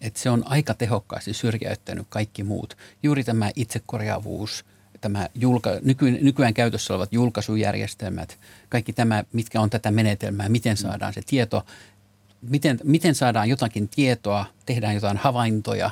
että 0.00 0.20
se 0.20 0.30
on 0.30 0.42
aika 0.46 0.74
tehokkaasti 0.74 1.32
syrjäyttänyt 1.32 2.06
kaikki 2.08 2.42
muut. 2.42 2.76
Juuri 3.02 3.24
tämä 3.24 3.50
itsekorjaavuus, 3.56 4.64
tämä 5.00 5.28
julka, 5.34 5.70
nyky, 5.82 6.10
nykyään 6.10 6.54
käytössä 6.54 6.94
olevat 6.94 7.12
julkaisujärjestelmät, 7.12 8.38
kaikki 8.68 8.92
tämä, 8.92 9.24
mitkä 9.32 9.60
on 9.60 9.70
tätä 9.70 9.90
menetelmää, 9.90 10.48
miten 10.48 10.76
saadaan 10.76 11.12
se 11.12 11.20
tieto, 11.26 11.66
miten, 12.42 12.80
miten 12.84 13.14
saadaan 13.14 13.48
jotakin 13.48 13.88
tietoa, 13.88 14.46
tehdään 14.66 14.94
jotain 14.94 15.16
havaintoja, 15.16 15.90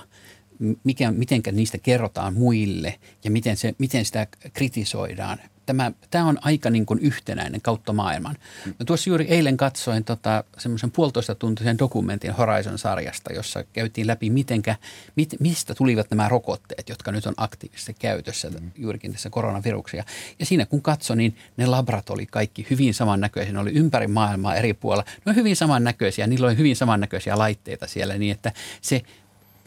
mikä, 0.85 1.11
miten 1.11 1.43
niistä 1.53 1.79
kerrotaan 1.79 2.35
muille 2.35 2.99
ja 3.25 3.31
miten, 3.31 3.57
se, 3.57 3.75
miten 3.79 4.05
sitä 4.05 4.27
kritisoidaan 4.53 5.39
tämä, 5.69 5.93
tämä 6.11 6.25
on 6.25 6.39
aika 6.41 6.71
niin 6.71 6.87
kuin 6.87 6.99
yhtenäinen 6.99 7.61
kautta 7.61 7.93
maailman. 7.93 8.37
Mä 8.67 8.85
tuossa 8.87 9.11
juuri 9.11 9.25
eilen 9.29 9.57
katsoin 9.57 10.05
tota, 10.05 10.45
semmoisen 10.59 10.91
puolitoista 10.91 11.35
tuntisen 11.35 11.79
dokumentin 11.79 12.31
Horizon-sarjasta, 12.31 13.33
jossa 13.33 13.65
käytiin 13.73 14.07
läpi, 14.07 14.31
mitenkä, 14.31 14.77
mit, 15.17 15.37
mistä 15.41 15.75
tulivat 15.75 16.11
nämä 16.11 16.29
rokotteet, 16.29 16.89
jotka 16.89 17.13
nyt 17.13 17.27
on 17.27 17.35
aktiivisesti 17.37 17.97
käytössä 17.99 18.51
mm. 18.51 18.71
juurikin 18.77 19.13
tässä 19.13 19.31
koronaviruksia. 19.31 20.05
Ja 20.39 20.47
siinä 20.47 20.67
kun 20.67 20.83
katsoin, 20.83 21.17
niin 21.17 21.37
ne 21.57 21.67
labrat 21.67 22.11
oli 22.11 22.27
kaikki 22.27 22.67
hyvin 22.71 22.95
samannäköisiä. 22.95 23.53
Ne 23.53 23.59
oli 23.59 23.73
ympäri 23.73 24.07
maailmaa 24.07 24.55
eri 24.55 24.75
puolilla. 24.75 25.05
Ne 25.25 25.31
on 25.31 25.37
hyvin 25.37 25.57
samannäköisiä, 25.57 26.27
niillä 26.27 26.47
oli 26.47 26.57
hyvin 26.57 26.77
samannäköisiä 26.77 27.39
laitteita 27.39 27.87
siellä 27.87 28.19
niin, 28.19 28.33
että 28.33 28.53
se 28.81 29.03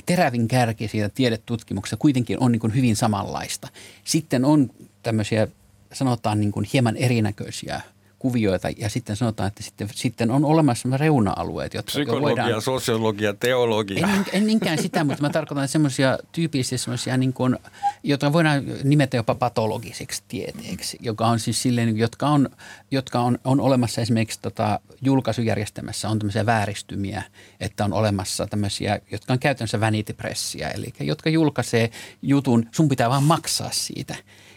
terävin 0.05 0.47
kärki 0.47 0.87
siitä 0.87 1.09
tiedetutkimuksessa 1.09 1.97
kuitenkin 1.97 2.37
on 2.39 2.51
niin 2.51 2.59
kuin 2.59 2.75
hyvin 2.75 2.95
samanlaista. 2.95 3.67
Sitten 4.03 4.45
on 4.45 4.69
tämmöisiä 5.03 5.47
sanotaan 5.93 6.39
niin 6.39 6.51
kuin 6.51 6.67
hieman 6.73 6.97
erinäköisiä 6.97 7.81
kuvioita 8.21 8.69
ja 8.77 8.89
sitten 8.89 9.15
sanotaan, 9.15 9.47
että 9.47 9.63
sitten, 9.63 9.89
sitten 9.95 10.31
on 10.31 10.45
olemassa 10.45 10.97
reuna-alueet, 10.97 11.73
jotka 11.73 11.91
Psykologia, 11.91 12.43
voidaan... 12.43 12.61
sosiologia, 12.61 13.33
teologia. 13.33 14.07
En, 14.07 14.25
en 14.31 14.47
niinkään 14.47 14.77
sitä, 14.77 15.03
mutta 15.03 15.21
mä 15.21 15.29
tarkoitan 15.29 15.67
semmoisia 15.67 16.19
tyypillisiä 16.31 16.77
semmoisia, 16.77 17.17
niin 17.17 17.33
kuin, 17.33 17.57
joita 18.03 18.33
voidaan 18.33 18.63
nimetä 18.83 19.17
jopa 19.17 19.35
patologiseksi 19.35 20.23
tieteeksi, 20.27 20.97
joka 20.99 21.27
on 21.27 21.39
siis 21.39 21.61
silleen, 21.61 21.97
jotka 21.97 22.27
on, 22.27 22.49
jotka 22.91 23.19
on, 23.19 23.39
on 23.43 23.59
olemassa 23.59 24.01
esimerkiksi 24.01 24.39
tota, 24.41 24.79
julkaisujärjestelmässä 25.01 26.09
on 26.09 26.19
tämmöisiä 26.19 26.45
vääristymiä, 26.45 27.23
että 27.59 27.85
on 27.85 27.93
olemassa 27.93 28.47
tämmöisiä, 28.47 28.99
jotka 29.11 29.33
on 29.33 29.39
käytännössä 29.39 29.79
vanity 29.79 30.13
pressiä, 30.13 30.69
eli 30.69 30.93
jotka 30.99 31.29
julkaisee 31.29 31.91
jutun, 32.21 32.65
sun 32.71 32.89
pitää 32.89 33.09
vaan 33.09 33.23
maksaa 33.23 33.71
siitä. 33.71 34.15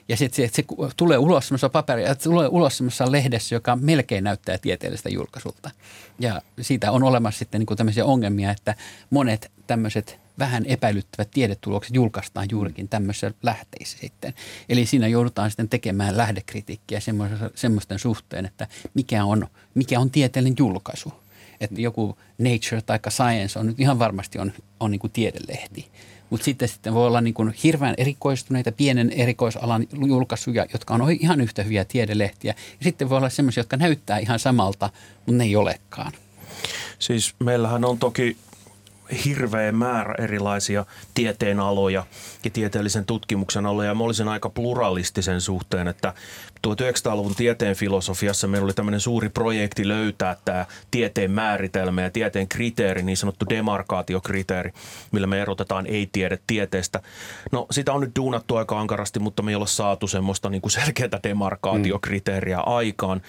Ja 0.09 0.17
sitten 0.17 0.49
se, 0.49 0.55
se 0.55 0.65
tulee 0.97 1.19
ulos 1.19 1.49
semmoisessa 1.49 1.69
paperia, 1.69 2.15
tulee 2.15 2.49
ulos 2.49 2.77
semmoisessa 2.77 3.13
lehdessä, 3.13 3.55
joka 3.55 3.77
melkein 3.77 4.25
näyttää 4.25 4.59
tieteellistä 4.59 5.09
julkaisulta. 5.09 5.71
Ja 6.19 6.43
siitä 6.61 6.93
on 6.93 7.03
olemassa 7.03 7.39
sitten 7.39 7.59
niin 7.59 7.67
kuin 7.67 7.79
tämmöisiä 7.79 8.05
ongelmia, 8.05 8.51
että 8.51 8.75
monet 9.11 9.51
tämmöiset 9.67 10.19
vähän 10.39 10.67
epäilyttävät 10.67 11.31
tiedetulokset 11.31 11.95
julkaistaan 11.95 12.49
juurikin 12.51 12.89
tämmöisissä 12.89 13.33
lähteissä 13.43 13.99
sitten. 13.99 14.35
Eli 14.69 14.87
siinä 14.87 15.09
joudutaan 15.09 15.51
sitten 15.51 15.69
tekemään 15.69 16.17
lähdekritiikkiä 16.17 17.01
semmoisten 17.55 17.99
suhteen, 17.99 18.47
että 18.47 18.69
mikä 18.95 19.25
on, 19.25 19.47
mikä 19.75 20.01
on 20.01 20.11
tieteellinen 20.11 20.57
julkaisu. 20.59 21.13
Että 21.61 21.81
joku 21.81 22.19
Nature 22.39 22.83
tai 22.87 22.99
Science 23.09 23.59
on 23.59 23.67
nyt 23.67 23.81
ihan 23.81 23.99
varmasti 23.99 24.39
on, 24.39 24.53
on 24.81 24.91
niin 24.91 24.99
kuin 24.99 25.13
tiedelehti 25.13 25.91
mutta 26.35 26.45
sitten, 26.45 26.69
sitten 26.69 26.95
voi 26.95 27.07
olla 27.07 27.21
niin 27.21 27.35
kuin 27.35 27.55
hirveän 27.65 27.95
erikoistuneita 27.99 28.73
pienen 28.73 29.11
erikoisalan 29.11 29.87
julkaisuja, 30.07 30.67
jotka 30.73 30.95
on 30.95 31.11
ihan 31.11 31.41
yhtä 31.41 31.63
hyviä 31.63 31.85
tiedelehtiä. 31.85 32.55
Ja 32.81 32.85
sitten 32.85 33.09
voi 33.09 33.19
olla 33.19 33.29
sellaisia, 33.29 33.61
jotka 33.61 33.77
näyttää 33.77 34.19
ihan 34.19 34.39
samalta, 34.39 34.91
mutta 35.17 35.33
ne 35.33 35.45
ei 35.45 35.57
olekaan. 35.57 36.13
Siis 36.99 37.35
meillähän 37.39 37.85
on 37.85 37.99
toki 37.99 38.37
hirveä 39.25 39.73
määrä 39.73 40.15
erilaisia 40.19 40.87
tieteenaloja 41.15 42.07
ja 42.45 42.51
tieteellisen 42.51 43.05
tutkimuksen 43.05 43.67
aloja. 43.67 43.95
Mä 43.95 44.05
olisin 44.05 44.29
aika 44.29 44.51
pluralistisen 44.51 45.41
suhteen, 45.41 45.89
että 45.89 46.15
1900-luvun 46.67 47.35
tieteen 47.35 47.77
filosofiassa 47.77 48.49
meillä 48.49 48.65
oli 48.65 48.73
tämmöinen 48.73 49.01
suuri 49.01 49.29
projekti 49.29 49.89
löytää 49.89 50.37
tämä 50.45 50.67
tieteen 50.91 51.31
määritelmä 51.31 52.03
ja 52.03 52.11
tieteen 52.11 52.49
kriteeri, 52.49 53.03
niin 53.03 53.17
sanottu 53.17 53.47
demarkaatiokriteeri, 53.49 54.73
millä 55.13 55.27
me 55.27 55.41
erotetaan 55.41 55.87
ei-tiede 55.87 56.39
tieteestä. 56.47 57.01
No 57.53 57.67
sitä 57.71 57.93
on 57.93 58.01
nyt 58.01 58.17
duunattu 58.17 58.57
aika 58.57 58.81
ankarasti, 58.81 59.21
mutta 59.21 59.43
me 59.43 59.51
ei 59.51 59.55
olla 59.55 59.67
saatu 59.67 60.07
semmoista 60.07 60.51
niin 60.51 60.63
kuin 60.63 60.73
selkeää 60.73 61.21
demarkaatiokriteeriä 61.23 62.57
mm. 62.57 62.63
aikaan. 62.67 63.23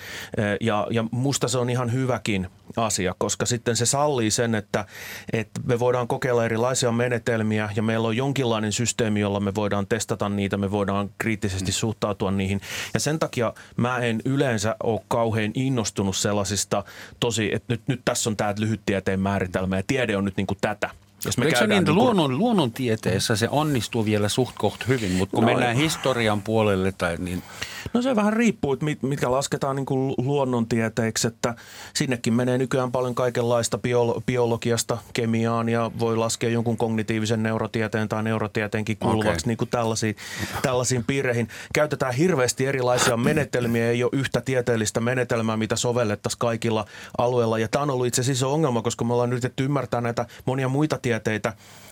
Ja, 0.61 0.87
ja 0.91 1.05
musta 1.11 1.47
se 1.47 1.57
on 1.57 1.69
ihan 1.69 1.93
hyväkin 1.93 2.47
asia, 2.77 3.15
koska 3.17 3.45
sitten 3.45 3.75
se 3.75 3.85
sallii 3.85 4.31
sen, 4.31 4.55
että, 4.55 4.85
että 5.33 5.61
me 5.63 5.79
voidaan 5.79 6.07
kokeilla 6.07 6.45
erilaisia 6.45 6.91
menetelmiä 6.91 7.69
ja 7.75 7.83
meillä 7.83 8.07
on 8.07 8.17
jonkinlainen 8.17 8.71
systeemi, 8.71 9.19
jolla 9.19 9.39
me 9.39 9.55
voidaan 9.55 9.87
testata 9.87 10.29
niitä, 10.29 10.57
me 10.57 10.71
voidaan 10.71 11.09
kriittisesti 11.17 11.71
mm. 11.71 11.73
suhtautua 11.73 12.31
niihin. 12.31 12.61
Ja 12.93 12.99
sen 12.99 13.19
takia 13.25 13.53
mä 13.77 13.97
en 13.97 14.21
yleensä 14.25 14.75
ole 14.83 15.01
kauhean 15.07 15.51
innostunut 15.53 16.17
sellaisista 16.17 16.83
tosi, 17.19 17.55
että 17.55 17.73
nyt, 17.73 17.81
nyt 17.87 18.01
tässä 18.05 18.29
on 18.29 18.37
tämä 18.37 18.53
lyhyttieteen 18.59 19.19
määritelmä 19.19 19.77
ja 19.77 19.83
tiede 19.87 20.17
on 20.17 20.25
nyt 20.25 20.37
niin 20.37 20.47
kuin 20.47 20.57
tätä. 20.61 20.89
Jos 21.25 21.37
me 21.37 21.45
Eikö 21.45 21.59
se 21.59 21.67
niin, 21.67 21.83
niin 21.83 21.95
luonnon, 21.95 22.37
luonnontieteessä 22.37 23.35
se 23.35 23.49
onnistuu 23.49 24.05
vielä 24.05 24.29
suht 24.29 24.55
koht 24.57 24.87
hyvin, 24.87 25.11
mutta 25.11 25.35
kun 25.35 25.45
no, 25.45 25.51
mennään 25.51 25.75
historian 25.75 26.41
puolelle 26.41 26.91
tai 26.91 27.17
niin– 27.19 27.43
No 27.95 28.01
se 28.01 28.15
vähän 28.15 28.33
riippuu, 28.33 28.73
että 28.73 28.85
mitkä 29.01 29.31
lasketaan 29.31 29.75
niin 29.75 29.85
kuin 29.85 30.15
luonnontieteiksi, 30.17 31.27
että 31.27 31.55
sinnekin 31.93 32.33
menee 32.33 32.57
nykyään 32.57 32.91
paljon 32.91 33.15
kaikenlaista 33.15 33.77
biolo- 33.77 34.21
biologiasta 34.25 34.97
kemiaan 35.13 35.69
ja 35.69 35.91
voi 35.99 36.17
laskea 36.17 36.49
jonkun 36.49 36.77
kognitiivisen 36.77 37.43
neurotieteen 37.43 38.09
tai 38.09 38.23
neurotieteenkin 38.23 38.97
kuuluvaksi 38.97 39.43
okay. 39.43 39.47
niin 39.49 39.57
kuin 39.57 39.69
tällaisiin, 39.69 40.15
tällaisiin 40.61 41.03
piireihin. 41.03 41.47
Käytetään 41.73 42.13
hirveästi 42.13 42.65
erilaisia 42.65 43.17
menetelmiä, 43.17 43.89
ei 43.89 44.03
ole 44.03 44.11
yhtä 44.13 44.41
tieteellistä 44.41 44.99
menetelmää, 44.99 45.57
mitä 45.57 45.75
sovellettaisiin 45.75 46.39
kaikilla 46.39 46.85
alueilla. 47.17 47.59
Ja 47.59 47.67
tämä 47.67 47.83
on 47.83 47.89
ollut 47.89 48.07
itse 48.07 48.21
asiassa 48.21 48.47
ongelma, 48.47 48.81
koska 48.81 49.05
me 49.05 49.13
ollaan 49.13 49.31
yritetty 49.31 49.63
ymmärtää 49.65 50.01
näitä 50.01 50.25
monia 50.45 50.69
muita 50.69 50.97
tieteitä 50.97 51.14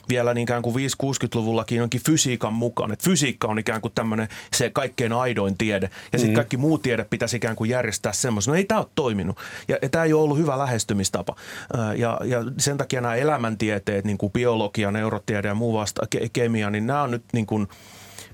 vielä 0.09 0.33
niin 0.33 0.47
kuin 0.61 0.75
5-60-luvullakin 0.75 1.81
onkin 1.83 2.01
fysiikan 2.05 2.53
mukaan. 2.53 2.91
Että 2.91 3.03
fysiikka 3.05 3.47
on 3.47 3.59
ikään 3.59 3.81
kuin 3.81 3.91
tämmöinen 3.95 4.27
se 4.53 4.69
kaikkein 4.69 5.13
aidoin 5.13 5.57
tiede. 5.57 5.89
Ja 6.13 6.19
sitten 6.19 6.33
mm. 6.33 6.35
kaikki 6.35 6.57
muu 6.57 6.77
tiede 6.77 7.03
pitäisi 7.03 7.37
ikään 7.37 7.55
kuin 7.55 7.69
järjestää 7.69 8.13
semmoisen. 8.13 8.51
No 8.51 8.55
ei 8.55 8.65
tämä 8.65 8.79
ole 8.79 8.87
toiminut. 8.95 9.37
Ja, 9.67 9.77
ja 9.81 9.89
tämä 9.89 10.03
ei 10.03 10.13
ole 10.13 10.23
ollut 10.23 10.37
hyvä 10.37 10.57
lähestymistapa. 10.57 11.35
Ja, 11.95 12.19
ja 12.23 12.43
sen 12.57 12.77
takia 12.77 13.01
nämä 13.01 13.15
elämäntieteet, 13.15 14.05
niin 14.05 14.17
kuin 14.17 14.31
biologia, 14.31 14.91
neurotiede 14.91 15.47
ja 15.47 15.55
muu 15.55 15.73
vasta, 15.73 16.01
ke- 16.15 16.29
kemia, 16.33 16.69
niin 16.69 16.87
nämä 16.87 17.03
on 17.03 17.11
nyt 17.11 17.23
niin 17.33 17.45
kuin– 17.45 17.67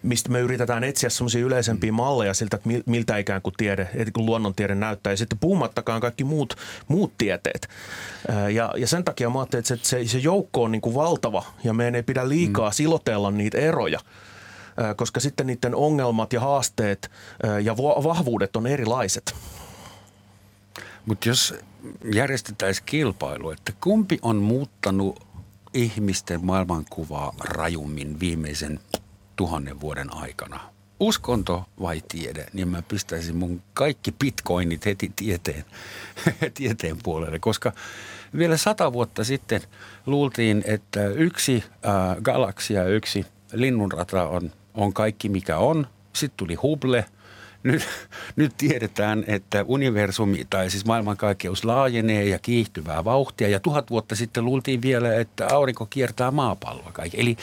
mistä 0.03 0.29
me 0.29 0.39
yritetään 0.39 0.83
etsiä 0.83 1.09
semmoisia 1.09 1.45
yleisempiä 1.45 1.91
malleja 1.91 2.33
siltä, 2.33 2.55
että 2.55 2.69
miltä 2.85 3.17
ikään 3.17 3.41
kuin 3.41 3.53
tiede, 3.57 3.89
kun 4.13 4.25
luonnontiede 4.25 4.75
näyttää. 4.75 5.13
Ja 5.13 5.17
sitten 5.17 5.39
puhumattakaan 5.39 6.01
kaikki 6.01 6.23
muut, 6.23 6.55
muut 6.87 7.13
tieteet. 7.17 7.69
Ja, 8.53 8.73
ja 8.77 8.87
sen 8.87 9.03
takia 9.03 9.29
mä 9.29 9.39
ajattelin, 9.39 9.65
että 9.73 9.87
se, 9.87 10.07
se 10.07 10.17
joukko 10.17 10.63
on 10.63 10.71
niin 10.71 10.81
kuin 10.81 10.95
valtava 10.95 11.43
ja 11.63 11.73
meidän 11.73 11.95
ei 11.95 12.03
pidä 12.03 12.29
liikaa 12.29 12.69
mm. 12.69 12.73
silotella 12.73 13.31
niitä 13.31 13.57
eroja 13.57 13.99
koska 14.95 15.19
sitten 15.19 15.47
niiden 15.47 15.75
ongelmat 15.75 16.33
ja 16.33 16.39
haasteet 16.39 17.11
ja 17.63 17.77
vahvuudet 17.77 18.55
on 18.55 18.67
erilaiset. 18.67 19.35
Mutta 21.05 21.29
jos 21.29 21.55
järjestettäisiin 22.13 22.85
kilpailu, 22.85 23.51
että 23.51 23.73
kumpi 23.81 24.19
on 24.21 24.35
muuttanut 24.35 25.23
ihmisten 25.73 26.45
maailmankuvaa 26.45 27.33
rajummin 27.39 28.19
viimeisen 28.19 28.79
tuhannen 29.39 29.79
vuoden 29.79 30.13
aikana. 30.13 30.59
Uskonto 30.99 31.65
vai 31.81 32.01
tiede, 32.07 32.45
niin 32.53 32.67
mä 32.67 32.81
pistäisin 32.81 33.35
mun 33.35 33.61
kaikki 33.73 34.11
bitcoinit 34.11 34.85
heti 34.85 35.11
tieteen, 35.15 35.65
tieteen 36.53 36.97
puolelle, 37.03 37.39
koska 37.39 37.71
vielä 38.37 38.57
sata 38.57 38.93
vuotta 38.93 39.23
sitten 39.23 39.61
luultiin, 40.05 40.63
että 40.67 41.07
yksi 41.07 41.63
äh, 41.85 42.21
galaksia, 42.21 42.83
yksi 42.83 43.25
linnunrata 43.53 44.27
on, 44.27 44.51
on 44.73 44.93
kaikki 44.93 45.29
mikä 45.29 45.57
on. 45.57 45.87
Sitten 46.13 46.37
tuli 46.37 46.55
Hubble– 46.55 47.05
nyt, 47.63 47.87
nyt 48.35 48.53
tiedetään, 48.57 49.23
että 49.27 49.65
universumi 49.67 50.47
tai 50.49 50.69
siis 50.69 50.85
maailmankaikkeus 50.85 51.65
laajenee 51.65 52.25
ja 52.25 52.39
kiihtyvää 52.39 53.05
vauhtia. 53.05 53.47
Ja 53.47 53.59
tuhat 53.59 53.89
vuotta 53.89 54.15
sitten 54.15 54.45
luultiin 54.45 54.81
vielä, 54.81 55.15
että 55.15 55.47
aurinko 55.51 55.85
kiertää 55.85 56.31
maapalloa 56.31 56.91
kaikki. 56.93 57.21
Eli 57.21 57.37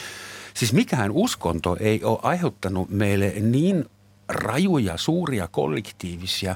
Siis 0.57 0.73
mikään 0.73 1.11
uskonto 1.11 1.77
ei 1.79 2.03
ole 2.03 2.19
aiheuttanut 2.21 2.89
meille 2.89 3.33
niin 3.41 3.85
rajuja, 4.27 4.97
suuria 4.97 5.47
kollektiivisia 5.47 6.55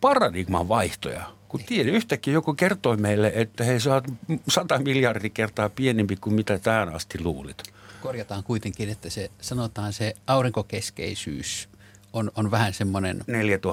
paradigman 0.00 0.68
vaihtoja. 0.68 1.22
Kun 1.48 1.60
tiedä, 1.66 1.90
yhtäkkiä 1.90 2.34
joku 2.34 2.54
kertoi 2.54 2.96
meille, 2.96 3.32
että 3.34 3.64
he 3.64 3.80
saavat 3.80 4.04
sata 4.48 4.78
miljardia 4.78 5.30
kertaa 5.30 5.68
pienempi 5.68 6.16
kuin 6.16 6.34
mitä 6.34 6.58
tähän 6.58 6.94
asti 6.94 7.24
luulit. 7.24 7.62
Korjataan 8.02 8.44
kuitenkin, 8.44 8.90
että 8.90 9.10
se 9.10 9.30
sanotaan 9.40 9.92
se 9.92 10.14
aurinkokeskeisyys 10.26 11.68
on, 12.16 12.30
on 12.36 12.50
vähän 12.50 12.74
semmoinen 12.74 13.24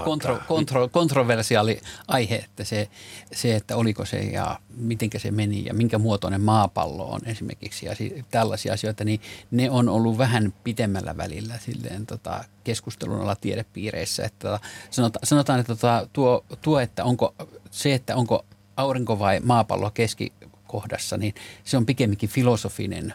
kontro, 0.03 0.39
kontro, 0.47 0.89
kontroversiaali 0.89 1.82
aihe, 2.08 2.36
että 2.36 2.63
se, 2.63 2.89
se, 3.32 3.56
että 3.56 3.77
oliko 3.77 4.06
se 4.06 4.17
ja 4.17 4.60
miten 4.77 5.10
se 5.17 5.32
meni 5.32 5.65
ja 5.65 5.73
minkä 5.73 5.97
muotoinen 5.97 6.41
maapallo 6.41 7.12
on 7.12 7.21
esimerkiksi 7.25 7.86
ja 7.86 7.95
tällaisia 8.32 8.73
asioita, 8.73 9.03
niin 9.03 9.21
ne 9.51 9.69
on 9.69 9.89
ollut 9.89 10.17
vähän 10.17 10.53
pitemmällä 10.63 11.17
välillä 11.17 11.58
silleen 11.58 12.06
tota, 12.06 12.43
keskustelun 12.63 13.21
alla 13.21 13.36
tiedepiireissä. 13.36 14.25
Että, 14.25 14.47
tota, 14.47 14.60
sanotaan, 14.89 15.27
sanotaan, 15.27 15.60
että 15.60 15.75
tota, 15.75 16.08
tuo, 16.13 16.45
tuo, 16.62 16.79
että 16.79 17.03
onko 17.03 17.36
se, 17.71 17.93
että 17.93 18.15
onko 18.15 18.45
aurinko 18.77 19.19
vai 19.19 19.39
maapallo 19.39 19.91
keskikohdassa, 19.91 21.17
niin 21.17 21.34
se 21.63 21.77
on 21.77 21.86
pikemminkin 21.86 22.29
filosofinen 22.29 23.13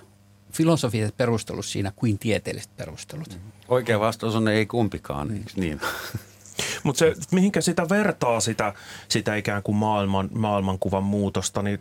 filosofiset 0.52 1.16
perustelut 1.16 1.66
siinä 1.66 1.92
kuin 1.96 2.18
tieteelliset 2.18 2.76
perustelut. 2.76 3.28
Mm-hmm. 3.28 3.57
Oikea 3.68 4.00
vastaus 4.00 4.34
on 4.34 4.48
ei 4.48 4.66
kumpikaan, 4.66 5.30
eikö 5.30 5.50
niin? 5.56 5.80
Mutta 6.84 6.98
se, 6.98 7.14
mihinkä 7.32 7.60
sitä 7.60 7.88
vertaa 7.88 8.40
sitä, 8.40 8.74
sitä 9.08 9.36
ikään 9.36 9.62
kuin 9.62 9.76
maailman, 9.76 10.28
maailmankuvan 10.34 11.04
muutosta, 11.04 11.62
niin 11.62 11.78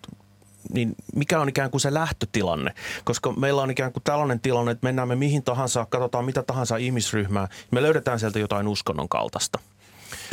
niin 0.74 0.96
mikä 1.16 1.40
on 1.40 1.50
ikään 1.50 1.72
kuin 1.72 1.82
se 1.82 1.94
lähtötilanne? 1.94 2.74
Koska 3.04 3.32
meillä 3.32 3.62
on 3.62 3.72
ikään 3.72 3.94
kuin 3.94 4.04
tällainen 4.04 4.40
tilanne, 4.40 4.72
että 4.72 4.88
mennään 4.88 5.08
me 5.08 5.16
mihin 5.16 5.44
tahansa, 5.44 5.88
katsotaan 5.90 6.26
mitä 6.26 6.44
tahansa 6.44 6.78
ihmisryhmää, 6.78 7.48
me 7.72 7.82
löydetään 7.82 8.20
sieltä 8.20 8.40
jotain 8.40 8.68
uskonnon 8.68 9.10
kaltaista. 9.10 9.60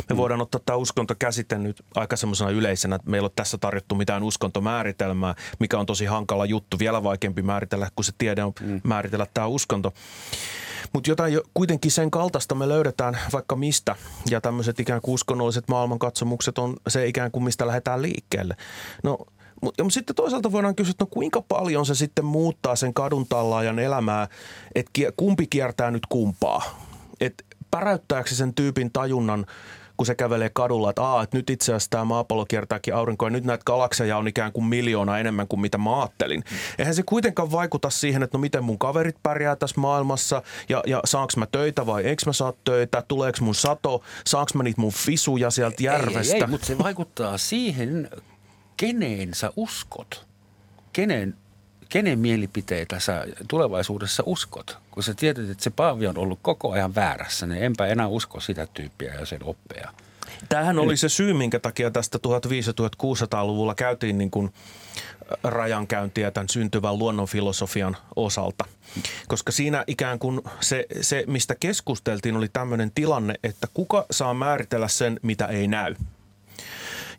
Me 0.09 0.17
voidaan 0.17 0.41
ottaa 0.41 0.61
tämä 0.65 0.77
uskontokäsite 0.77 1.57
nyt 1.57 1.85
aika 1.95 2.15
semmoisena 2.15 2.49
yleisenä, 2.49 2.95
että 2.95 3.09
meillä 3.09 3.25
on 3.25 3.31
tässä 3.35 3.57
tarjottu 3.57 3.95
mitään 3.95 4.23
uskontomääritelmää, 4.23 5.35
mikä 5.59 5.79
on 5.79 5.85
tosi 5.85 6.05
hankala 6.05 6.45
juttu, 6.45 6.79
vielä 6.79 7.03
vaikeampi 7.03 7.41
määritellä, 7.41 7.89
kun 7.95 8.05
se 8.05 8.11
tiede 8.17 8.43
on 8.43 8.53
mm. 8.61 8.81
määritellä 8.83 9.27
tämä 9.33 9.47
uskonto. 9.47 9.93
Mutta 10.93 11.09
jotain 11.09 11.33
jo, 11.33 11.41
kuitenkin 11.53 11.91
sen 11.91 12.11
kaltaista 12.11 12.55
me 12.55 12.69
löydetään 12.69 13.17
vaikka 13.33 13.55
mistä. 13.55 13.95
Ja 14.29 14.41
tämmöiset 14.41 14.79
ikään 14.79 15.01
kuin 15.01 15.13
uskonnolliset 15.13 15.67
maailmankatsomukset 15.67 16.57
on 16.57 16.75
se 16.87 17.07
ikään 17.07 17.31
kuin 17.31 17.43
mistä 17.43 17.67
lähdetään 17.67 18.01
liikkeelle. 18.01 18.55
No 19.03 19.17
mutta 19.61 19.83
sitten 19.89 20.15
toisaalta 20.15 20.51
voidaan 20.51 20.75
kysyä, 20.75 20.91
että 20.91 21.03
no 21.03 21.07
kuinka 21.11 21.41
paljon 21.41 21.85
se 21.85 21.95
sitten 21.95 22.25
muuttaa 22.25 22.75
sen 22.75 22.93
kadun 22.93 23.27
tallaajan 23.27 23.79
elämää, 23.79 24.27
että 24.75 24.91
kumpi 25.17 25.47
kiertää 25.47 25.91
nyt 25.91 26.05
kumpaa. 26.09 26.79
Että 27.19 27.43
päräyttääkö 27.75 28.29
sen 28.29 28.53
tyypin 28.53 28.91
tajunnan 28.91 29.45
kun 29.97 30.05
se 30.05 30.15
kävelee 30.15 30.49
kadulla, 30.53 30.89
että, 30.89 31.01
Aa, 31.01 31.23
että 31.23 31.37
nyt 31.37 31.49
itse 31.49 31.71
asiassa 31.71 31.89
tämä 31.89 32.05
maapallo 32.05 32.45
kiertääkin 32.45 32.95
aurinkoa 32.95 33.27
ja 33.27 33.31
nyt 33.31 33.43
näitä 33.43 33.63
galakseja 33.65 34.17
on 34.17 34.27
ikään 34.27 34.51
kuin 34.51 34.65
miljoona 34.65 35.19
enemmän 35.19 35.47
kuin 35.47 35.59
mitä 35.59 35.77
mä 35.77 35.99
ajattelin. 35.99 36.43
Eihän 36.79 36.95
se 36.95 37.03
kuitenkaan 37.03 37.51
vaikuta 37.51 37.89
siihen, 37.89 38.23
että 38.23 38.37
no 38.37 38.41
miten 38.41 38.63
mun 38.63 38.79
kaverit 38.79 39.15
pärjää 39.23 39.55
tässä 39.55 39.81
maailmassa 39.81 40.41
ja, 40.69 40.83
ja 40.87 41.01
saanko 41.05 41.33
mä 41.37 41.45
töitä 41.45 41.85
vai 41.85 42.03
eikö 42.03 42.23
mä 42.25 42.33
saa 42.33 42.53
töitä, 42.63 43.03
tuleeko 43.07 43.37
mun 43.41 43.55
sato, 43.55 44.03
saanko 44.25 44.51
mä 44.55 44.63
niitä 44.63 44.81
mun 44.81 44.93
fisuja 44.93 45.49
sieltä 45.49 45.83
järvestä. 45.83 46.35
Ei, 46.35 46.41
ei, 46.41 46.47
mutta 46.47 46.67
se 46.67 46.77
vaikuttaa 46.77 47.37
siihen, 47.37 48.09
keneen 48.77 49.33
sä 49.33 49.51
uskot. 49.55 50.25
Kenen 50.93 51.35
kenen 51.95 52.19
mielipiteitä 52.19 52.99
sä 52.99 53.25
tulevaisuudessa 53.47 54.23
uskot? 54.25 54.77
Kun 54.91 55.03
sä 55.03 55.13
tiedät, 55.13 55.49
että 55.49 55.63
se 55.63 55.69
Paavi 55.69 56.07
on 56.07 56.17
ollut 56.17 56.39
koko 56.41 56.71
ajan 56.71 56.95
väärässä, 56.95 57.47
niin 57.47 57.63
enpä 57.63 57.87
enää 57.87 58.07
usko 58.07 58.39
sitä 58.39 58.67
tyyppiä 58.73 59.13
ja 59.13 59.25
sen 59.25 59.43
oppeja. 59.43 59.91
Tämähän 60.49 60.79
oli 60.79 60.97
se 60.97 61.09
syy, 61.09 61.33
minkä 61.33 61.59
takia 61.59 61.91
tästä 61.91 62.17
1500-1600-luvulla 62.17 63.75
käytiin 63.75 64.17
niin 64.17 64.31
kuin 64.31 64.53
rajankäyntiä 65.43 66.31
tämän 66.31 66.49
syntyvän 66.49 66.99
luonnonfilosofian 66.99 67.97
osalta. 68.15 68.65
Koska 69.27 69.51
siinä 69.51 69.83
ikään 69.87 70.19
kuin 70.19 70.41
se, 70.59 70.85
se, 71.01 71.23
mistä 71.27 71.55
keskusteltiin, 71.55 72.35
oli 72.35 72.49
tämmöinen 72.53 72.91
tilanne, 72.95 73.33
että 73.43 73.67
kuka 73.73 74.05
saa 74.11 74.33
määritellä 74.33 74.87
sen, 74.87 75.19
mitä 75.21 75.45
ei 75.45 75.67
näy. 75.67 75.95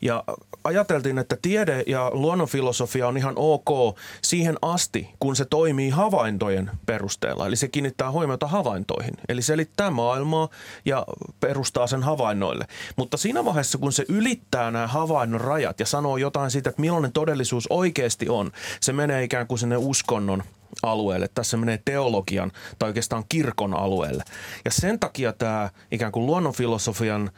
Ja 0.02 0.24
ajateltiin, 0.64 1.18
että 1.18 1.36
tiede 1.42 1.84
ja 1.86 2.10
luonnonfilosofia 2.12 3.08
on 3.08 3.16
ihan 3.16 3.34
ok 3.36 3.98
siihen 4.22 4.56
asti, 4.62 5.08
kun 5.20 5.36
se 5.36 5.44
toimii 5.44 5.90
havaintojen 5.90 6.70
perusteella. 6.86 7.46
Eli 7.46 7.56
se 7.56 7.68
kiinnittää 7.68 8.10
huomiota 8.10 8.46
havaintoihin. 8.46 9.14
Eli 9.28 9.42
selittää 9.42 9.90
maailmaa 9.90 10.48
ja 10.84 11.06
perustaa 11.40 11.86
sen 11.86 12.02
havainnoille. 12.02 12.64
Mutta 12.96 13.16
siinä 13.16 13.44
vaiheessa, 13.44 13.78
kun 13.78 13.92
se 13.92 14.04
ylittää 14.08 14.70
nämä 14.70 14.86
havainnon 14.86 15.40
rajat 15.40 15.80
ja 15.80 15.86
sanoo 15.86 16.16
jotain 16.16 16.50
siitä, 16.50 16.70
että 16.70 16.80
millainen 16.80 17.12
todellisuus 17.12 17.66
oikeasti 17.70 18.28
on, 18.28 18.52
se 18.80 18.92
menee 18.92 19.24
ikään 19.24 19.46
kuin 19.46 19.58
sinne 19.58 19.76
uskonnon 19.76 20.42
alueelle. 20.82 21.28
Tässä 21.34 21.56
menee 21.56 21.80
teologian 21.84 22.52
tai 22.78 22.88
oikeastaan 22.88 23.24
kirkon 23.28 23.74
alueelle. 23.74 24.22
Ja 24.64 24.70
sen 24.70 25.00
takia 25.00 25.32
tämä 25.32 25.70
ikään 25.90 26.12
kuin 26.12 26.26
luonnonfilosofian 26.26 27.30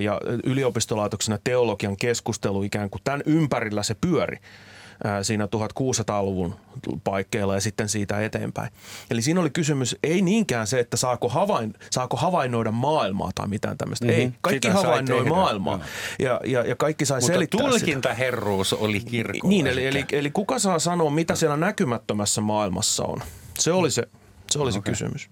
ja 0.00 0.20
yliopistolaitoksen 0.44 1.32
ja 1.32 1.38
teologian 1.44 1.96
keskustelu 1.96 2.62
ikään 2.62 2.90
kuin 2.90 3.02
tämän 3.04 3.22
ympärillä 3.26 3.82
se 3.82 3.94
pyöri 4.00 4.38
siinä 5.22 5.46
1600-luvun 5.46 6.54
paikkeilla 7.04 7.54
ja 7.54 7.60
sitten 7.60 7.88
siitä 7.88 8.20
eteenpäin. 8.20 8.70
Eli 9.10 9.22
siinä 9.22 9.40
oli 9.40 9.50
kysymys 9.50 9.96
ei 10.02 10.22
niinkään 10.22 10.66
se, 10.66 10.80
että 10.80 10.96
saako, 10.96 11.28
havain, 11.28 11.74
saako 11.90 12.16
havainnoida 12.16 12.70
maailmaa 12.70 13.30
tai 13.34 13.48
mitään 13.48 13.78
tämmöistä. 13.78 14.06
Mm-hmm. 14.06 14.20
Ei, 14.20 14.32
kaikki 14.40 14.68
Sitä 14.68 14.80
havainnoi 14.80 15.24
maailmaa 15.24 15.80
ja, 16.18 16.40
ja, 16.44 16.64
ja 16.64 16.76
kaikki 16.76 17.06
sai 17.06 17.20
Mutta 17.20 17.32
selittää 17.32 17.60
tulkintaherruus 17.60 18.70
sitä. 18.70 18.84
oli 18.84 19.00
kirkolla. 19.00 19.48
Niin, 19.48 19.66
eli, 19.66 19.86
eli, 19.86 20.04
eli 20.12 20.30
kuka 20.30 20.58
saa 20.58 20.78
sanoa, 20.78 21.10
mitä 21.10 21.34
siellä 21.34 21.56
näkymättömässä 21.56 22.40
maailmassa 22.40 23.04
on? 23.04 23.22
Se 23.58 23.72
oli 23.72 23.90
se, 23.90 24.02
se, 24.50 24.58
oli 24.58 24.68
okay. 24.68 24.82
se 24.82 24.90
kysymys 24.90 25.30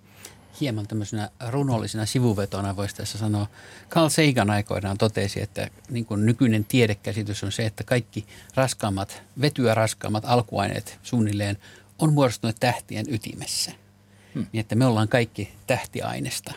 hieman 0.60 0.86
tämmöisenä 0.86 1.30
runollisena 1.48 2.06
sivuvetona 2.06 2.76
voisi 2.76 2.96
tässä 2.96 3.18
sanoa. 3.18 3.46
Carl 3.90 4.08
Sagan 4.08 4.50
aikoinaan 4.50 4.98
totesi, 4.98 5.42
että 5.42 5.70
niin 5.90 6.04
kuin 6.04 6.26
nykyinen 6.26 6.64
tiedekäsitys 6.64 7.44
on 7.44 7.52
se, 7.52 7.66
että 7.66 7.84
kaikki 7.84 8.26
raskaammat, 8.54 9.22
vetyä 9.40 9.74
raskaammat 9.74 10.24
alkuaineet 10.26 10.98
suunnilleen 11.02 11.58
on 11.98 12.12
muodostunut 12.12 12.56
tähtien 12.60 13.06
ytimessä. 13.08 13.72
Hmm. 14.34 14.46
Niin, 14.52 14.60
että 14.60 14.74
me 14.74 14.86
ollaan 14.86 15.08
kaikki 15.08 15.52
tähtiainesta 15.66 16.52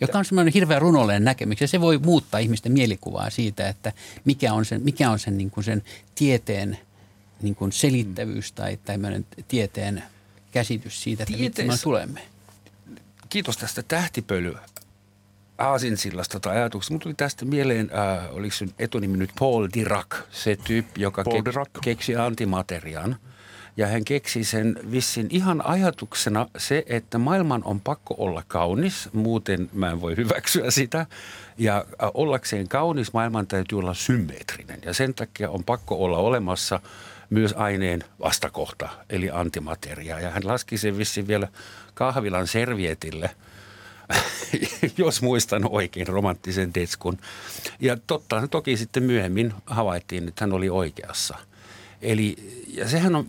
joka 0.00 0.18
on 0.18 0.24
semmoinen 0.24 0.54
hirveän 0.54 0.82
runollinen 0.82 1.24
näkemys. 1.24 1.60
Ja 1.60 1.68
se 1.68 1.80
voi 1.80 1.98
muuttaa 1.98 2.40
ihmisten 2.40 2.72
mielikuvaa 2.72 3.30
siitä, 3.30 3.68
että 3.68 3.92
mikä 4.24 4.52
on 4.52 4.64
sen, 4.64 4.82
mikä 4.82 5.10
on 5.10 5.18
sen, 5.18 5.38
niin 5.38 5.50
kuin 5.50 5.64
sen 5.64 5.82
tieteen 6.14 6.78
niin 7.42 7.54
kuin 7.54 7.72
selittävyys 7.72 8.52
tai 8.52 8.78
tämmöinen 8.84 9.26
tieteen 9.48 10.02
käsitys 10.50 11.02
siitä, 11.02 11.22
että 11.22 11.36
miten 11.38 11.66
me 11.66 11.74
tulemme 11.82 12.20
kiitos 13.34 13.56
tästä 13.56 13.82
tähtipöly 13.82 14.56
aasinsillasta 15.58 16.40
tai 16.40 16.56
ajatuksesta. 16.56 16.94
Mutta 16.94 17.02
tuli 17.02 17.14
tästä 17.14 17.44
mieleen, 17.44 17.90
äh, 17.94 18.34
oliko 18.34 18.54
sun 18.54 18.74
etunimi 18.78 19.16
nyt 19.16 19.30
Paul 19.38 19.68
Dirac, 19.74 20.06
se 20.30 20.56
tyyppi, 20.64 21.00
joka 21.00 21.24
Paul 21.24 21.42
Dirac. 21.44 21.68
keksi 21.82 22.16
antimateriaan. 22.16 23.16
Ja 23.76 23.86
hän 23.86 24.04
keksi 24.04 24.44
sen 24.44 24.78
vissin 24.90 25.26
ihan 25.30 25.66
ajatuksena 25.66 26.46
se, 26.58 26.84
että 26.86 27.18
maailman 27.18 27.64
on 27.64 27.80
pakko 27.80 28.14
olla 28.18 28.42
kaunis, 28.48 29.08
muuten 29.12 29.70
mä 29.72 29.90
en 29.90 30.00
voi 30.00 30.16
hyväksyä 30.16 30.70
sitä. 30.70 31.06
Ja 31.58 31.76
äh, 31.76 32.10
ollakseen 32.14 32.68
kaunis 32.68 33.12
maailman 33.12 33.46
täytyy 33.46 33.78
olla 33.78 33.94
symmetrinen 33.94 34.78
ja 34.84 34.94
sen 34.94 35.14
takia 35.14 35.50
on 35.50 35.64
pakko 35.64 36.04
olla 36.04 36.18
olemassa 36.18 36.80
myös 37.30 37.52
aineen 37.52 38.04
vastakohta, 38.20 38.88
eli 39.10 39.30
antimateria. 39.30 40.20
Ja 40.20 40.30
hän 40.30 40.46
laski 40.46 40.78
sen 40.78 40.98
vissin 40.98 41.26
vielä 41.26 41.48
kahvilan 41.94 42.46
servietille, 42.46 43.30
jos 44.98 45.22
muistan 45.22 45.62
oikein 45.68 46.06
romanttisen 46.06 46.74
detskun. 46.74 47.18
Ja 47.80 47.96
totta, 48.06 48.48
toki 48.48 48.76
sitten 48.76 49.02
myöhemmin 49.02 49.54
havaittiin, 49.66 50.28
että 50.28 50.44
hän 50.44 50.52
oli 50.52 50.70
oikeassa. 50.70 51.38
Eli 52.02 52.36
ja 52.68 52.88
sehän 52.88 53.14
on, 53.14 53.26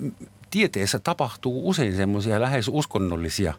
tieteessä 0.49 0.99
tapahtuu 0.99 1.69
usein 1.69 1.95
semmoisia 1.95 2.41
lähes 2.41 2.67
uskonnollisia 2.67 3.53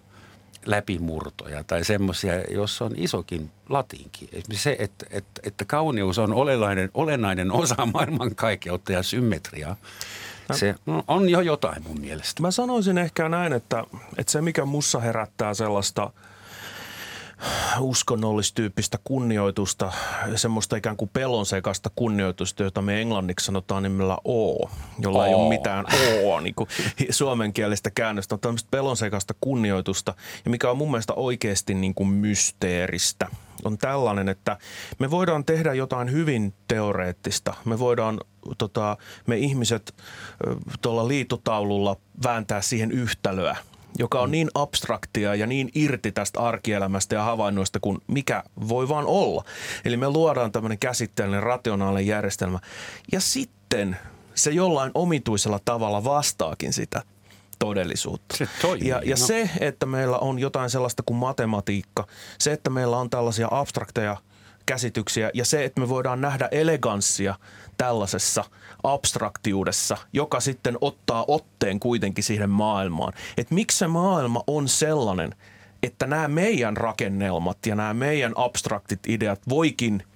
läpimurtoja 0.67 1.65
tai 1.65 1.85
semmoisia, 1.85 2.41
jossa 2.51 2.85
on 2.85 2.93
isokin 2.97 3.51
latinki. 3.69 4.29
Esimerkiksi 4.33 4.63
se, 4.63 4.77
että, 4.79 5.07
että, 5.11 5.41
että 5.45 5.65
kauneus 5.65 6.19
on 6.19 6.35
olennainen, 6.35 6.91
olennainen 6.95 7.53
osa 7.53 7.87
maailmankaikeutta 7.95 8.93
ja 8.93 9.03
symmetriaa. 9.03 9.77
Se 10.55 10.75
on 11.09 11.29
jo 11.29 11.41
jotain 11.41 11.83
mun 11.83 12.01
mielestä. 12.01 12.43
Mä 12.43 12.51
sanoisin 12.51 12.99
ehkä 12.99 13.29
näin, 13.29 13.53
että, 13.53 13.85
että 14.19 14.33
se 14.33 14.41
mikä 14.41 14.65
mussa 14.65 15.01
herättää 15.01 15.55
sellaista 15.55 16.11
uskonnollistyyppistä 17.81 18.99
kunnioitusta, 19.05 19.93
semmoista 20.37 20.77
ikään 20.77 20.97
kuin 20.97 21.11
pelonsekasta 21.13 21.91
kunnioitusta, 21.97 22.63
jota 22.63 22.83
me 22.83 23.01
englanniksi 23.01 23.47
sanotaan 23.47 23.83
nimellä 23.83 24.19
O, 24.29 24.71
jolla 24.99 25.19
o. 25.19 25.25
ei 25.27 25.35
ole 25.35 25.49
mitään 25.49 25.85
O, 26.25 26.41
niin 26.41 26.55
kuin 26.55 26.69
suomenkielistä 27.11 27.91
käännöstä, 27.91 28.35
on 28.35 28.41
tämmöistä 28.41 28.69
pelonsekasta 28.71 29.35
kunnioitusta, 29.41 30.15
ja 30.45 30.51
mikä 30.51 30.71
on 30.71 30.77
mun 30.79 30.91
mielestä 30.91 31.15
oikeasti 31.15 31.75
niin 31.75 31.95
kuin 31.95 32.09
mysteeristä– 32.09 33.29
on 33.65 33.79
tällainen, 33.79 34.29
että 34.29 34.59
me 34.99 35.11
voidaan 35.11 35.45
tehdä 35.45 35.75
jotain 35.75 36.13
hyvin 36.13 36.55
teoreettista. 36.69 37.55
Me 37.65 37.79
voidaan 37.79 38.21
tota, 38.59 38.97
me 39.27 39.37
ihmiset 39.37 39.95
tuolla 40.83 41.09
liitotaululla 41.09 41.97
vääntää 42.25 42.61
siihen 42.61 42.93
yhtälöä, 42.93 43.57
joka 43.99 44.21
on 44.21 44.29
mm. 44.29 44.33
niin 44.33 44.49
abstraktia 44.55 45.35
ja 45.35 45.47
niin 45.47 45.71
irti 45.75 46.13
tästä 46.13 46.41
arkielämästä 46.41 47.15
ja 47.15 47.23
havainnoista 47.23 47.81
kuin 47.81 47.99
mikä 48.07 48.43
voi 48.69 48.89
vaan 48.89 49.07
olla. 49.07 49.45
Eli 49.85 49.97
me 49.97 50.11
luodaan 50.11 50.53
tämmöinen 50.53 50.79
käsitteellinen, 50.79 51.43
rationaalinen 51.43 52.07
järjestelmä. 52.07 52.59
Ja 53.13 53.21
sitten 53.21 53.97
se 54.35 54.51
jollain 54.51 54.91
omituisella 54.95 55.61
tavalla 55.65 56.05
vastaakin 56.05 56.73
sitä– 56.73 57.03
todellisuutta. 57.59 58.37
Se 58.37 58.49
toimii, 58.63 58.89
ja, 58.89 59.03
ja 59.05 59.17
no. 59.21 59.27
se, 59.27 59.51
että 59.61 59.87
meillä 59.87 60.19
on 60.19 60.39
jotain 60.39 60.71
sellaista 60.71 61.03
kuin 61.07 61.17
matematiikka, 61.17 62.07
se, 62.39 62.53
että 62.53 62.71
meillä 62.71 62.97
on 62.97 63.11
tällaisia 63.11 63.49
abstrakteja 63.51 64.17
käsityksiä 64.67 65.31
ja 65.35 65.45
se, 65.45 65.65
että 65.65 65.81
me 65.81 65.89
voidaan 65.89 66.21
nähdä 66.21 66.49
eleganssia 66.51 67.35
tällaisessa 67.79 68.45
abstraktiudessa, 68.95 69.97
joka 70.13 70.41
sitten 70.41 70.79
ottaa 70.81 71.25
otteen 71.29 71.81
kuitenkin 71.81 72.25
siihen 72.25 72.51
maailmaan. 72.51 73.13
Että 73.37 73.55
miksi 73.55 73.79
se 73.79 73.87
maailma 73.87 74.43
on 74.47 74.69
sellainen, 74.69 75.35
että 75.83 76.07
nämä 76.07 76.29
meidän 76.29 76.77
rakennelmat 76.77 77.59
ja 77.67 77.75
nämä 77.75 77.95
meidän 77.95 78.33
abstraktit 78.37 79.01
ideat 79.07 79.41
voikin– 79.49 80.03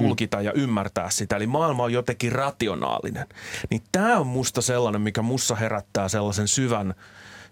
tulkita 0.00 0.40
ja 0.40 0.52
ymmärtää 0.52 1.10
sitä. 1.10 1.36
Eli 1.36 1.46
maailma 1.46 1.82
on 1.82 1.92
jotenkin 1.92 2.32
rationaalinen. 2.32 3.26
Niin 3.70 3.82
tämä 3.92 4.18
on 4.18 4.26
musta 4.26 4.62
sellainen, 4.62 5.00
mikä 5.00 5.22
mussa 5.22 5.54
herättää 5.54 6.08
sellaisen 6.08 6.48
syvän, 6.48 6.94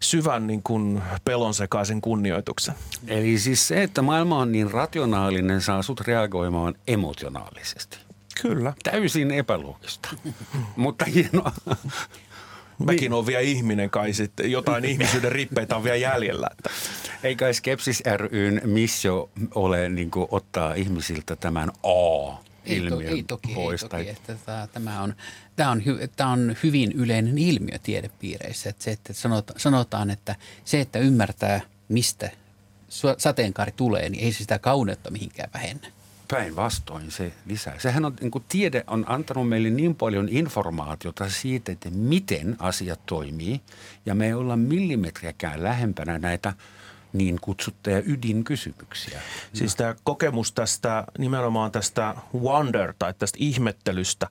syvän 0.01 0.47
niin 0.47 0.63
kuin 0.63 1.03
pelonsekaisen 1.25 2.01
kunnioituksen. 2.01 2.75
Eli 3.07 3.39
siis 3.39 3.69
se, 3.69 3.83
että 3.83 4.03
maailma 4.03 4.39
on 4.39 4.53
niin 4.53 4.71
rationaalinen, 4.71 5.61
saa 5.61 5.83
sut 5.83 6.01
reagoimaan 6.01 6.75
emotionaalisesti. 6.87 7.99
Kyllä. 8.43 8.73
Täysin 8.83 9.31
epäloogista, 9.31 10.09
mutta 10.77 11.05
hienoa. 11.05 11.53
Mäkin 12.79 13.13
on 13.13 13.27
vielä 13.27 13.41
ihminen 13.41 13.91
kai 13.91 14.13
sitten, 14.13 14.51
jotain 14.51 14.85
ihmisyyden 14.91 15.33
rippeitä 15.33 15.77
on 15.77 15.85
vielä 15.85 15.97
jäljellä. 15.97 16.49
Että. 16.51 16.71
Ei 17.23 17.37
kai 17.37 17.55
Skepsis 17.55 18.03
ryn 18.17 18.61
missio 18.65 19.31
ole 19.55 19.89
niin 19.89 20.11
ottaa 20.31 20.75
ihmisiltä 20.75 21.37
tämän 21.37 21.71
A 21.71 22.39
ilmiön 22.67 23.03
ei, 23.03 23.09
to, 23.09 23.17
ei 23.17 23.23
toki, 23.23 23.55
pois. 23.55 23.83
Ei 23.83 23.89
toki, 23.89 24.09
että 24.09 24.35
tämä, 24.47 24.69
tämä, 24.73 25.03
on, 25.03 25.15
tämä, 25.57 25.71
on 25.71 25.85
hy, 25.85 26.09
tämä 26.17 26.31
on 26.31 26.57
hyvin 26.63 26.93
yleinen 26.93 27.39
ilmiö 27.39 27.79
tiedepiireissä. 27.83 28.71
Että 28.71 28.85
se, 28.85 28.91
että 28.91 29.13
sanotaan, 29.57 30.11
että 30.11 30.37
se, 30.65 30.81
että 30.81 30.99
ymmärtää, 30.99 31.61
mistä 31.89 32.31
sateenkaari 33.19 33.73
tulee, 33.73 34.09
niin 34.09 34.25
ei 34.25 34.33
se 34.33 34.39
sitä 34.39 34.59
kauneutta 34.59 35.11
mihinkään 35.11 35.51
vähennä. 35.55 35.89
Päinvastoin 36.29 37.11
se 37.11 37.33
lisää. 37.47 37.79
Sehän 37.79 38.05
on, 38.05 38.17
niin 38.21 38.31
kuin 38.31 38.45
tiede 38.49 38.85
on 38.87 39.05
antanut 39.09 39.49
meille 39.49 39.71
niin 39.71 39.95
paljon 39.95 40.29
informaatiota 40.29 41.29
siitä, 41.29 41.73
että 41.73 41.91
miten 41.91 42.57
asiat 42.59 43.07
toimii. 43.07 43.61
Ja 44.07 44.15
me 44.15 44.27
ei 44.27 44.33
olla 44.35 44.57
millimetriäkään 44.57 45.63
lähempänä 45.63 46.19
näitä 46.19 46.53
niin 47.13 47.39
kutsuttuja 47.41 48.03
ydinkysymyksiä. 48.07 49.21
Siis 49.53 49.77
tämä 49.77 49.95
kokemus 50.05 50.53
tästä 50.53 51.05
nimenomaan 51.19 51.73
tästä 51.73 52.15
wonder 52.39 52.95
tai 52.99 53.15
tästä 53.15 53.39
ihmettelystä, 53.41 54.27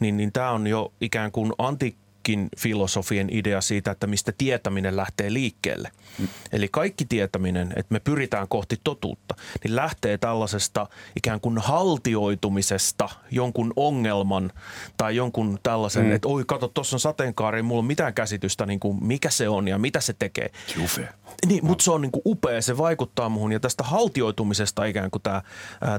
niin, 0.00 0.16
niin 0.16 0.32
tämä 0.32 0.50
on 0.50 0.66
jo 0.66 0.92
ikään 1.00 1.32
kuin 1.32 1.52
antiikki 1.58 2.07
muidenkin 2.36 2.48
filosofien 2.58 3.28
idea 3.30 3.60
siitä, 3.60 3.90
että 3.90 4.06
mistä 4.06 4.32
tietäminen 4.38 4.96
lähtee 4.96 5.32
liikkeelle. 5.32 5.90
Mm. 6.18 6.28
Eli 6.52 6.68
kaikki 6.68 7.04
tietäminen, 7.04 7.72
että 7.76 7.92
me 7.92 8.00
pyritään 8.00 8.48
kohti 8.48 8.80
totuutta, 8.84 9.34
niin 9.64 9.76
lähtee 9.76 10.18
tällaisesta 10.18 10.86
ikään 11.16 11.40
kuin 11.40 11.58
haltioitumisesta 11.58 13.08
jonkun 13.30 13.72
ongelman 13.76 14.52
tai 14.96 15.16
jonkun 15.16 15.58
tällaisen, 15.62 16.04
mm. 16.04 16.12
että 16.12 16.28
oi 16.28 16.44
kato, 16.46 16.68
tuossa 16.68 16.96
on 16.96 17.00
sateenkaari, 17.00 17.58
ei 17.58 17.62
mulla 17.62 17.80
ole 17.80 17.86
mitään 17.86 18.14
käsitystä, 18.14 18.66
niin 18.66 18.80
kuin 18.80 19.04
mikä 19.04 19.30
se 19.30 19.48
on 19.48 19.68
ja 19.68 19.78
mitä 19.78 20.00
se 20.00 20.14
tekee. 20.18 20.50
Juve. 20.76 21.08
Niin, 21.46 21.66
mutta 21.66 21.84
se 21.84 21.90
on 21.90 22.00
niin 22.00 22.12
kuin 22.12 22.22
upea, 22.26 22.62
se 22.62 22.78
vaikuttaa 22.78 23.28
muhun 23.28 23.52
ja 23.52 23.60
tästä 23.60 23.84
haltioitumisesta 23.84 24.84
ikään 24.84 25.10
kuin 25.10 25.22
tämä, 25.22 25.42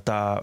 tämä 0.06 0.38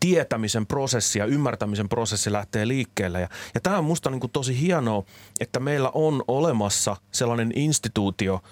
tietämisen 0.00 0.66
prosessi 0.66 1.18
ja 1.18 1.24
ymmärtämisen 1.24 1.88
prosessi 1.88 2.32
lähtee 2.32 2.68
liikkeelle. 2.68 3.20
Ja, 3.20 3.28
ja 3.54 3.60
tämä 3.60 3.78
on 3.78 3.84
musta 3.84 4.10
niin 4.10 4.20
kuin 4.20 4.30
tosi 4.32 4.60
hienoa, 4.60 5.04
että 5.40 5.60
meillä 5.60 5.90
on 5.94 6.24
olemassa 6.28 6.96
sellainen 7.12 7.52
instituutio– 7.54 8.40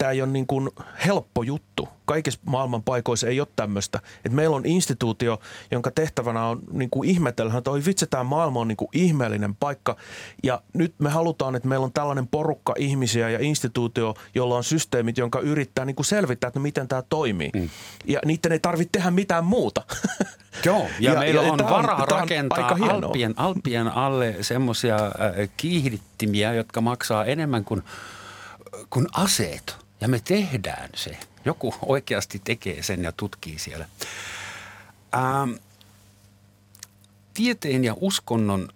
tämä 0.00 0.12
ei 0.12 0.22
ole 0.22 0.30
niin 0.30 0.46
kuin 0.46 0.70
helppo 1.06 1.42
juttu. 1.42 1.88
Kaikissa 2.04 2.40
maailman 2.46 2.82
paikoissa 2.82 3.26
ei 3.26 3.40
ole 3.40 3.48
tämmöistä. 3.56 4.00
Et 4.24 4.32
meillä 4.32 4.56
on 4.56 4.66
instituutio, 4.66 5.40
jonka 5.70 5.90
tehtävänä 5.90 6.44
on 6.44 6.60
niin 6.72 6.90
kuin 6.90 7.08
ihmetellä, 7.08 7.58
että 7.58 7.70
oi 7.70 7.82
vitsi, 7.86 8.06
tämä 8.06 8.24
maailma 8.24 8.60
on 8.60 8.68
niin 8.68 8.76
kuin 8.76 8.88
ihmeellinen 8.92 9.54
paikka. 9.54 9.96
Ja 10.42 10.62
nyt 10.74 10.94
me 10.98 11.10
halutaan, 11.10 11.56
että 11.56 11.68
meillä 11.68 11.84
on 11.84 11.92
tällainen 11.92 12.28
porukka 12.28 12.74
ihmisiä 12.78 13.30
ja 13.30 13.38
instituutio, 13.40 14.14
jolla 14.34 14.56
on 14.56 14.64
systeemit, 14.64 15.18
jonka 15.18 15.40
yrittää 15.40 15.84
niin 15.84 15.96
kuin 15.96 16.06
selvittää, 16.06 16.48
että 16.48 16.60
miten 16.60 16.88
tämä 16.88 17.02
toimii. 17.02 17.50
Mm. 17.54 17.70
Ja 18.06 18.20
niiden 18.24 18.52
ei 18.52 18.60
tarvitse 18.60 18.90
tehdä 18.92 19.10
mitään 19.10 19.44
muuta. 19.44 19.82
Joo, 20.64 20.86
ja, 21.00 21.12
ja 21.12 21.18
meillä 21.18 21.42
ja 21.42 21.52
on 21.52 21.58
varaa 21.58 22.06
rakentaa 22.06 22.68
Alppien, 22.90 23.34
Alppien 23.36 23.88
alle 23.88 24.36
semmoisia 24.40 24.96
äh, 24.96 25.50
kiihdyttimiä, 25.56 26.52
jotka 26.54 26.80
maksaa 26.80 27.24
enemmän 27.24 27.64
kuin, 27.64 27.82
kuin 28.90 29.06
aseet. 29.12 29.89
Ja 30.00 30.08
me 30.08 30.20
tehdään 30.24 30.88
se. 30.94 31.16
Joku 31.44 31.74
oikeasti 31.86 32.40
tekee 32.44 32.82
sen 32.82 33.02
ja 33.02 33.12
tutkii 33.12 33.58
siellä. 33.58 33.86
Ähm, 35.14 35.52
tieteen 37.34 37.84
ja 37.84 37.94
uskonnon 38.00 38.68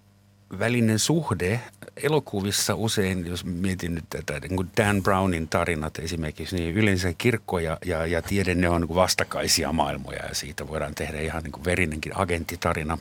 välinen 0.58 0.98
suhde 0.98 1.60
elokuvissa 1.96 2.74
usein, 2.74 3.26
jos 3.26 3.44
mietin 3.44 3.94
nyt 3.94 4.04
tätä 4.10 4.40
niin 4.40 4.56
kuin 4.56 4.70
Dan 4.76 5.02
Brownin 5.02 5.48
tarinat 5.48 5.98
esimerkiksi, 5.98 6.56
niin 6.56 6.74
yleensä 6.74 7.12
kirkko 7.18 7.58
ja, 7.58 7.78
ja, 7.84 8.06
ja 8.06 8.22
tiede 8.22 8.54
ne 8.54 8.68
on 8.68 8.80
niin 8.80 8.88
kuin 8.88 8.96
vastakaisia 8.96 9.72
maailmoja 9.72 10.26
ja 10.26 10.34
siitä 10.34 10.68
voidaan 10.68 10.94
tehdä 10.94 11.20
ihan 11.20 11.42
niin 11.42 11.52
kuin 11.52 11.64
verinenkin 11.64 12.12
agenttitarina. 12.18 12.98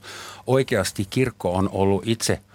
Oikeasti 0.47 1.07
kirkko 1.09 1.53
on 1.53 1.69
ollut 1.69 2.03
itse– 2.05 2.39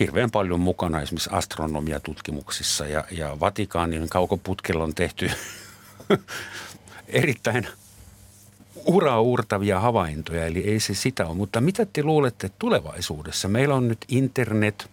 hirveän 0.00 0.30
paljon 0.30 0.60
mukana 0.60 1.00
esimerkiksi 1.00 1.30
astronomiatutkimuksissa 1.32 2.86
ja, 2.86 3.04
ja 3.10 3.40
Vatikaanin 3.40 4.08
kaukoputkella 4.08 4.84
on 4.84 4.94
tehty 4.94 5.30
erittäin 7.08 7.66
uraa 8.86 9.20
uurtavia 9.20 9.80
havaintoja, 9.80 10.46
eli 10.46 10.60
ei 10.60 10.80
se 10.80 10.94
sitä 10.94 11.26
ole. 11.26 11.36
Mutta 11.36 11.60
mitä 11.60 11.86
te 11.92 12.02
luulette 12.02 12.50
tulevaisuudessa? 12.58 13.48
Meillä 13.48 13.74
on 13.74 13.88
nyt 13.88 14.04
internet, 14.08 14.90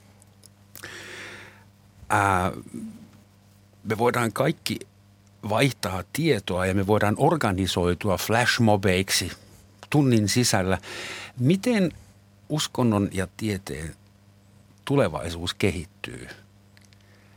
ää, 2.09 2.51
me 3.83 3.97
voidaan 3.97 4.33
kaikki 4.33 4.79
vaihtaa 5.49 6.03
tietoa 6.13 6.65
ja 6.65 6.73
me 6.73 6.87
voidaan 6.87 7.15
organisoitua 7.17 8.17
flashmobeiksi 8.17 9.31
tunnin 9.89 10.29
sisällä. 10.29 10.77
Miten 11.39 11.91
uskonnon 12.49 13.09
ja 13.11 13.27
tieteen 13.37 13.95
tulevaisuus 14.85 15.53
kehittyy. 15.53 16.27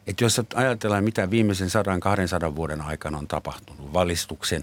Että 0.06 0.24
jos 0.24 0.40
ajatellaan, 0.54 1.04
mitä 1.04 1.30
viimeisen 1.30 1.68
100-200 2.52 2.56
vuoden 2.56 2.80
aikana 2.80 3.18
on 3.18 3.28
tapahtunut 3.28 3.92
valistuksen 3.92 4.62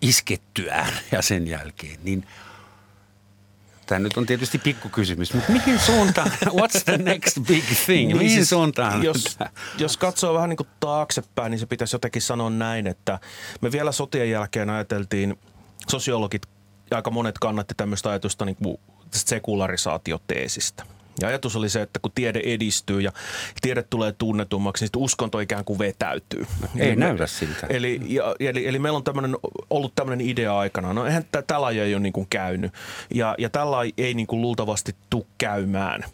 iskettyään 0.00 0.92
ja 1.12 1.22
sen 1.22 1.46
jälkeen, 1.46 1.98
niin 2.02 2.26
Tämä 3.86 3.98
nyt 3.98 4.16
on 4.16 4.26
tietysti 4.26 4.58
pikkukysymys, 4.58 5.34
mutta 5.34 5.52
mihin 5.52 5.78
suuntaan, 5.78 6.30
what's 6.58 6.84
the 6.84 6.98
next 6.98 7.38
big 7.46 7.64
thing? 7.84 8.08
Niin 8.08 8.16
mihin 8.16 8.36
siis, 8.36 8.48
suuntaan? 8.48 9.02
Jos, 9.02 9.38
jos 9.78 9.96
katsoo 9.96 10.34
vähän 10.34 10.48
niin 10.48 10.56
kuin 10.56 10.68
taaksepäin, 10.80 11.50
niin 11.50 11.58
se 11.58 11.66
pitäisi 11.66 11.94
jotenkin 11.94 12.22
sanoa 12.22 12.50
näin, 12.50 12.86
että 12.86 13.18
me 13.60 13.72
vielä 13.72 13.92
sotien 13.92 14.30
jälkeen 14.30 14.70
ajateltiin, 14.70 15.38
sosiologit 15.88 16.42
aika 16.90 17.10
monet 17.10 17.38
kannatti 17.38 17.74
tämmöistä 17.76 18.10
ajatusta 18.10 18.44
niin 18.44 18.56
kuin 18.56 18.80
sekularisaatioteesistä– 19.12 20.84
ja 21.22 21.28
ajatus 21.28 21.56
oli 21.56 21.68
se, 21.68 21.82
että 21.82 21.98
kun 21.98 22.12
tiede 22.14 22.40
edistyy 22.44 23.00
ja 23.00 23.12
tiede 23.60 23.82
tulee 23.82 24.12
tunnetummaksi, 24.12 24.84
niin 24.84 25.02
uskonto 25.02 25.40
ikään 25.40 25.64
kuin 25.64 25.78
vetäytyy. 25.78 26.46
Ei 26.76 26.86
niin 26.86 26.98
näytä 26.98 27.26
siltä. 27.26 27.66
Eli, 27.68 28.00
ja, 28.06 28.34
eli, 28.40 28.66
eli 28.66 28.78
meillä 28.78 28.96
on 28.96 29.04
tämmönen, 29.04 29.36
ollut 29.70 29.94
tämmöinen 29.94 30.26
idea 30.26 30.58
aikana. 30.58 30.92
No 30.92 31.06
eihän 31.06 31.24
tällä 31.46 31.70
ei 31.70 31.94
ole 31.94 32.02
niin 32.02 32.12
kuin 32.12 32.26
käynyt. 32.30 32.72
Ja, 33.14 33.34
ja 33.38 33.50
tällä 33.50 33.76
ei 33.98 34.14
niin 34.14 34.26
kuin 34.26 34.42
luultavasti 34.42 34.94
tule 35.10 35.24
käymään, 35.38 36.04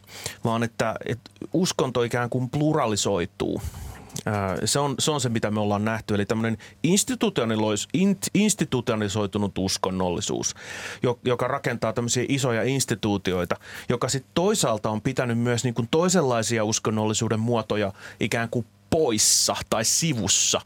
vaan 0.44 0.62
että, 0.62 0.94
että 1.06 1.30
uskonto 1.52 2.02
ikään 2.02 2.30
kuin 2.30 2.50
pluralisoituu. 2.50 3.62
Se 4.64 4.78
on, 4.78 4.94
se 4.98 5.10
on 5.10 5.20
se, 5.20 5.28
mitä 5.28 5.50
me 5.50 5.60
ollaan 5.60 5.84
nähty. 5.84 6.14
Eli 6.14 6.26
tämmöinen 6.26 6.58
institutionalisoitunut 8.34 9.58
uskonnollisuus, 9.58 10.54
joka 11.24 11.48
rakentaa 11.48 11.92
tämmöisiä 11.92 12.24
isoja 12.28 12.62
instituutioita, 12.62 13.56
joka 13.88 14.08
sitten 14.08 14.30
toisaalta 14.34 14.90
on 14.90 15.02
pitänyt 15.02 15.38
myös 15.38 15.64
niin 15.64 15.74
kuin 15.74 15.88
toisenlaisia 15.90 16.64
uskonnollisuuden 16.64 17.40
muotoja 17.40 17.92
ikään 18.20 18.48
kuin 18.48 18.66
poissa 18.94 19.56
tai 19.70 19.84
sivussa, 19.84 20.60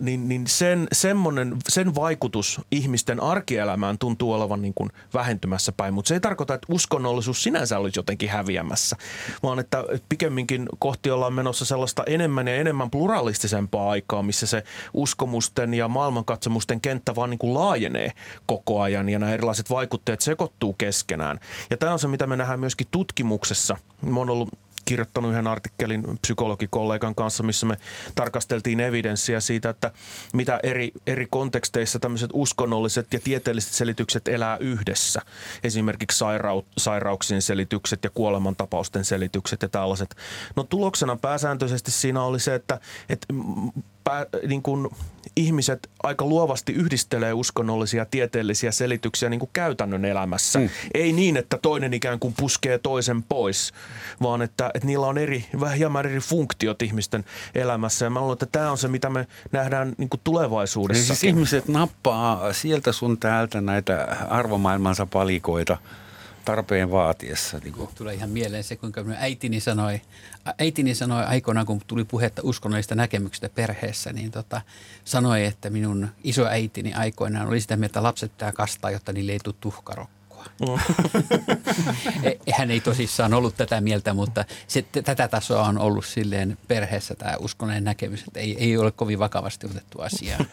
niin, 0.00 0.28
niin 0.28 0.46
sen, 0.46 0.88
semmonen, 0.92 1.56
sen 1.68 1.94
vaikutus 1.94 2.60
ihmisten 2.70 3.22
arkielämään 3.22 3.98
tuntuu 3.98 4.32
olevan 4.32 4.62
niin 4.62 4.74
kuin 4.74 4.90
vähentymässä 5.14 5.72
päin. 5.72 5.94
Mutta 5.94 6.08
se 6.08 6.14
ei 6.14 6.20
tarkoita, 6.20 6.54
että 6.54 6.66
uskonnollisuus 6.70 7.42
sinänsä 7.42 7.78
olisi 7.78 7.98
jotenkin 7.98 8.28
häviämässä, 8.28 8.96
vaan 9.42 9.58
että 9.58 9.84
pikemminkin 10.08 10.66
kohti 10.78 11.10
ollaan 11.10 11.32
menossa 11.32 11.64
sellaista 11.64 12.02
enemmän 12.06 12.48
ja 12.48 12.56
enemmän 12.56 12.90
pluralistisempaa 12.90 13.90
aikaa, 13.90 14.22
missä 14.22 14.46
se 14.46 14.62
uskomusten 14.94 15.74
ja 15.74 15.88
maailmankatsomusten 15.88 16.80
kenttä 16.80 17.14
vaan 17.14 17.30
niin 17.30 17.38
kuin 17.38 17.54
laajenee 17.54 18.12
koko 18.46 18.80
ajan 18.80 19.08
ja 19.08 19.18
nämä 19.18 19.32
erilaiset 19.32 19.70
vaikutteet 19.70 20.20
sekoittuu 20.20 20.72
keskenään. 20.72 21.40
Ja 21.70 21.76
tämä 21.76 21.92
on 21.92 21.98
se, 21.98 22.08
mitä 22.08 22.26
me 22.26 22.36
nähdään 22.36 22.60
myöskin 22.60 22.86
tutkimuksessa. 22.90 23.76
Mä 24.02 24.18
oon 24.18 24.30
ollut 24.30 24.48
kirjoittanut 24.86 25.32
yhden 25.32 25.46
artikkelin 25.46 26.04
psykologikollegan 26.22 27.14
kanssa, 27.14 27.42
missä 27.42 27.66
me 27.66 27.76
tarkasteltiin 28.14 28.80
evidenssiä 28.80 29.40
siitä, 29.40 29.68
että 29.70 29.90
mitä 30.32 30.60
eri, 30.62 30.92
eri 31.06 31.26
konteksteissa 31.30 31.98
tämmöiset 31.98 32.30
uskonnolliset 32.32 33.12
ja 33.12 33.20
tieteelliset 33.24 33.72
selitykset 33.72 34.28
elää 34.28 34.56
yhdessä. 34.56 35.22
Esimerkiksi 35.64 36.18
sairau, 36.18 36.62
sairauksien 36.78 37.42
selitykset 37.42 38.04
ja 38.04 38.10
kuolemantapausten 38.10 39.04
selitykset 39.04 39.62
ja 39.62 39.68
tällaiset. 39.68 40.16
No 40.56 40.62
tuloksena 40.64 41.16
pääsääntöisesti 41.16 41.90
siinä 41.90 42.22
oli 42.22 42.40
se, 42.40 42.54
että, 42.54 42.80
että 43.08 43.26
niin 44.48 44.62
kuin 44.62 44.88
ihmiset 45.36 45.90
aika 46.02 46.24
luovasti 46.26 46.72
yhdistelee 46.72 47.32
uskonnollisia 47.32 48.04
tieteellisiä 48.04 48.70
selityksiä 48.70 49.28
niin 49.28 49.40
kuin 49.40 49.50
käytännön 49.52 50.04
elämässä. 50.04 50.58
Mm. 50.58 50.68
Ei 50.94 51.12
niin, 51.12 51.36
että 51.36 51.58
toinen 51.62 51.94
ikään 51.94 52.18
kuin 52.18 52.34
puskee 52.36 52.78
toisen 52.78 53.22
pois, 53.22 53.72
vaan 54.22 54.42
että, 54.42 54.70
että 54.74 54.86
niillä 54.86 55.06
on 55.06 55.18
eri, 55.18 55.44
vähän 55.60 55.76
hieman 55.76 56.06
eri 56.06 56.20
funktiot 56.20 56.82
ihmisten 56.82 57.24
elämässä. 57.54 58.06
Ja 58.06 58.10
mä 58.10 58.20
luulen, 58.20 58.32
että 58.32 58.46
tämä 58.46 58.70
on 58.70 58.78
se, 58.78 58.88
mitä 58.88 59.10
me 59.10 59.26
nähdään 59.52 59.92
niin 59.98 60.08
kuin 60.08 60.20
tulevaisuudessa. 60.24 61.14
Siis 61.14 61.24
ihmiset 61.24 61.68
nappaa 61.68 62.52
sieltä 62.52 62.92
sun 62.92 63.18
täältä 63.18 63.60
näitä 63.60 64.16
arvomaailmansa 64.28 65.06
palikoita– 65.06 65.76
tarpeen 66.46 66.90
vaatiessa. 66.90 67.58
Niin 67.64 67.72
kuin. 67.72 67.88
Tulee 67.94 68.14
ihan 68.14 68.30
mieleen 68.30 68.64
se, 68.64 68.76
kuinka 68.76 69.04
äitini 69.16 69.60
sanoi, 69.60 70.00
äitini 70.58 70.94
sanoi 70.94 71.24
aikoinaan, 71.24 71.66
kun 71.66 71.80
tuli 71.86 72.04
puhetta 72.04 72.42
uskonnollista 72.44 72.94
näkemyksistä 72.94 73.48
perheessä, 73.48 74.12
niin 74.12 74.30
tota, 74.30 74.60
sanoi, 75.04 75.44
että 75.44 75.70
minun 75.70 76.08
isoäitini 76.24 76.94
aikoinaan 76.94 77.48
oli 77.48 77.60
sitä 77.60 77.76
mieltä, 77.76 77.90
että 77.90 78.02
lapset 78.02 78.32
pitää 78.32 78.52
kastaa, 78.52 78.90
jotta 78.90 79.12
niille 79.12 79.32
ei 79.32 79.38
tule 79.44 79.54
tuhkarokkoa. 79.60 80.44
Mm. 80.60 80.66
E, 82.46 82.52
hän 82.52 82.70
ei 82.70 82.80
tosissaan 82.80 83.34
ollut 83.34 83.56
tätä 83.56 83.80
mieltä, 83.80 84.14
mutta 84.14 84.44
se, 84.68 84.82
tätä 85.04 85.28
tasoa 85.28 85.62
on 85.62 85.78
ollut 85.78 86.06
silleen 86.06 86.58
perheessä 86.68 87.14
tämä 87.14 87.34
uskonnollinen 87.38 87.84
näkemys, 87.84 88.24
että 88.26 88.40
ei, 88.40 88.56
ei 88.58 88.76
ole 88.76 88.90
kovin 88.90 89.18
vakavasti 89.18 89.66
otettu 89.66 90.00
asiaa. 90.00 90.44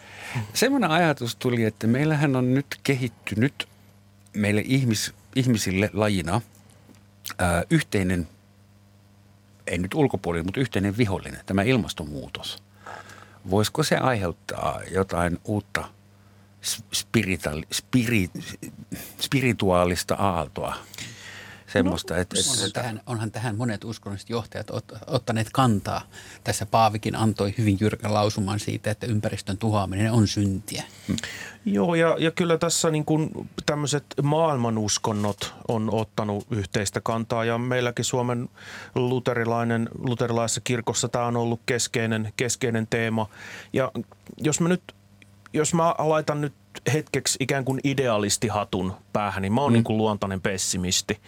Semmoinen 0.54 0.90
ajatus 0.90 1.36
tuli, 1.36 1.64
että 1.64 1.86
meillähän 1.86 2.36
on 2.36 2.54
nyt 2.54 2.66
kehittynyt 2.82 3.68
meille 4.34 4.62
ihmis, 4.64 5.14
ihmisille 5.34 5.90
lajina 5.92 6.40
ää, 7.38 7.62
yhteinen, 7.70 8.28
ei 9.66 9.78
nyt 9.78 9.94
ulkopuolinen, 9.94 10.46
mutta 10.46 10.60
yhteinen 10.60 10.96
vihollinen, 10.96 11.40
tämä 11.46 11.62
ilmastonmuutos. 11.62 12.62
Voisiko 13.50 13.82
se 13.82 13.96
aiheuttaa 13.96 14.80
jotain 14.90 15.38
uutta 15.44 15.88
spiri, 17.72 18.30
spirituaalista 19.20 20.14
aaltoa 20.14 20.74
semmoista. 21.74 22.14
No, 22.14 22.20
että, 22.20 22.36
että, 22.40 22.50
onhan, 22.52 22.72
tähän, 22.72 23.00
onhan 23.06 23.30
tähän 23.30 23.56
monet 23.56 23.84
uskonnolliset 23.84 24.30
johtajat 24.30 24.70
ot, 24.70 24.84
ottaneet 25.06 25.48
kantaa. 25.52 26.02
Tässä 26.44 26.66
Paavikin 26.66 27.16
antoi 27.16 27.54
hyvin 27.58 27.76
jyrkän 27.80 28.14
lausuman 28.14 28.60
siitä, 28.60 28.90
että 28.90 29.06
ympäristön 29.06 29.58
tuhoaminen 29.58 30.12
on 30.12 30.28
syntiä. 30.28 30.84
Hmm. 31.08 31.16
Joo, 31.64 31.94
ja, 31.94 32.16
ja 32.18 32.30
kyllä 32.30 32.58
tässä 32.58 32.90
niin 32.90 33.04
kuin 33.04 33.30
tämmöiset 33.66 34.04
maailmanuskonnot 34.22 35.54
on 35.68 35.94
ottanut 35.94 36.46
yhteistä 36.50 37.00
kantaa, 37.00 37.44
ja 37.44 37.58
meilläkin 37.58 38.04
Suomen 38.04 38.48
luterilainen, 38.94 39.88
luterilaisessa 39.98 40.60
kirkossa 40.60 41.08
tämä 41.08 41.26
on 41.26 41.36
ollut 41.36 41.60
keskeinen, 41.66 42.32
keskeinen 42.36 42.86
teema. 42.86 43.28
Ja 43.72 43.92
jos 44.38 44.60
mä 44.60 44.68
nyt, 44.68 44.82
jos 45.52 45.74
mä 45.74 45.94
laitan 45.98 46.40
nyt 46.40 46.54
hetkeksi 46.92 47.36
ikään 47.40 47.64
kuin 47.64 47.80
idealistihatun 47.84 48.92
päähän, 49.12 49.42
niin 49.42 49.52
mä 49.52 49.60
oon 49.60 49.72
mm. 49.72 49.74
niin 49.74 49.84
kuin 49.84 49.96
luontainen 49.96 50.40
pessimisti. 50.40 51.20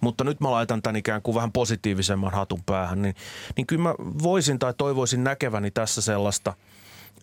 Mutta 0.00 0.24
nyt 0.24 0.40
mä 0.40 0.50
laitan 0.50 0.82
tämän 0.82 0.96
ikään 0.96 1.22
kuin 1.22 1.34
vähän 1.34 1.52
positiivisemman 1.52 2.32
hatun 2.32 2.62
päähän, 2.66 3.02
niin, 3.02 3.14
niin 3.56 3.66
kyllä 3.66 3.82
mä 3.82 3.94
voisin 4.22 4.58
tai 4.58 4.74
toivoisin 4.78 5.24
näkeväni 5.24 5.70
tässä 5.70 6.02
sellaista, 6.02 6.54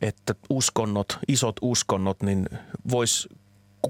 että 0.02 0.36
uskonnot, 0.50 1.20
isot 1.28 1.56
uskonnot, 1.62 2.24
niin 2.24 2.50
vois 2.92 3.30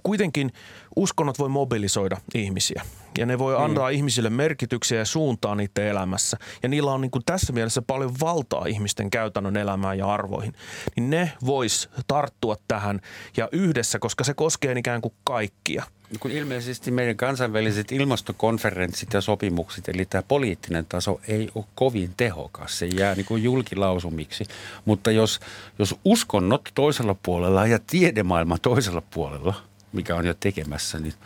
kuitenkin 0.04 0.52
uskonnot 0.96 1.40
voi 1.40 1.50
mobilisoida 1.50 2.18
ihmisiä 2.36 2.84
ja 3.18 3.26
ne 3.26 3.40
voi 3.40 3.56
antaa 3.58 3.90
mm. 3.90 3.96
ihmisille 3.96 4.30
merkityksiä 4.30 5.00
ja 5.00 5.06
suuntaa 5.06 5.56
niiden 5.56 5.88
elämässä. 5.88 6.38
Ja 6.64 6.70
niillä 6.70 6.92
on 6.92 7.02
niin 7.02 7.12
kuin 7.12 7.26
tässä 7.26 7.54
mielessä 7.54 7.82
paljon 7.82 8.14
valtaa 8.22 8.66
ihmisten 8.66 9.10
käytännön 9.10 9.58
elämään 9.58 9.98
ja 9.98 10.14
arvoihin. 10.14 10.54
Niin 10.96 11.10
ne 11.10 11.32
vois 11.46 11.90
tarttua 12.08 12.56
tähän 12.68 13.02
ja 13.38 13.50
yhdessä, 13.52 14.00
koska 14.00 14.24
se 14.24 14.34
koskee 14.34 14.76
ikään 14.78 15.02
kuin 15.02 15.14
kaikkia. 15.24 15.84
No 16.12 16.18
kun 16.20 16.32
ilmeisesti 16.32 16.92
meidän 16.92 17.18
kansainväliset 17.18 17.92
ilmastokonferenssit 17.92 19.14
ja 19.14 19.22
sopimukset, 19.22 19.90
eli 19.90 20.06
tämä 20.06 20.22
poliittinen 20.22 20.86
taso 20.86 21.22
ei 21.28 21.50
ole 21.56 21.66
kovin 21.76 22.14
tehokas. 22.18 22.80
Se 22.80 22.86
jää 22.86 23.16
niin 23.16 23.26
kuin 23.26 23.44
julkilausumiksi. 23.44 24.46
Mutta 24.86 25.12
jos, 25.12 25.40
jos 25.80 25.96
uskonnot 26.06 26.70
toisella 26.76 27.16
puolella 27.24 27.68
ja 27.68 27.80
tiedemaailma 27.88 28.58
toisella 28.58 29.02
puolella, 29.14 29.54
mikä 29.94 30.16
on 30.16 30.26
jo 30.26 30.34
tekemässä, 30.34 31.00
niin– 31.00 31.14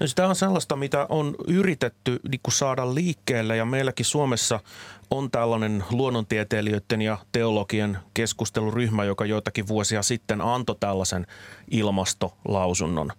No 0.00 0.06
sitä 0.06 0.28
on 0.28 0.36
sellaista, 0.36 0.76
mitä 0.76 1.06
on 1.08 1.34
yritetty 1.48 2.20
niin 2.28 2.40
kuin 2.42 2.54
saada 2.54 2.94
liikkeelle 2.94 3.56
ja 3.56 3.64
meilläkin 3.64 4.06
Suomessa 4.06 4.60
on 5.10 5.30
tällainen 5.30 5.84
luonnontieteilijöiden 5.90 7.02
ja 7.02 7.18
teologien 7.32 7.98
keskusteluryhmä, 8.14 9.04
joka 9.04 9.24
joitakin 9.24 9.68
vuosia 9.68 10.02
sitten 10.02 10.40
antoi 10.40 10.76
tällaisen 10.80 11.26
ilmastolausunnon, 11.70 13.12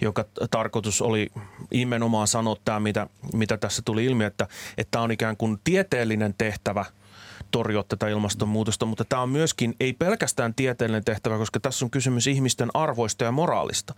joka 0.00 0.24
tarkoitus 0.50 1.02
oli 1.02 1.30
nimenomaan 1.70 2.28
sanoa 2.28 2.56
tämä, 2.64 2.80
mitä, 2.80 3.06
mitä 3.32 3.56
tässä 3.56 3.82
tuli 3.84 4.04
ilmi, 4.04 4.24
että, 4.24 4.48
että 4.78 5.00
on 5.00 5.10
ikään 5.10 5.36
kuin 5.36 5.58
tieteellinen 5.64 6.34
tehtävä– 6.38 6.84
torjua 7.50 7.84
tätä 7.88 8.08
ilmastonmuutosta, 8.08 8.86
mutta 8.86 9.04
tämä 9.04 9.22
on 9.22 9.28
myöskin 9.28 9.74
ei 9.80 9.92
pelkästään 9.92 10.54
tieteellinen 10.54 11.04
tehtävä, 11.04 11.38
koska 11.38 11.60
tässä 11.60 11.84
on 11.84 11.90
kysymys 11.90 12.26
ihmisten 12.26 12.68
arvoista 12.74 13.24
ja 13.24 13.32
moraalista. 13.32 13.94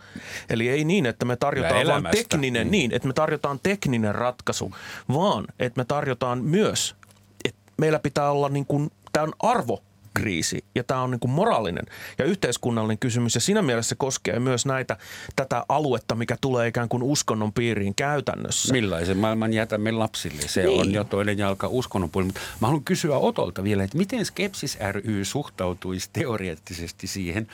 Eli 0.51 0.69
ei 0.69 0.85
niin, 0.85 1.07
että 1.07 1.25
me 1.25 1.37
tarjotaan 1.37 1.87
vain 1.87 2.05
tekninen, 2.11 2.67
mm. 2.67 2.71
niin, 2.71 2.93
että 2.93 3.09
me 3.09 3.15
tarjotaan 3.15 3.61
tekninen 3.63 4.15
ratkaisu, 4.15 4.75
vaan 5.13 5.45
että 5.59 5.81
me 5.81 5.85
tarjotaan 5.85 6.45
myös, 6.45 6.97
että 7.45 7.61
meillä 7.79 7.99
pitää 7.99 8.31
olla 8.31 8.49
niin 8.49 8.67
kuin, 8.67 8.91
tämä 9.13 9.25
on 9.25 9.33
arvo 9.39 9.83
kriisi 10.17 10.65
ja 10.75 10.85
tämä 10.85 11.03
on 11.03 11.11
niin 11.11 11.21
kuin 11.21 11.31
moraalinen 11.31 11.85
ja 12.19 12.25
yhteiskunnallinen 12.25 12.99
kysymys 12.99 13.35
ja 13.35 13.41
siinä 13.41 13.63
mielessä 13.63 13.89
se 13.89 13.95
koskee 13.95 14.39
myös 14.39 14.67
näitä, 14.67 14.97
tätä 15.37 15.65
aluetta, 15.69 16.15
mikä 16.15 16.37
tulee 16.41 16.69
ikään 16.69 16.89
kuin 16.89 17.03
uskonnon 17.03 17.53
piiriin 17.53 17.95
käytännössä. 17.95 18.73
Millaisen 18.73 19.17
maailman 19.17 19.53
jätämme 19.53 19.93
lapsille? 19.93 20.43
Se 20.47 20.63
niin. 20.63 20.81
on 20.81 20.93
jo 20.93 21.05
toinen 21.05 21.39
jalka 21.39 21.69
uskonnon 21.69 22.11
puolella. 22.11 22.29
Mutta 22.29 22.41
mä 22.61 22.67
haluan 22.67 22.85
kysyä 22.85 23.17
Otolta 23.17 23.65
vielä, 23.65 23.85
että 23.85 23.99
miten 23.99 24.25
Skepsis 24.25 24.79
ry 24.93 25.25
suhtautuisi 25.25 26.11
teoreettisesti 26.13 27.07
siihen, 27.07 27.47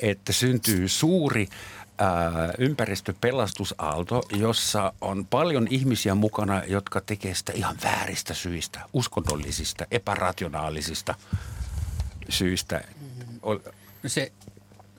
että 0.00 0.32
syntyy 0.32 0.88
suuri 0.88 1.48
ympäristöpelastusaalto, 2.58 4.22
jossa 4.32 4.92
on 5.00 5.26
paljon 5.26 5.66
ihmisiä 5.70 6.14
mukana, 6.14 6.62
jotka 6.64 7.00
tekee 7.00 7.34
sitä 7.34 7.52
ihan 7.52 7.76
vääristä 7.84 8.34
syistä, 8.34 8.80
uskonnollisista, 8.92 9.86
epärationaalisista 9.90 11.14
syistä. 12.32 12.84
No 14.02 14.08
se, 14.08 14.32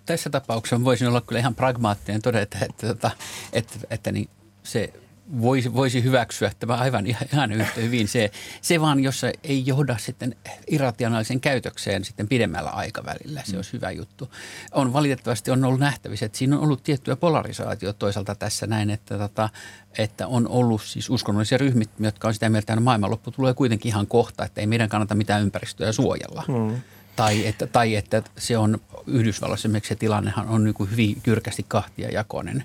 tässä 0.05 0.29
tapauksessa 0.29 0.83
voisin 0.83 1.07
olla 1.07 1.21
kyllä 1.21 1.39
ihan 1.39 1.55
pragmaattinen 1.55 2.21
todeta, 2.21 2.57
että, 2.61 2.65
että, 2.69 2.89
että, 2.89 3.11
että, 3.53 3.87
että 3.89 4.11
niin 4.11 4.29
se 4.63 4.93
voisi, 5.41 5.73
voisi 5.73 6.03
hyväksyä 6.03 6.51
tämä 6.59 6.75
aivan 6.75 7.07
ihan 7.07 7.51
yhtä 7.51 7.81
hyvin. 7.81 8.07
Se, 8.07 8.31
se 8.61 8.81
vaan, 8.81 8.99
jos 8.99 9.19
se 9.19 9.33
ei 9.43 9.63
johda 9.65 9.97
sitten 9.97 10.35
irrationaalisen 10.67 11.41
käytökseen 11.41 12.05
sitten 12.05 12.27
pidemmällä 12.27 12.69
aikavälillä, 12.69 13.41
se 13.45 13.51
mm. 13.51 13.57
olisi 13.57 13.73
hyvä 13.73 13.91
juttu. 13.91 14.31
On 14.71 14.93
valitettavasti 14.93 15.51
on 15.51 15.65
ollut 15.65 15.79
nähtävissä, 15.79 16.25
että 16.25 16.37
siinä 16.37 16.55
on 16.55 16.63
ollut 16.63 16.83
tiettyä 16.83 17.15
polarisaatio 17.15 17.93
toisaalta 17.93 18.35
tässä 18.35 18.67
näin, 18.67 18.89
että, 18.89 19.17
tota, 19.17 19.49
että 19.97 20.27
on 20.27 20.47
ollut 20.47 20.81
siis 20.81 21.09
uskonnollisia 21.09 21.57
ryhmittymiä, 21.57 22.07
jotka 22.07 22.27
on 22.27 22.33
sitä 22.33 22.49
mieltä, 22.49 22.73
että 22.73 22.83
maailmanloppu 22.83 23.31
tulee 23.31 23.53
kuitenkin 23.53 23.89
ihan 23.89 24.07
kohta, 24.07 24.45
että 24.45 24.61
ei 24.61 24.67
meidän 24.67 24.89
kannata 24.89 25.15
mitään 25.15 25.41
ympäristöä 25.41 25.91
suojella. 25.91 26.43
Mm. 26.47 26.81
Tai 27.21 27.47
että, 27.47 27.67
tai 27.67 27.95
että 27.95 28.23
se 28.37 28.57
on 28.57 28.81
Yhdysvalloissa 29.07 29.67
esimerkiksi 29.67 29.89
se 29.89 29.95
tilannehan 29.95 30.47
on 30.47 30.63
niin 30.63 30.75
hyvin 30.91 31.21
jyrkästi 31.27 31.65
kahtia 31.67 32.09
jakoinen. 32.09 32.63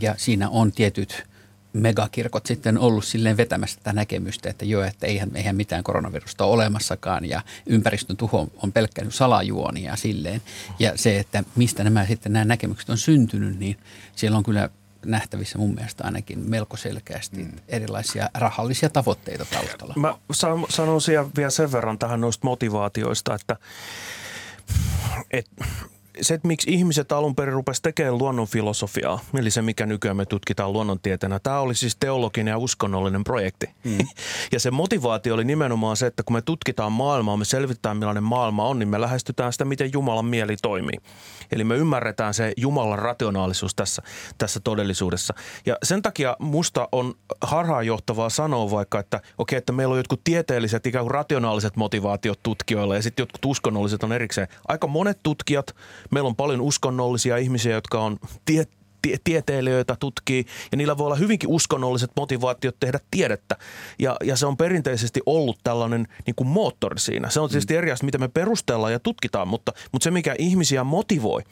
Ja 0.00 0.14
siinä 0.18 0.48
on 0.48 0.72
tietyt 0.72 1.24
megakirkot 1.72 2.46
sitten 2.46 2.78
ollut 2.78 3.04
silleen 3.04 3.36
vetämässä 3.36 3.76
tätä 3.76 3.92
näkemystä, 3.92 4.50
että 4.50 4.64
joo, 4.64 4.82
että 4.82 5.06
eihän, 5.06 5.30
eihän 5.34 5.56
mitään 5.56 5.84
koronavirusta 5.84 6.44
ole 6.44 6.52
olemassakaan 6.52 7.24
ja 7.24 7.42
ympäristön 7.66 8.16
tuho 8.16 8.48
on 8.62 8.72
pelkkä 8.72 9.02
salajuonia 9.08 9.96
silleen. 9.96 10.42
Ja 10.78 10.92
se, 10.96 11.18
että 11.18 11.44
mistä 11.56 11.84
nämä 11.84 12.06
sitten 12.06 12.32
nämä 12.32 12.44
näkemykset 12.44 12.90
on 12.90 12.98
syntynyt, 12.98 13.58
niin 13.58 13.76
siellä 14.16 14.38
on 14.38 14.44
kyllä 14.44 14.68
nähtävissä 15.06 15.58
mun 15.58 15.74
mielestä 15.74 16.04
ainakin 16.04 16.38
melko 16.38 16.76
selkeästi 16.76 17.44
mm. 17.44 17.52
erilaisia 17.68 18.30
rahallisia 18.34 18.90
tavoitteita 18.90 19.44
taustalla. 19.44 19.94
Mä 19.96 20.14
sanon 20.68 21.00
vielä 21.36 21.50
sen 21.50 21.72
verran 21.72 21.98
tähän 21.98 22.20
noista 22.20 22.46
motivaatioista, 22.46 23.34
että 23.34 23.56
et, 25.30 25.50
se, 26.20 26.34
että 26.34 26.48
miksi 26.48 26.70
ihmiset 26.70 27.12
alun 27.12 27.34
perin 27.34 27.54
rupesivat 27.54 27.82
tekemään 27.82 28.18
luonnonfilosofiaa, 28.18 29.20
eli 29.38 29.50
se, 29.50 29.62
mikä 29.62 29.86
nykyään 29.86 30.16
me 30.16 30.26
tutkitaan 30.26 30.72
luonnontieteenä, 30.72 31.38
tämä 31.38 31.60
oli 31.60 31.74
siis 31.74 31.96
teologinen 31.96 32.52
ja 32.52 32.58
uskonnollinen 32.58 33.24
projekti. 33.24 33.66
Mm. 33.84 33.98
ja 34.52 34.60
se 34.60 34.70
motivaatio 34.70 35.34
oli 35.34 35.44
nimenomaan 35.44 35.96
se, 35.96 36.06
että 36.06 36.22
kun 36.22 36.36
me 36.36 36.42
tutkitaan 36.42 36.92
maailmaa, 36.92 37.36
me 37.36 37.44
selvitetään 37.44 37.96
millainen 37.96 38.22
maailma 38.22 38.64
on, 38.64 38.78
niin 38.78 38.88
me 38.88 39.00
lähestytään 39.00 39.52
sitä, 39.52 39.64
miten 39.64 39.90
Jumalan 39.92 40.24
mieli 40.24 40.56
toimii. 40.62 40.98
Eli 41.52 41.64
me 41.64 41.76
ymmärretään 41.76 42.34
se 42.34 42.52
Jumalan 42.56 42.98
rationaalisuus 42.98 43.74
tässä, 43.74 44.02
tässä 44.38 44.60
todellisuudessa. 44.60 45.34
Ja 45.66 45.76
sen 45.82 46.02
takia 46.02 46.36
musta 46.38 46.88
on 46.92 47.14
harhaanjohtavaa 47.40 48.28
sanoa 48.28 48.70
vaikka, 48.70 48.98
että 48.98 49.20
okei, 49.38 49.56
että 49.56 49.72
meillä 49.72 49.92
on 49.92 49.98
jotkut 49.98 50.20
tieteelliset 50.24 50.86
ikään 50.86 51.04
kuin 51.04 51.14
rationaaliset 51.14 51.76
motivaatiot 51.76 52.40
tutkijoilla 52.42 52.94
ja 52.94 53.02
sitten 53.02 53.22
jotkut 53.22 53.44
uskonnolliset 53.44 54.02
on 54.02 54.12
erikseen. 54.12 54.48
Aika 54.68 54.86
monet 54.86 55.18
tutkijat, 55.22 55.74
meillä 56.10 56.28
on 56.28 56.36
paljon 56.36 56.60
uskonnollisia 56.60 57.36
ihmisiä, 57.36 57.74
jotka 57.74 58.00
on 58.00 58.18
tie, 58.44 58.64
tie, 59.02 59.16
tieteilijöitä 59.24 59.96
tutkii, 60.00 60.44
ja 60.72 60.76
niillä 60.76 60.98
voi 60.98 61.06
olla 61.06 61.16
hyvinkin 61.16 61.50
uskonnolliset 61.50 62.10
motivaatiot 62.16 62.76
tehdä 62.80 63.00
tiedettä. 63.10 63.56
Ja, 63.98 64.16
ja 64.24 64.36
se 64.36 64.46
on 64.46 64.56
perinteisesti 64.56 65.20
ollut 65.26 65.58
tällainen 65.64 66.08
niin 66.26 66.34
kuin 66.34 66.48
moottori 66.48 67.00
siinä. 67.00 67.30
Se 67.30 67.40
on 67.40 67.48
tietysti 67.48 67.76
eri 67.76 67.90
asia, 67.90 68.04
mitä 68.04 68.18
me 68.18 68.28
perustellaan 68.28 68.92
ja 68.92 69.00
tutkitaan, 69.00 69.48
mutta, 69.48 69.72
mutta 69.92 70.04
se, 70.04 70.10
mikä 70.10 70.34
ihmisiä 70.38 70.84
motivoi, 70.84 71.42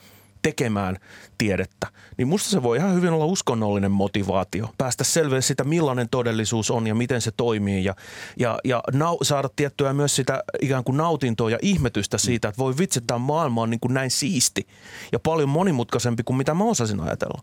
tekemään 0.44 0.96
tiedettä, 1.38 1.86
niin 2.16 2.28
musta 2.28 2.50
se 2.50 2.62
voi 2.62 2.76
ihan 2.76 2.94
hyvin 2.94 3.12
olla 3.12 3.24
uskonnollinen 3.24 3.90
motivaatio. 3.90 4.70
Päästä 4.78 5.04
selville 5.04 5.42
sitä, 5.42 5.64
millainen 5.64 6.08
todellisuus 6.08 6.70
on 6.70 6.86
ja 6.86 6.94
miten 6.94 7.20
se 7.20 7.30
toimii 7.36 7.84
ja, 7.84 7.94
ja, 8.38 8.58
ja 8.64 8.82
nau, 8.92 9.18
saada 9.22 9.48
tiettyä 9.56 9.92
myös 9.92 10.16
sitä 10.16 10.44
ikään 10.62 10.84
kuin 10.84 10.96
nautintoa 10.96 11.50
ja 11.50 11.58
ihmetystä 11.62 12.18
siitä, 12.18 12.48
että 12.48 12.58
voi 12.58 12.74
vitsi, 12.78 13.00
tämä 13.00 13.18
maailma 13.18 13.62
on 13.62 13.70
niin 13.70 13.80
kuin 13.80 13.94
näin 13.94 14.10
siisti 14.10 14.66
ja 15.12 15.18
paljon 15.18 15.48
monimutkaisempi 15.48 16.22
kuin 16.22 16.36
mitä 16.36 16.54
mä 16.54 16.64
osasin 16.64 17.00
ajatella. 17.00 17.42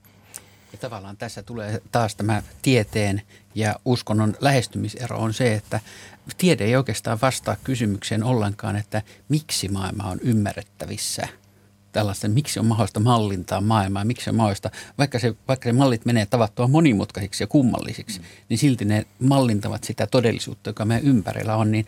Ja 0.72 0.78
tavallaan 0.78 1.18
tässä 1.18 1.44
tulee 1.44 1.82
taas 1.92 2.16
tämä 2.16 2.44
tieteen 2.62 3.22
ja 3.56 3.76
uskonnon 3.86 4.36
lähestymisero 4.40 5.18
on 5.18 5.34
se, 5.34 5.54
että 5.54 5.80
tiede 6.38 6.64
ei 6.64 6.76
oikeastaan 6.76 7.20
vastaa 7.22 7.56
kysymykseen 7.64 8.24
ollenkaan, 8.24 8.76
että 8.76 9.02
miksi 9.30 9.68
maailma 9.68 10.04
on 10.04 10.20
ymmärrettävissä– 10.20 11.28
tällaista, 11.92 12.28
miksi 12.28 12.60
on 12.60 12.66
mahdollista 12.66 13.00
mallintaa 13.00 13.62
maailmaa, 13.62 14.06
miksi 14.06 14.30
on 14.30 14.36
mahdollista, 14.36 14.72
vaikka 14.98 15.20
se, 15.20 15.36
vaikka 15.48 15.70
se 15.70 15.74
mallit 15.74 16.06
menee 16.06 16.26
tavattua 16.26 16.68
monimutkaisiksi 16.68 17.44
ja 17.44 17.48
kummallisiksi, 17.48 18.20
mm. 18.20 18.26
niin 18.50 18.58
silti 18.58 18.86
ne 18.86 19.06
mallintavat 19.20 19.84
sitä 19.84 20.08
todellisuutta, 20.08 20.70
joka 20.70 20.86
meidän 20.86 21.06
ympärillä 21.06 21.56
on, 21.56 21.72
niin 21.72 21.86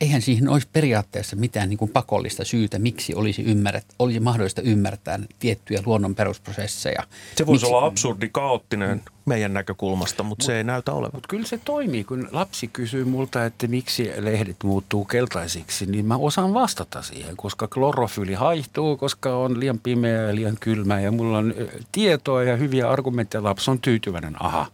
eihän 0.00 0.22
siihen 0.22 0.48
olisi 0.48 0.68
periaatteessa 0.72 1.36
mitään 1.36 1.68
niin 1.68 1.78
kuin 1.78 1.90
pakollista 1.90 2.44
syytä, 2.44 2.78
miksi 2.78 3.14
olisi, 3.14 3.42
ymmärrät, 3.42 3.86
olisi 3.98 4.20
mahdollista 4.20 4.62
ymmärtää 4.62 5.18
tiettyjä 5.38 5.82
luonnon 5.86 6.14
perusprosesseja. 6.14 7.02
Se 7.36 7.46
voisi 7.46 7.64
miksi, 7.64 7.74
olla 7.74 7.86
absurdi, 7.86 8.28
kaoottinen 8.32 9.02
meidän 9.24 9.54
näkökulmasta, 9.54 10.22
mutta 10.22 10.42
mut, 10.42 10.46
se 10.46 10.56
ei 10.56 10.64
näytä 10.64 10.92
olevan. 10.92 11.10
Mutta 11.14 11.28
kyllä 11.28 11.46
se 11.46 11.58
toimii, 11.64 12.04
kun 12.04 12.28
lapsi 12.32 12.68
kysyy 12.68 13.04
multa, 13.04 13.44
että 13.44 13.66
miksi 13.66 14.12
lehdet 14.18 14.56
muuttuu 14.64 15.04
keltaisiksi, 15.04 15.86
niin 15.86 16.06
mä 16.06 16.16
osaan 16.16 16.54
vastata 16.54 17.02
siihen, 17.02 17.36
koska 17.36 17.68
klorofyli 17.68 18.34
haihtuu, 18.34 18.96
koska 18.96 19.36
on 19.36 19.60
liian 19.60 19.78
pimeä 19.78 20.22
ja 20.22 20.34
liian 20.34 20.56
kylmä 20.60 21.00
ja 21.00 21.12
mulla 21.12 21.38
on 21.38 21.54
tietoa 21.92 22.42
ja 22.42 22.56
hyviä 22.56 22.90
argumentteja, 22.90 23.42
lapsi 23.42 23.70
on 23.70 23.80
tyytyväinen, 23.80 24.42
aha, 24.42 24.66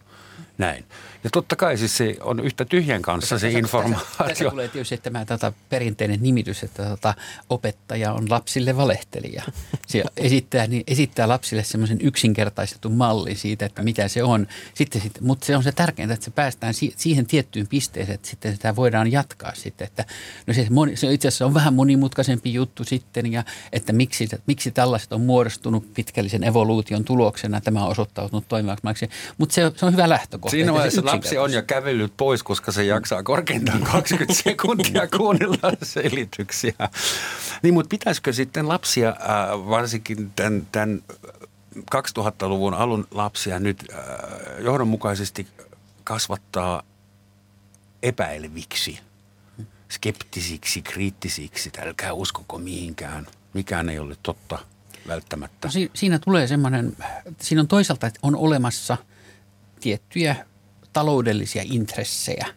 näin. 0.57 0.85
Ja 1.23 1.29
totta 1.29 1.55
kai 1.55 1.77
siis 1.77 1.97
se 1.97 2.17
on 2.21 2.39
yhtä 2.39 2.65
tyhjän 2.65 3.01
kanssa 3.01 3.35
tässä, 3.35 3.51
se 3.51 3.59
informaatio. 3.59 4.07
Tässä, 4.07 4.23
tässä 4.27 4.49
tulee 4.49 4.67
tietysti 4.67 4.97
tämä 4.97 5.25
tota, 5.25 5.53
perinteinen 5.69 6.19
nimitys, 6.21 6.63
että 6.63 6.83
tota, 6.83 7.13
opettaja 7.49 8.13
on 8.13 8.29
lapsille 8.29 8.77
valehtelija. 8.77 9.43
Se 9.87 10.03
esittää, 10.17 10.67
niin, 10.67 10.83
esittää 10.87 11.27
lapsille 11.27 11.63
semmoisen 11.63 11.97
yksinkertaistetun 12.01 12.93
mallin 12.93 13.37
siitä, 13.37 13.65
että 13.65 13.83
mitä 13.83 14.07
se 14.07 14.23
on. 14.23 14.47
Sitten, 14.73 15.01
sit, 15.01 15.21
mutta 15.21 15.45
se 15.45 15.57
on 15.57 15.63
se 15.63 15.71
tärkeintä, 15.71 16.13
että 16.13 16.23
se 16.23 16.31
päästään 16.31 16.73
si- 16.73 16.93
siihen 16.97 17.25
tiettyyn 17.25 17.67
pisteeseen, 17.67 18.15
että 18.15 18.29
sitten 18.29 18.53
sitä 18.53 18.75
voidaan 18.75 19.11
jatkaa 19.11 19.55
sitten. 19.55 19.87
Että, 19.87 20.05
no 20.47 20.53
se, 20.53 20.67
moni, 20.69 20.95
se 20.95 21.13
itse 21.13 21.27
asiassa 21.27 21.45
on 21.45 21.53
vähän 21.53 21.73
monimutkaisempi 21.73 22.53
juttu 22.53 22.83
sitten 22.83 23.31
ja 23.31 23.43
että 23.71 23.93
miksi, 23.93 24.23
että 24.23 24.39
miksi 24.47 24.71
tällaiset 24.71 25.13
on 25.13 25.21
muodostunut 25.21 25.93
pitkällisen 25.93 26.43
evoluution 26.43 27.05
tuloksena. 27.05 27.61
Tämä 27.61 27.83
on 27.83 27.91
osoittautunut 27.91 28.47
toimivaksi. 28.47 29.09
Mutta 29.37 29.55
se, 29.55 29.71
se 29.75 29.85
on 29.85 29.93
hyvä 29.93 30.09
lähtökohta. 30.09 30.51
Siinä 30.51 30.73
vaiheessa 30.73 31.01
lapsi 31.13 31.37
on 31.37 31.53
jo 31.53 31.63
kävellyt 31.63 32.13
pois, 32.17 32.43
koska 32.43 32.71
se 32.71 32.83
jaksaa 32.83 33.23
korkeintaan 33.23 33.81
20 33.81 34.33
sekuntia 34.33 35.07
kuunnella 35.17 35.71
selityksiä. 35.83 36.73
Niin, 37.63 37.73
mutta 37.73 37.89
pitäisikö 37.89 38.33
sitten 38.33 38.67
lapsia, 38.67 39.09
äh, 39.09 39.69
varsinkin 39.69 40.31
tämän, 40.35 40.67
tämän 40.71 41.03
2000-luvun 41.95 42.73
alun 42.73 43.07
lapsia 43.11 43.59
nyt 43.59 43.85
äh, 43.93 43.99
johdonmukaisesti 44.59 45.47
kasvattaa 46.03 46.83
epäileviksi, 48.03 48.99
skeptisiksi, 49.89 50.81
kriittisiksi, 50.81 51.69
että 51.69 51.81
älkää 51.81 52.13
uskoko 52.13 52.57
mihinkään, 52.57 53.27
mikään 53.53 53.89
ei 53.89 53.99
ole 53.99 54.17
totta 54.23 54.59
välttämättä. 55.07 55.67
No, 55.67 55.71
siinä 55.93 56.19
tulee 56.19 56.47
semmoinen, 56.47 56.97
siinä 57.39 57.61
on 57.61 57.67
toisaalta, 57.67 58.07
että 58.07 58.19
on 58.23 58.35
olemassa 58.35 58.97
tiettyjä 59.79 60.45
taloudellisia 60.93 61.63
intressejä, 61.65 62.47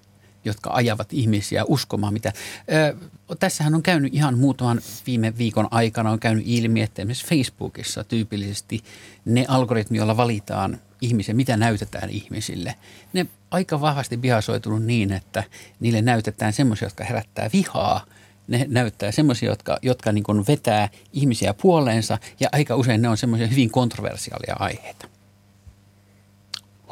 jotka 0.45 0.71
ajavat 0.73 1.13
ihmisiä 1.13 1.65
uskomaan 1.65 2.13
mitä. 2.13 2.33
Ö, 2.73 2.97
tässähän 3.39 3.75
on 3.75 3.83
käynyt 3.83 4.15
ihan 4.15 4.39
muutaman 4.39 4.81
viime 5.07 5.39
viikon 5.39 5.69
aikana 5.71 6.11
on 6.11 6.21
käynyt 6.21 6.45
ilmi, 6.47 6.83
että 6.83 7.03
esimerkiksi 7.03 7.27
Facebookissa 7.27 8.05
tyypillisesti 8.05 8.85
ne 9.25 9.45
algoritmi, 9.49 9.99
joilla 9.99 10.17
valitaan 10.17 10.81
ihmisiä, 11.01 11.35
mitä 11.35 11.57
näytetään 11.57 12.11
ihmisille, 12.11 12.75
ne 13.13 13.27
aika 13.51 13.81
vahvasti 13.81 14.23
vihasoitunut 14.23 14.83
niin, 14.83 15.13
että 15.13 15.45
niille 15.81 16.03
näytetään 16.03 16.53
semmoisia, 16.53 16.87
jotka 16.87 17.05
herättää 17.05 17.51
vihaa, 17.53 18.07
ne 18.49 18.67
näyttää 18.69 19.13
semmoisia, 19.13 19.49
jotka, 19.49 19.79
jotka 19.83 20.13
niin 20.13 20.25
kuin 20.25 20.45
vetää 20.49 20.89
ihmisiä 21.13 21.55
puoleensa 21.55 22.19
ja 22.41 22.49
aika 22.53 22.77
usein 22.77 23.03
ne 23.03 23.09
on 23.09 23.17
semmoisia 23.17 23.47
hyvin 23.47 23.71
kontroversiaalia 23.71 24.57
aiheita. 24.59 25.09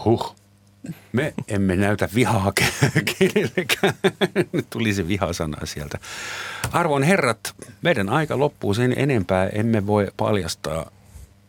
Huh. 0.04 0.41
Me 1.12 1.34
emme 1.48 1.76
näytä 1.76 2.08
vihaa 2.14 2.52
kenellekään. 3.18 3.94
Tuli 4.70 4.94
se 4.94 5.08
vihasana 5.08 5.66
sieltä. 5.66 5.98
Arvon 6.72 7.02
herrat, 7.02 7.54
meidän 7.82 8.08
aika 8.08 8.38
loppuu 8.38 8.74
sen 8.74 8.94
enempää. 8.96 9.48
Emme 9.48 9.86
voi 9.86 10.08
paljastaa, 10.16 10.90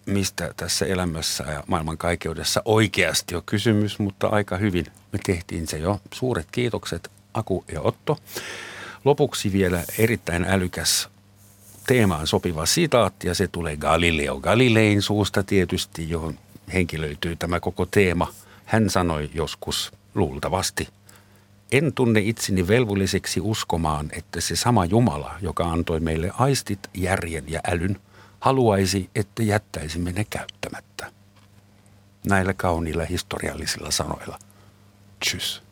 mistä 0.05 0.53
tässä 0.57 0.85
elämässä 0.85 1.43
ja 1.43 1.63
maailmankaikeudessa 1.67 2.61
oikeasti 2.65 3.35
on 3.35 3.43
kysymys, 3.45 3.99
mutta 3.99 4.27
aika 4.27 4.57
hyvin 4.57 4.85
me 5.11 5.19
tehtiin 5.25 5.67
se 5.67 5.77
jo. 5.77 5.99
Suuret 6.13 6.47
kiitokset 6.51 7.11
Aku 7.33 7.65
ja 7.71 7.81
Otto. 7.81 8.17
Lopuksi 9.05 9.51
vielä 9.51 9.83
erittäin 9.97 10.43
älykäs 10.43 11.09
teemaan 11.87 12.27
sopiva 12.27 12.65
sitaatti 12.65 13.27
ja 13.27 13.35
se 13.35 13.47
tulee 13.47 13.77
Galileo 13.77 14.39
Galilein 14.39 15.01
suusta 15.01 15.43
tietysti, 15.43 16.09
johon 16.09 16.39
henkilöityy 16.73 17.35
tämä 17.35 17.59
koko 17.59 17.85
teema– 17.85 18.27
hän 18.73 18.89
sanoi 18.89 19.29
joskus 19.33 19.91
luultavasti, 20.15 20.87
en 21.71 21.93
tunne 21.93 22.19
itseni 22.19 22.67
velvolliseksi 22.67 23.41
uskomaan, 23.41 24.09
että 24.11 24.41
se 24.41 24.55
sama 24.55 24.85
Jumala, 24.85 25.35
joka 25.41 25.71
antoi 25.71 25.99
meille 25.99 26.31
aistit, 26.37 26.79
järjen 26.93 27.43
ja 27.47 27.59
älyn, 27.67 27.99
haluaisi, 28.39 29.09
että 29.15 29.43
jättäisimme 29.43 30.11
ne 30.11 30.25
käyttämättä. 30.29 31.11
Näillä 32.27 32.53
kauniilla 32.53 33.05
historiallisilla 33.05 33.91
sanoilla. 33.91 34.39
Tschüss. 35.25 35.62